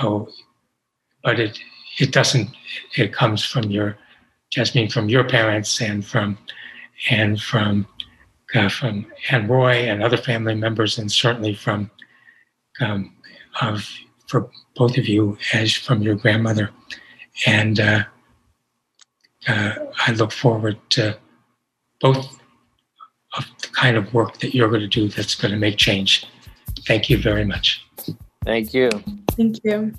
oh 0.00 0.28
but 1.22 1.38
it 1.38 1.56
it 1.98 2.10
doesn't 2.10 2.50
it 2.96 3.12
comes 3.12 3.44
from 3.44 3.70
your 3.70 3.96
jasmine 4.50 4.88
from 4.88 5.08
your 5.08 5.22
parents 5.22 5.80
and 5.80 6.04
from 6.04 6.36
and 7.10 7.40
from 7.40 7.86
uh, 8.56 8.68
from 8.68 9.06
and 9.30 9.48
roy 9.48 9.88
and 9.88 10.02
other 10.02 10.16
family 10.16 10.54
members 10.54 10.98
and 10.98 11.12
certainly 11.12 11.54
from 11.54 11.88
um, 12.80 13.12
of 13.62 13.88
for 14.26 14.48
both 14.76 14.96
of 14.96 15.08
you 15.08 15.36
as 15.52 15.74
from 15.74 16.02
your 16.02 16.14
grandmother. 16.14 16.70
And 17.46 17.80
uh, 17.80 18.04
uh, 19.48 19.74
i 20.06 20.12
look 20.12 20.32
forward 20.32 20.78
to 20.90 21.16
both 22.00 22.40
of 23.36 23.46
the 23.60 23.68
kind 23.68 23.96
of 23.96 24.12
work 24.12 24.38
that 24.38 24.54
you're 24.54 24.68
going 24.68 24.80
to 24.80 24.88
do 24.88 25.08
that's 25.08 25.34
going 25.34 25.52
to 25.52 25.58
make 25.58 25.76
change. 25.76 26.26
Thank 26.86 27.08
you 27.08 27.18
very 27.18 27.44
much. 27.44 27.86
Thank 28.44 28.74
you. 28.74 28.90
Thank 29.36 29.60
you. 29.64 29.92